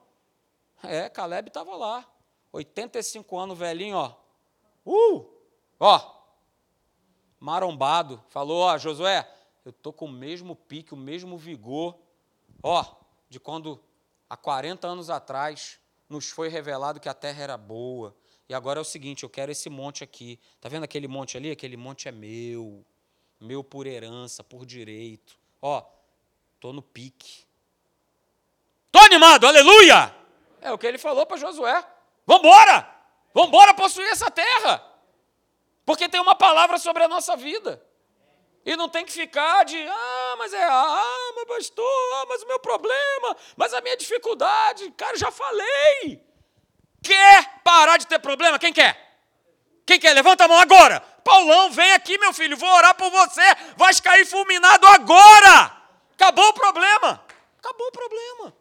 é, 0.82 1.08
Caleb 1.08 1.48
estava 1.48 1.74
lá, 1.74 2.06
85 2.52 3.38
anos, 3.38 3.56
velhinho, 3.56 3.96
ó. 3.96 4.16
Uh! 4.84 5.26
Ó, 5.80 6.14
marombado, 7.40 8.22
falou, 8.28 8.64
ó, 8.64 8.76
Josué, 8.76 9.26
eu 9.64 9.72
tô 9.72 9.94
com 9.94 10.04
o 10.04 10.12
mesmo 10.12 10.54
pique, 10.54 10.92
o 10.92 10.96
mesmo 10.98 11.38
vigor, 11.38 11.98
ó, 12.62 12.84
de 13.30 13.40
quando 13.40 13.82
há 14.28 14.36
40 14.36 14.86
anos 14.86 15.08
atrás 15.08 15.80
nos 16.12 16.30
foi 16.30 16.48
revelado 16.48 17.00
que 17.00 17.08
a 17.08 17.14
terra 17.14 17.42
era 17.42 17.56
boa. 17.56 18.14
E 18.48 18.54
agora 18.54 18.78
é 18.78 18.82
o 18.82 18.84
seguinte, 18.84 19.22
eu 19.22 19.30
quero 19.30 19.50
esse 19.50 19.70
monte 19.70 20.04
aqui. 20.04 20.38
Tá 20.60 20.68
vendo 20.68 20.84
aquele 20.84 21.08
monte 21.08 21.36
ali? 21.36 21.50
Aquele 21.50 21.76
monte 21.76 22.06
é 22.06 22.12
meu. 22.12 22.84
Meu 23.40 23.64
por 23.64 23.86
herança, 23.86 24.44
por 24.44 24.66
direito. 24.66 25.36
Ó, 25.60 25.82
tô 26.60 26.72
no 26.72 26.82
pique. 26.82 27.44
Tô 28.92 28.98
animado, 29.00 29.46
aleluia! 29.46 30.14
É 30.60 30.70
o 30.70 30.76
que 30.76 30.86
ele 30.86 30.98
falou 30.98 31.24
para 31.24 31.38
Josué. 31.38 31.82
Vambora! 32.26 32.88
Vambora 33.32 33.72
possuir 33.72 34.08
essa 34.08 34.30
terra! 34.30 34.84
Porque 35.84 36.08
tem 36.08 36.20
uma 36.20 36.34
palavra 36.34 36.78
sobre 36.78 37.02
a 37.02 37.08
nossa 37.08 37.34
vida. 37.36 37.82
E 38.64 38.76
não 38.76 38.88
tem 38.88 39.04
que 39.04 39.12
ficar 39.12 39.64
de, 39.64 39.76
ah, 39.78 40.21
mas 40.36 40.52
é, 40.52 40.64
ah, 40.64 41.32
mas 41.36 41.44
pastor, 41.46 42.14
ah, 42.14 42.26
mas 42.28 42.42
o 42.42 42.46
meu 42.46 42.58
problema, 42.58 43.36
mas 43.56 43.74
a 43.74 43.80
minha 43.80 43.96
dificuldade. 43.96 44.90
Cara, 44.92 45.16
já 45.16 45.30
falei. 45.30 46.22
Quer 47.02 47.60
parar 47.64 47.96
de 47.96 48.06
ter 48.06 48.18
problema? 48.18 48.58
Quem 48.58 48.72
quer? 48.72 48.96
Quem 49.84 49.98
quer? 49.98 50.12
Levanta 50.12 50.44
a 50.44 50.48
mão 50.48 50.58
agora. 50.58 51.00
Paulão, 51.24 51.70
vem 51.70 51.92
aqui, 51.92 52.18
meu 52.18 52.32
filho, 52.32 52.56
vou 52.56 52.68
orar 52.68 52.94
por 52.94 53.10
você. 53.10 53.42
Vai 53.76 53.94
cair 53.96 54.26
fulminado 54.26 54.86
agora. 54.86 55.76
Acabou 56.14 56.48
o 56.48 56.52
problema. 56.52 57.24
Acabou 57.58 57.86
o 57.88 57.92
problema. 57.92 58.56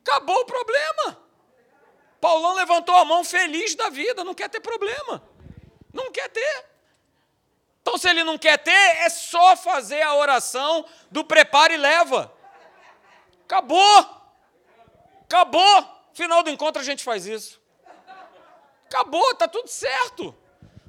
Acabou 0.00 0.40
o 0.40 0.44
problema. 0.44 1.28
Paulão 2.20 2.54
levantou 2.54 2.96
a 2.96 3.04
mão 3.04 3.22
feliz 3.22 3.74
da 3.74 3.90
vida, 3.90 4.24
não 4.24 4.34
quer 4.34 4.48
ter 4.48 4.60
problema. 4.60 5.22
Não 5.92 6.10
quer 6.10 6.28
ter. 6.28 6.64
Então, 7.88 7.96
se 7.96 8.06
ele 8.06 8.22
não 8.22 8.36
quer 8.36 8.58
ter, 8.58 8.70
é 8.70 9.08
só 9.08 9.56
fazer 9.56 10.02
a 10.02 10.14
oração 10.14 10.84
do 11.10 11.24
prepara 11.24 11.72
e 11.72 11.78
leva. 11.78 12.30
Acabou. 13.46 14.06
Acabou. 15.22 15.88
Final 16.12 16.42
do 16.42 16.50
encontro 16.50 16.82
a 16.82 16.84
gente 16.84 17.02
faz 17.02 17.24
isso. 17.24 17.58
Acabou, 18.84 19.30
está 19.30 19.48
tudo 19.48 19.68
certo. 19.68 20.36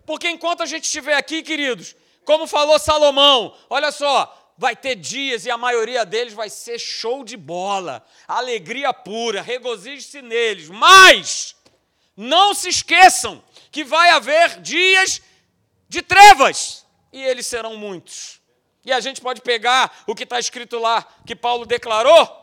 Porque 0.05 0.29
enquanto 0.29 0.61
a 0.61 0.65
gente 0.65 0.83
estiver 0.83 1.15
aqui, 1.15 1.41
queridos, 1.41 1.95
como 2.25 2.45
falou 2.45 2.77
Salomão, 2.77 3.55
olha 3.69 3.93
só, 3.93 4.53
vai 4.57 4.75
ter 4.75 4.95
dias 4.95 5.45
e 5.45 5.51
a 5.51 5.57
maioria 5.57 6.05
deles 6.05 6.33
vai 6.33 6.49
ser 6.49 6.77
show 6.77 7.23
de 7.23 7.37
bola, 7.37 8.05
alegria 8.27 8.93
pura, 8.93 9.41
regozije-se 9.41 10.21
neles. 10.21 10.67
Mas 10.67 11.55
não 12.17 12.53
se 12.53 12.67
esqueçam 12.67 13.41
que 13.71 13.85
vai 13.85 14.09
haver 14.09 14.59
dias 14.59 15.21
de 15.87 16.01
trevas 16.01 16.78
e 17.11 17.23
eles 17.23 17.47
serão 17.47 17.75
muitos. 17.75 18.39
E 18.85 18.91
a 18.91 18.99
gente 18.99 19.21
pode 19.21 19.41
pegar 19.41 20.03
o 20.07 20.15
que 20.15 20.23
está 20.23 20.39
escrito 20.39 20.79
lá, 20.79 21.05
que 21.25 21.35
Paulo 21.35 21.65
declarou, 21.65 22.37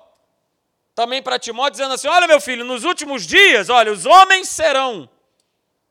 também 0.94 1.22
para 1.22 1.38
Timóteo, 1.38 1.72
dizendo 1.72 1.94
assim: 1.94 2.08
Olha, 2.08 2.26
meu 2.26 2.40
filho, 2.40 2.64
nos 2.64 2.84
últimos 2.84 3.26
dias, 3.26 3.68
olha, 3.68 3.92
os 3.92 4.06
homens 4.06 4.48
serão 4.48 5.08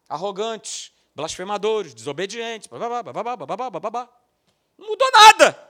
arrogantes, 0.08 0.92
blasfemadores, 1.16 1.94
desobedientes, 1.94 2.68
babá. 2.68 4.10
Não 4.78 4.88
mudou 4.88 5.10
nada. 5.12 5.68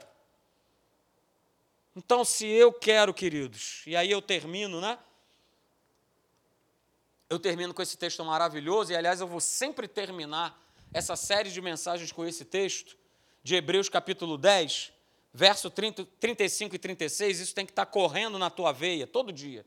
Então, 1.94 2.24
se 2.24 2.46
eu 2.46 2.72
quero, 2.72 3.14
queridos, 3.14 3.82
e 3.86 3.96
aí 3.96 4.10
eu 4.10 4.20
termino, 4.20 4.80
né? 4.80 4.98
Eu 7.28 7.38
termino 7.38 7.72
com 7.72 7.82
esse 7.82 7.96
texto 7.96 8.24
maravilhoso, 8.24 8.92
e 8.92 8.96
aliás, 8.96 9.20
eu 9.20 9.26
vou 9.26 9.40
sempre 9.40 9.88
terminar 9.88 10.56
essa 10.92 11.16
série 11.16 11.50
de 11.50 11.60
mensagens 11.60 12.12
com 12.12 12.24
esse 12.24 12.44
texto, 12.44 12.96
de 13.42 13.54
Hebreus 13.54 13.88
capítulo 13.88 14.36
10, 14.36 14.92
verso 15.32 15.70
30, 15.70 16.06
35 16.18 16.74
e 16.74 16.78
36, 16.78 17.40
isso 17.40 17.54
tem 17.54 17.66
que 17.66 17.72
estar 17.72 17.86
correndo 17.86 18.38
na 18.38 18.50
tua 18.50 18.72
veia 18.72 19.06
todo 19.06 19.32
dia. 19.32 19.64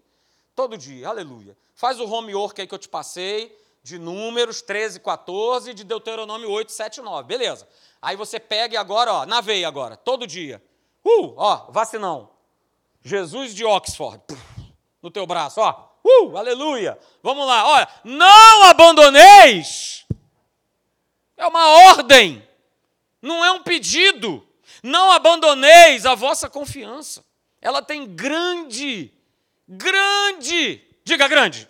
Todo 0.55 0.77
dia, 0.77 1.07
aleluia. 1.07 1.55
Faz 1.75 1.99
o 1.99 2.05
homework 2.05 2.59
aí 2.59 2.67
que 2.67 2.73
eu 2.73 2.79
te 2.79 2.89
passei, 2.89 3.57
de 3.81 3.97
Números 3.97 4.61
13, 4.61 4.99
14, 4.99 5.73
de 5.73 5.83
Deuteronômio 5.83 6.49
8, 6.51 6.71
7, 6.71 7.01
9. 7.01 7.27
Beleza. 7.27 7.67
Aí 8.01 8.15
você 8.15 8.39
pega 8.39 8.79
agora, 8.79 9.13
ó, 9.13 9.25
na 9.25 9.41
veia 9.41 9.67
agora, 9.67 9.95
todo 9.95 10.27
dia. 10.27 10.61
Uh, 11.03 11.33
ó, 11.37 11.71
vacinão. 11.71 12.29
Jesus 13.01 13.55
de 13.55 13.63
Oxford, 13.63 14.21
no 15.01 15.09
teu 15.09 15.25
braço, 15.25 15.61
ó. 15.61 15.87
Uh, 16.03 16.37
aleluia. 16.37 16.99
Vamos 17.23 17.47
lá, 17.47 17.67
olha. 17.67 17.87
Não 18.03 18.63
abandoneis. 18.63 20.05
É 21.39 21.47
uma 21.47 21.65
ordem. 21.87 22.45
Não 23.21 23.43
é 23.43 23.51
um 23.53 23.63
pedido. 23.63 24.45
Não 24.83 25.09
abandoneis 25.13 26.05
a 26.05 26.13
vossa 26.13 26.49
confiança. 26.49 27.23
Ela 27.61 27.81
tem 27.81 28.05
grande, 28.05 29.09
grande, 29.65 30.85
diga 31.05 31.29
grande. 31.29 31.67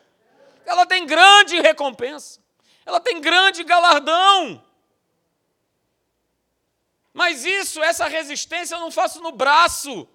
Ela 0.66 0.88
tem 0.88 1.06
grande 1.06 1.62
recompensa. 1.62 2.40
Ela 2.84 3.00
tem 3.00 3.22
grande 3.22 3.64
galardão. 3.64 4.66
Mas 7.14 7.46
isso, 7.46 7.84
essa 7.84 8.08
resistência 8.08 8.74
eu 8.74 8.80
não 8.80 8.90
faço 8.90 9.22
no 9.22 9.32
braço. 9.32 10.08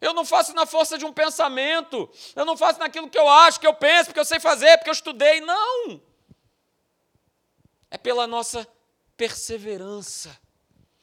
Eu 0.00 0.12
não 0.12 0.24
faço 0.24 0.52
na 0.54 0.66
força 0.66 0.98
de 0.98 1.04
um 1.04 1.12
pensamento. 1.12 2.10
Eu 2.34 2.44
não 2.44 2.56
faço 2.56 2.80
naquilo 2.80 3.08
que 3.08 3.18
eu 3.18 3.28
acho, 3.28 3.60
que 3.60 3.66
eu 3.66 3.74
penso, 3.74 4.06
porque 4.06 4.18
eu 4.18 4.24
sei 4.24 4.40
fazer, 4.40 4.76
porque 4.78 4.90
eu 4.90 4.94
estudei. 4.94 5.40
Não. 5.40 6.02
É 7.92 7.98
pela 7.98 8.26
nossa 8.26 8.66
perseverança 9.18 10.40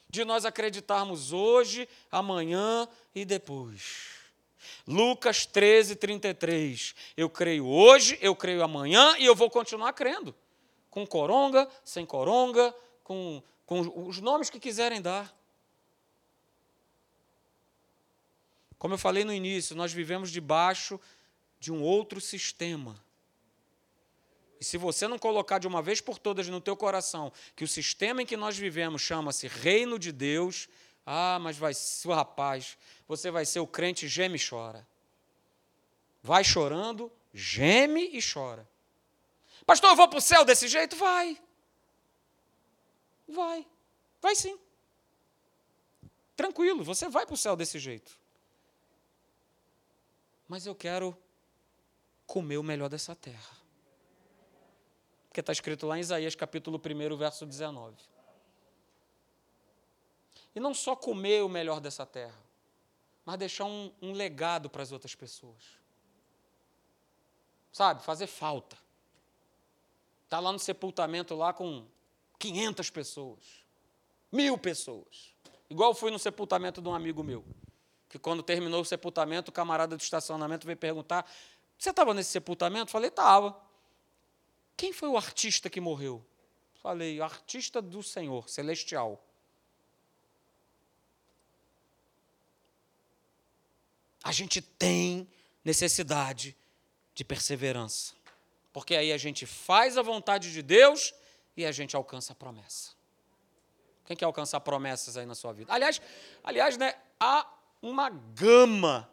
de 0.10 0.26
nós 0.26 0.44
acreditarmos 0.44 1.32
hoje, 1.32 1.88
amanhã 2.12 2.90
e 3.14 3.24
depois. 3.24 4.08
Lucas 4.88 5.46
13, 5.46 5.96
33. 5.96 6.96
Eu 7.16 7.30
creio 7.30 7.68
hoje, 7.68 8.18
eu 8.20 8.36
creio 8.36 8.64
amanhã 8.64 9.16
e 9.20 9.26
eu 9.28 9.36
vou 9.36 9.52
continuar 9.52 9.94
crendo. 9.94 10.36
Com 10.90 11.06
coronga, 11.06 11.70
sem 11.86 12.08
coronga, 12.08 12.74
com, 13.04 13.44
com 13.68 14.08
os 14.08 14.20
nomes 14.20 14.50
que 14.50 14.60
quiserem 14.60 15.00
dar. 15.00 15.32
Como 18.80 18.96
eu 18.96 18.98
falei 18.98 19.24
no 19.24 19.32
início, 19.32 19.76
nós 19.76 19.94
vivemos 19.94 20.32
debaixo 20.32 21.00
de 21.60 21.72
um 21.72 21.84
outro 21.84 22.20
sistema. 22.20 23.00
E 24.60 24.66
se 24.66 24.78
você 24.78 25.08
não 25.08 25.18
colocar 25.18 25.58
de 25.58 25.68
uma 25.68 25.82
vez 25.82 26.02
por 26.02 26.20
todas 26.20 26.48
no 26.50 26.60
teu 26.60 26.76
coração 26.76 27.32
que 27.56 27.64
o 27.64 27.68
sistema 27.68 28.22
em 28.22 28.26
que 28.26 28.36
nós 28.36 28.58
vivemos 28.58 29.02
chama-se 29.02 29.48
reino 29.48 29.98
de 29.98 30.12
Deus, 30.12 30.68
ah, 31.06 31.40
mas 31.40 31.58
vai 31.58 31.74
ser, 31.74 32.10
rapaz, 32.10 32.78
você 33.08 33.32
vai 33.32 33.46
ser 33.46 33.60
o 33.62 33.68
crente 33.68 34.08
geme 34.08 34.38
e 34.38 34.48
chora. 34.48 34.86
Vai 36.22 36.44
chorando, 36.44 37.12
geme 37.34 38.10
e 38.12 38.20
chora. 38.22 38.68
Pastor, 39.66 39.92
eu 39.92 39.96
vou 39.96 40.08
para 40.10 40.20
o 40.20 40.22
céu 40.22 40.44
desse 40.44 40.68
jeito? 40.68 40.96
Vai. 40.96 41.42
Vai. 43.28 43.66
Vai 44.22 44.36
sim. 44.36 44.60
Tranquilo, 46.36 46.84
você 46.84 47.08
vai 47.08 47.26
para 47.26 47.34
o 47.34 47.38
céu 47.38 47.56
desse 47.56 47.80
jeito. 47.80 48.18
Mas 50.48 50.66
eu 50.66 50.76
quero 50.76 51.18
comer 52.26 52.58
o 52.58 52.64
melhor 52.64 52.90
dessa 52.90 53.16
terra. 53.16 53.59
Porque 55.30 55.40
está 55.40 55.54
escrito 55.54 55.86
lá 55.86 55.98
em 55.98 56.02
Isaías 56.02 56.36
capítulo 56.36 56.82
1, 56.84 57.16
verso 57.16 57.46
19. 57.46 57.96
E 60.56 60.60
não 60.60 60.74
só 60.74 60.96
comer 60.96 61.44
o 61.44 61.50
melhor 61.50 61.80
dessa 61.80 62.06
terra, 62.06 62.38
mas 63.24 63.38
deixar 63.38 63.66
um, 63.66 63.92
um 64.02 64.12
legado 64.12 64.70
para 64.70 64.82
as 64.82 64.92
outras 64.92 65.14
pessoas. 65.14 65.64
Sabe, 67.72 68.04
fazer 68.04 68.26
falta. 68.26 68.76
Está 70.24 70.40
lá 70.40 70.52
no 70.52 70.60
sepultamento 70.60 71.36
lá 71.36 71.54
com 71.54 71.86
500 72.40 72.90
pessoas, 72.90 73.44
mil 74.32 74.58
pessoas. 74.58 75.36
Igual 75.70 75.94
fui 75.94 76.10
no 76.10 76.18
sepultamento 76.18 76.82
de 76.82 76.88
um 76.88 76.94
amigo 76.94 77.24
meu. 77.24 77.46
que 78.10 78.18
quando 78.18 78.42
terminou 78.42 78.82
o 78.82 78.86
sepultamento, 78.86 79.50
o 79.50 79.54
camarada 79.54 79.96
do 79.96 80.02
estacionamento 80.02 80.66
veio 80.66 80.78
perguntar: 80.78 81.30
Você 81.78 81.92
estava 81.92 82.16
nesse 82.16 82.32
sepultamento? 82.32 82.90
Falei: 82.90 83.10
Estava. 83.10 83.69
Quem 84.80 84.94
foi 84.94 85.10
o 85.10 85.18
artista 85.18 85.70
que 85.70 85.82
morreu? 85.82 86.26
Falei: 86.82 87.20
artista 87.20 87.82
do 87.82 88.02
Senhor, 88.02 88.48
celestial. 88.48 89.22
A 94.24 94.32
gente 94.32 94.62
tem 94.62 95.28
necessidade 95.66 96.56
de 97.14 97.26
perseverança, 97.26 98.14
porque 98.72 98.96
aí 98.96 99.12
a 99.12 99.18
gente 99.18 99.46
faz 99.46 99.98
a 99.98 100.02
vontade 100.02 100.50
de 100.54 100.62
Deus 100.62 101.14
e 101.58 101.66
a 101.66 101.74
gente 101.74 101.94
alcança 101.98 102.32
a 102.32 102.36
promessa. 102.38 102.92
Quem 104.06 104.16
quer 104.16 104.24
alcançar 104.24 104.62
promessas 104.62 105.18
aí 105.18 105.26
na 105.26 105.36
sua 105.36 105.52
vida? 105.52 105.74
Aliás, 105.74 106.02
aliás, 106.42 106.78
né, 106.78 106.96
há 107.20 107.46
uma 107.82 108.10
gama 108.10 109.12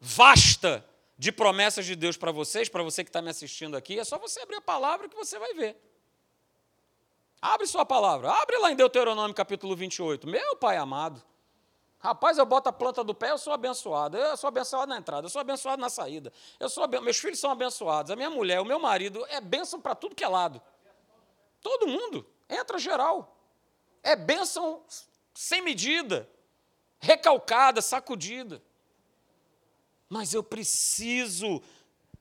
vasta 0.00 0.88
de 1.22 1.30
promessas 1.30 1.86
de 1.86 1.94
Deus 1.94 2.16
para 2.16 2.32
vocês, 2.32 2.68
para 2.68 2.82
você 2.82 3.04
que 3.04 3.08
está 3.08 3.22
me 3.22 3.30
assistindo 3.30 3.76
aqui, 3.76 3.96
é 3.96 4.02
só 4.02 4.18
você 4.18 4.40
abrir 4.40 4.56
a 4.56 4.60
palavra 4.60 5.08
que 5.08 5.14
você 5.14 5.38
vai 5.38 5.54
ver. 5.54 5.80
Abre 7.40 7.64
sua 7.64 7.86
palavra, 7.86 8.28
abre 8.28 8.58
lá 8.58 8.72
em 8.72 8.74
Deuteronômio 8.74 9.32
capítulo 9.32 9.76
28. 9.76 10.26
Meu 10.26 10.56
Pai 10.56 10.76
amado, 10.76 11.22
rapaz, 12.00 12.38
eu 12.38 12.44
boto 12.44 12.70
a 12.70 12.72
planta 12.72 13.04
do 13.04 13.14
pé, 13.14 13.30
eu 13.30 13.38
sou 13.38 13.52
abençoado. 13.52 14.16
Eu 14.16 14.36
sou 14.36 14.48
abençoado 14.48 14.88
na 14.88 14.98
entrada, 14.98 15.24
eu 15.24 15.30
sou 15.30 15.40
abençoado 15.40 15.80
na 15.80 15.88
saída. 15.88 16.32
Eu 16.58 16.68
sou 16.68 16.88
meus 16.88 17.18
filhos 17.18 17.38
são 17.38 17.52
abençoados, 17.52 18.10
a 18.10 18.16
minha 18.16 18.28
mulher, 18.28 18.60
o 18.60 18.64
meu 18.64 18.80
marido, 18.80 19.24
é 19.28 19.40
bênção 19.40 19.80
para 19.80 19.94
tudo 19.94 20.16
que 20.16 20.24
é 20.24 20.28
lado. 20.28 20.60
Todo 21.60 21.86
mundo, 21.86 22.26
entra 22.50 22.80
geral. 22.80 23.38
É 24.02 24.16
bênção 24.16 24.82
sem 25.32 25.62
medida 25.62 26.28
recalcada, 26.98 27.80
sacudida. 27.80 28.60
Mas 30.12 30.34
eu 30.34 30.42
preciso 30.42 31.62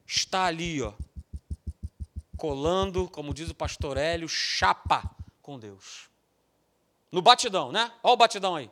estar 0.08 0.46
ali, 0.46 0.82
ó, 0.82 0.94
colando, 2.38 3.10
como 3.10 3.34
diz 3.34 3.50
o 3.50 3.54
pastor 3.54 3.98
Hélio, 3.98 4.30
chapa 4.30 5.14
com 5.42 5.60
Deus. 5.60 6.10
No 7.12 7.22
batidão, 7.22 7.70
né? 7.70 7.92
Olha 8.02 8.14
o 8.14 8.16
batidão 8.16 8.56
aí. 8.56 8.72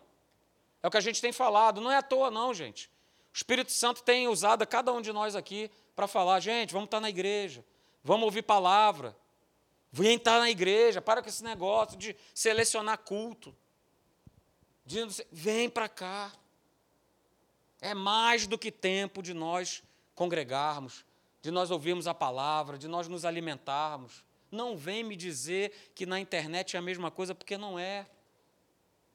É 0.82 0.88
o 0.88 0.90
que 0.90 0.96
a 0.96 1.02
gente 1.02 1.20
tem 1.20 1.34
falado, 1.34 1.82
não 1.82 1.92
é 1.92 1.98
à 1.98 2.02
toa, 2.02 2.32
não, 2.32 2.54
gente. 2.54 2.90
O 3.34 3.36
Espírito 3.36 3.74
Santo 3.74 4.04
tem 4.04 4.30
usado 4.30 4.62
a 4.62 4.66
cada 4.66 4.94
um 4.94 5.02
de 5.02 5.12
nós 5.12 5.36
aqui 5.36 5.70
para 5.98 6.08
falar, 6.08 6.40
gente, 6.40 6.72
vamos 6.72 6.88
estar 6.88 7.02
na 7.02 7.10
igreja, 7.10 7.62
vamos 8.02 8.24
ouvir 8.24 8.44
palavra, 8.44 9.14
vem 9.92 10.16
estar 10.16 10.40
na 10.40 10.50
igreja, 10.50 11.02
para 11.02 11.22
com 11.22 11.28
esse 11.28 11.44
negócio 11.44 11.98
de 11.98 12.16
selecionar 12.34 13.00
culto 13.00 13.54
dizendo: 14.86 15.14
vem 15.30 15.70
para 15.70 15.90
cá. 15.90 16.32
É 17.82 17.94
mais 17.94 18.46
do 18.46 18.58
que 18.58 18.72
tempo 18.72 19.22
de 19.22 19.34
nós 19.34 19.84
congregarmos, 20.16 21.06
de 21.42 21.50
nós 21.52 21.72
ouvirmos 21.72 22.08
a 22.08 22.14
palavra, 22.14 22.78
de 22.78 22.88
nós 22.88 23.08
nos 23.08 23.24
alimentarmos. 23.24 24.24
Não 24.52 24.76
vem 24.76 25.04
me 25.04 25.16
dizer 25.16 25.92
que 25.96 26.06
na 26.06 26.20
internet 26.20 26.76
é 26.76 26.80
a 26.80 26.82
mesma 26.82 27.10
coisa, 27.10 27.34
porque 27.34 27.58
não 27.58 27.80
é. 27.80 28.08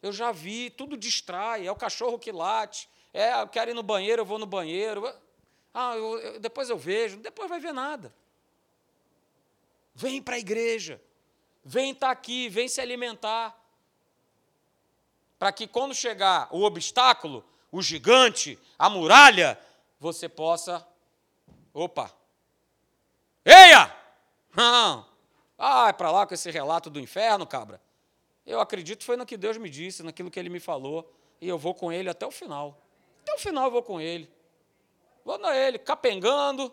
Eu 0.00 0.12
já 0.12 0.32
vi, 0.32 0.70
tudo 0.70 0.96
distrai, 0.96 1.66
é 1.66 1.72
o 1.72 1.76
cachorro 1.76 2.18
que 2.18 2.32
late, 2.32 2.88
é, 3.12 3.40
eu 3.40 3.48
quero 3.48 3.70
ir 3.70 3.74
no 3.74 3.82
banheiro, 3.82 4.22
eu 4.22 4.26
vou 4.26 4.38
no 4.38 4.46
banheiro. 4.46 5.06
Ah, 5.72 5.96
eu, 5.96 6.18
eu, 6.18 6.40
depois 6.40 6.70
eu 6.70 6.78
vejo, 6.78 7.18
depois 7.18 7.48
vai 7.48 7.60
ver 7.60 7.72
nada. 7.72 8.14
Vem 9.94 10.20
para 10.20 10.36
a 10.36 10.38
igreja, 10.38 11.00
vem 11.64 11.92
estar 11.92 12.08
tá 12.08 12.12
aqui, 12.12 12.48
vem 12.48 12.68
se 12.68 12.80
alimentar 12.80 13.60
para 15.38 15.52
que 15.52 15.66
quando 15.66 15.94
chegar 15.94 16.48
o 16.50 16.62
obstáculo, 16.62 17.44
o 17.74 17.82
gigante, 17.82 18.56
a 18.78 18.88
muralha, 18.88 19.58
você 19.98 20.28
possa. 20.28 20.86
Opa! 21.72 22.08
Eia! 23.44 23.92
Ah, 25.58 25.88
é 25.88 25.92
para 25.92 26.12
lá 26.12 26.24
com 26.24 26.34
esse 26.34 26.52
relato 26.52 26.88
do 26.88 27.00
inferno, 27.00 27.44
cabra. 27.44 27.82
Eu 28.46 28.60
acredito 28.60 29.02
foi 29.02 29.16
no 29.16 29.26
que 29.26 29.36
Deus 29.36 29.56
me 29.56 29.68
disse, 29.68 30.04
naquilo 30.04 30.30
que 30.30 30.38
Ele 30.38 30.50
me 30.50 30.60
falou, 30.60 31.12
e 31.40 31.48
eu 31.48 31.58
vou 31.58 31.74
com 31.74 31.90
Ele 31.90 32.08
até 32.08 32.24
o 32.24 32.30
final. 32.30 32.80
Até 33.22 33.34
o 33.34 33.38
final 33.38 33.64
eu 33.64 33.70
vou 33.72 33.82
com 33.82 34.00
Ele. 34.00 34.32
Vou 35.24 35.36
na 35.36 35.56
Ele, 35.56 35.76
capengando, 35.76 36.72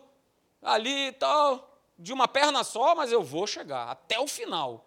ali 0.62 1.08
e 1.08 1.12
tal, 1.12 1.80
de 1.98 2.12
uma 2.12 2.28
perna 2.28 2.62
só, 2.62 2.94
mas 2.94 3.10
eu 3.10 3.24
vou 3.24 3.44
chegar 3.44 3.88
até 3.88 4.20
o 4.20 4.28
final. 4.28 4.86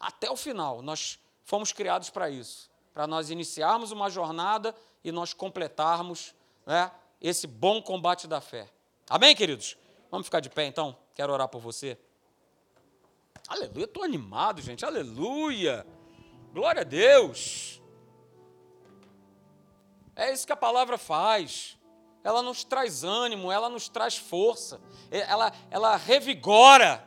Até 0.00 0.30
o 0.30 0.36
final. 0.36 0.80
Nós 0.80 1.18
fomos 1.44 1.74
criados 1.74 2.08
para 2.08 2.30
isso, 2.30 2.70
para 2.92 3.06
nós 3.06 3.30
iniciarmos 3.30 3.90
uma 3.90 4.10
jornada 4.10 4.74
e 5.02 5.10
nós 5.10 5.32
completarmos 5.32 6.34
né, 6.66 6.90
esse 7.20 7.46
bom 7.46 7.80
combate 7.82 8.26
da 8.26 8.40
fé. 8.40 8.68
Amém, 9.08 9.34
queridos? 9.34 9.76
Vamos 10.10 10.26
ficar 10.26 10.40
de 10.40 10.50
pé 10.50 10.66
então? 10.66 10.96
Quero 11.14 11.32
orar 11.32 11.48
por 11.48 11.60
você. 11.60 11.98
Aleluia, 13.48 13.84
estou 13.84 14.02
animado, 14.02 14.60
gente. 14.60 14.84
Aleluia. 14.84 15.86
Glória 16.52 16.82
a 16.82 16.84
Deus. 16.84 17.80
É 20.14 20.32
isso 20.32 20.46
que 20.46 20.52
a 20.52 20.56
palavra 20.56 20.98
faz. 20.98 21.78
Ela 22.22 22.42
nos 22.42 22.62
traz 22.62 23.02
ânimo, 23.02 23.50
ela 23.50 23.68
nos 23.68 23.88
traz 23.88 24.16
força, 24.16 24.80
ela, 25.10 25.52
ela 25.70 25.96
revigora 25.96 27.04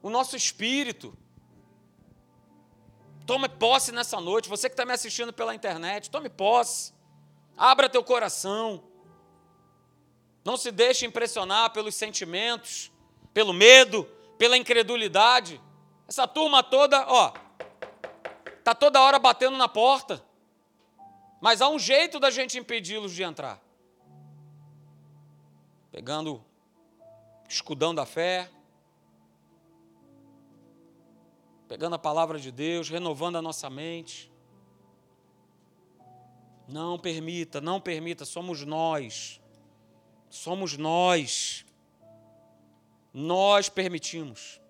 o 0.00 0.08
nosso 0.08 0.34
espírito. 0.34 1.16
Tome 3.30 3.48
posse 3.48 3.92
nessa 3.92 4.20
noite. 4.20 4.48
Você 4.48 4.68
que 4.68 4.72
está 4.72 4.84
me 4.84 4.92
assistindo 4.92 5.32
pela 5.32 5.54
internet, 5.54 6.10
tome 6.10 6.28
posse. 6.28 6.92
Abra 7.56 7.88
teu 7.88 8.02
coração. 8.02 8.82
Não 10.44 10.56
se 10.56 10.72
deixe 10.72 11.06
impressionar 11.06 11.70
pelos 11.70 11.94
sentimentos, 11.94 12.90
pelo 13.32 13.52
medo, 13.52 14.02
pela 14.36 14.56
incredulidade. 14.56 15.60
Essa 16.08 16.26
turma 16.26 16.60
toda, 16.60 17.06
ó, 17.06 17.32
tá 18.64 18.74
toda 18.74 19.00
hora 19.00 19.16
batendo 19.16 19.56
na 19.56 19.68
porta. 19.68 20.20
Mas 21.40 21.62
há 21.62 21.68
um 21.68 21.78
jeito 21.78 22.18
da 22.18 22.32
gente 22.32 22.58
impedi-los 22.58 23.14
de 23.14 23.22
entrar. 23.22 23.62
Pegando 25.92 26.44
escudão 27.48 27.94
da 27.94 28.04
fé, 28.04 28.50
pegando 31.70 31.94
a 31.94 31.98
palavra 32.00 32.36
de 32.36 32.50
Deus, 32.50 32.88
renovando 32.88 33.36
a 33.36 33.42
nossa 33.42 33.70
mente. 33.70 34.28
Não 36.66 36.98
permita, 36.98 37.60
não 37.60 37.80
permita, 37.80 38.24
somos 38.24 38.64
nós. 38.64 39.40
Somos 40.28 40.76
nós. 40.76 41.64
Nós 43.14 43.68
permitimos. 43.68 44.60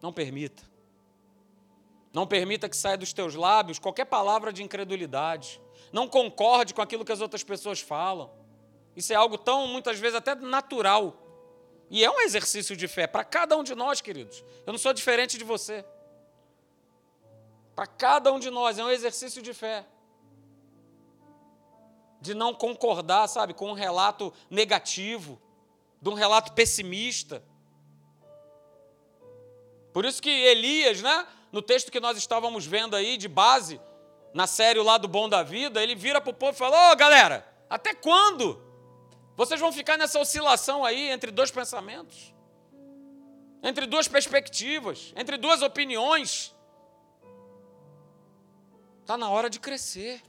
Não 0.00 0.10
permita. 0.14 0.62
Não 2.10 2.26
permita 2.26 2.70
que 2.70 2.76
saia 2.76 2.96
dos 2.96 3.12
teus 3.12 3.34
lábios 3.34 3.78
qualquer 3.78 4.06
palavra 4.06 4.50
de 4.50 4.62
incredulidade. 4.62 5.60
Não 5.92 6.08
concorde 6.08 6.72
com 6.72 6.80
aquilo 6.80 7.04
que 7.04 7.12
as 7.12 7.20
outras 7.20 7.44
pessoas 7.44 7.80
falam. 7.80 8.30
Isso 8.96 9.12
é 9.12 9.16
algo 9.16 9.36
tão, 9.36 9.68
muitas 9.68 9.98
vezes, 9.98 10.16
até 10.16 10.34
natural. 10.34 11.21
E 11.92 12.02
é 12.02 12.10
um 12.10 12.20
exercício 12.20 12.74
de 12.74 12.88
fé 12.88 13.06
para 13.06 13.22
cada 13.22 13.54
um 13.54 13.62
de 13.62 13.74
nós, 13.74 14.00
queridos. 14.00 14.42
Eu 14.66 14.72
não 14.72 14.78
sou 14.78 14.94
diferente 14.94 15.36
de 15.36 15.44
você. 15.44 15.84
Para 17.76 17.86
cada 17.86 18.32
um 18.32 18.38
de 18.38 18.48
nós 18.48 18.78
é 18.78 18.84
um 18.84 18.88
exercício 18.88 19.42
de 19.42 19.52
fé. 19.52 19.84
De 22.18 22.32
não 22.32 22.54
concordar, 22.54 23.28
sabe, 23.28 23.52
com 23.52 23.68
um 23.68 23.74
relato 23.74 24.32
negativo, 24.48 25.38
de 26.00 26.08
um 26.08 26.14
relato 26.14 26.54
pessimista. 26.54 27.44
Por 29.92 30.06
isso 30.06 30.22
que 30.22 30.30
Elias, 30.30 31.02
né, 31.02 31.26
no 31.52 31.60
texto 31.60 31.92
que 31.92 32.00
nós 32.00 32.16
estávamos 32.16 32.64
vendo 32.64 32.96
aí, 32.96 33.18
de 33.18 33.28
base, 33.28 33.78
na 34.32 34.46
série 34.46 34.78
O 34.78 34.82
Lado 34.82 35.06
Bom 35.06 35.28
da 35.28 35.42
Vida, 35.42 35.82
ele 35.82 35.94
vira 35.94 36.22
para 36.22 36.30
o 36.30 36.34
povo 36.34 36.52
e 36.52 36.58
fala: 36.58 36.88
Ô 36.88 36.92
oh, 36.92 36.96
galera, 36.96 37.46
até 37.68 37.92
quando? 37.92 38.71
Vocês 39.42 39.60
vão 39.60 39.72
ficar 39.72 39.98
nessa 39.98 40.20
oscilação 40.20 40.84
aí 40.84 41.10
entre 41.10 41.32
dois 41.32 41.50
pensamentos, 41.50 42.32
entre 43.60 43.86
duas 43.86 44.06
perspectivas, 44.06 45.12
entre 45.16 45.36
duas 45.36 45.62
opiniões. 45.62 46.54
Está 49.00 49.16
na 49.16 49.28
hora 49.28 49.50
de 49.50 49.58
crescer. 49.58 50.22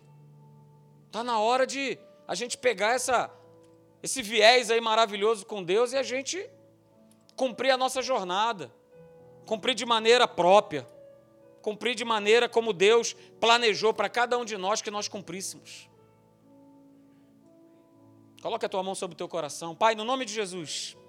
Está 1.06 1.24
na 1.24 1.38
hora 1.38 1.68
de 1.68 2.00
a 2.28 2.34
gente 2.34 2.58
pegar 2.58 2.96
essa, 2.96 3.32
esse 4.02 4.24
viés 4.24 4.72
aí 4.72 4.82
maravilhoso 4.82 5.46
com 5.46 5.64
Deus 5.64 5.94
e 5.94 5.98
a 5.98 6.02
gente 6.02 6.50
cumprir 7.36 7.70
a 7.70 7.78
nossa 7.78 8.02
jornada. 8.02 8.74
Cumprir 9.46 9.76
de 9.76 9.86
maneira 9.86 10.28
própria. 10.28 10.88
Cumprir 11.62 11.94
de 11.94 12.04
maneira 12.04 12.50
como 12.50 12.74
Deus 12.74 13.14
planejou 13.40 13.94
para 13.94 14.10
cada 14.10 14.40
um 14.40 14.44
de 14.44 14.58
nós 14.58 14.82
que 14.82 14.90
nós 14.90 15.08
cumpríssemos. 15.08 15.93
Coloque 18.44 18.66
a 18.66 18.70
tua 18.70 18.84
mão 18.84 18.94
sobre 18.94 19.14
o 19.14 19.18
teu 19.18 19.30
coração. 19.30 19.74
Pai, 19.74 19.96
no 19.96 20.04
nome 20.04 20.26
de 20.26 20.34
Jesus. 20.34 20.98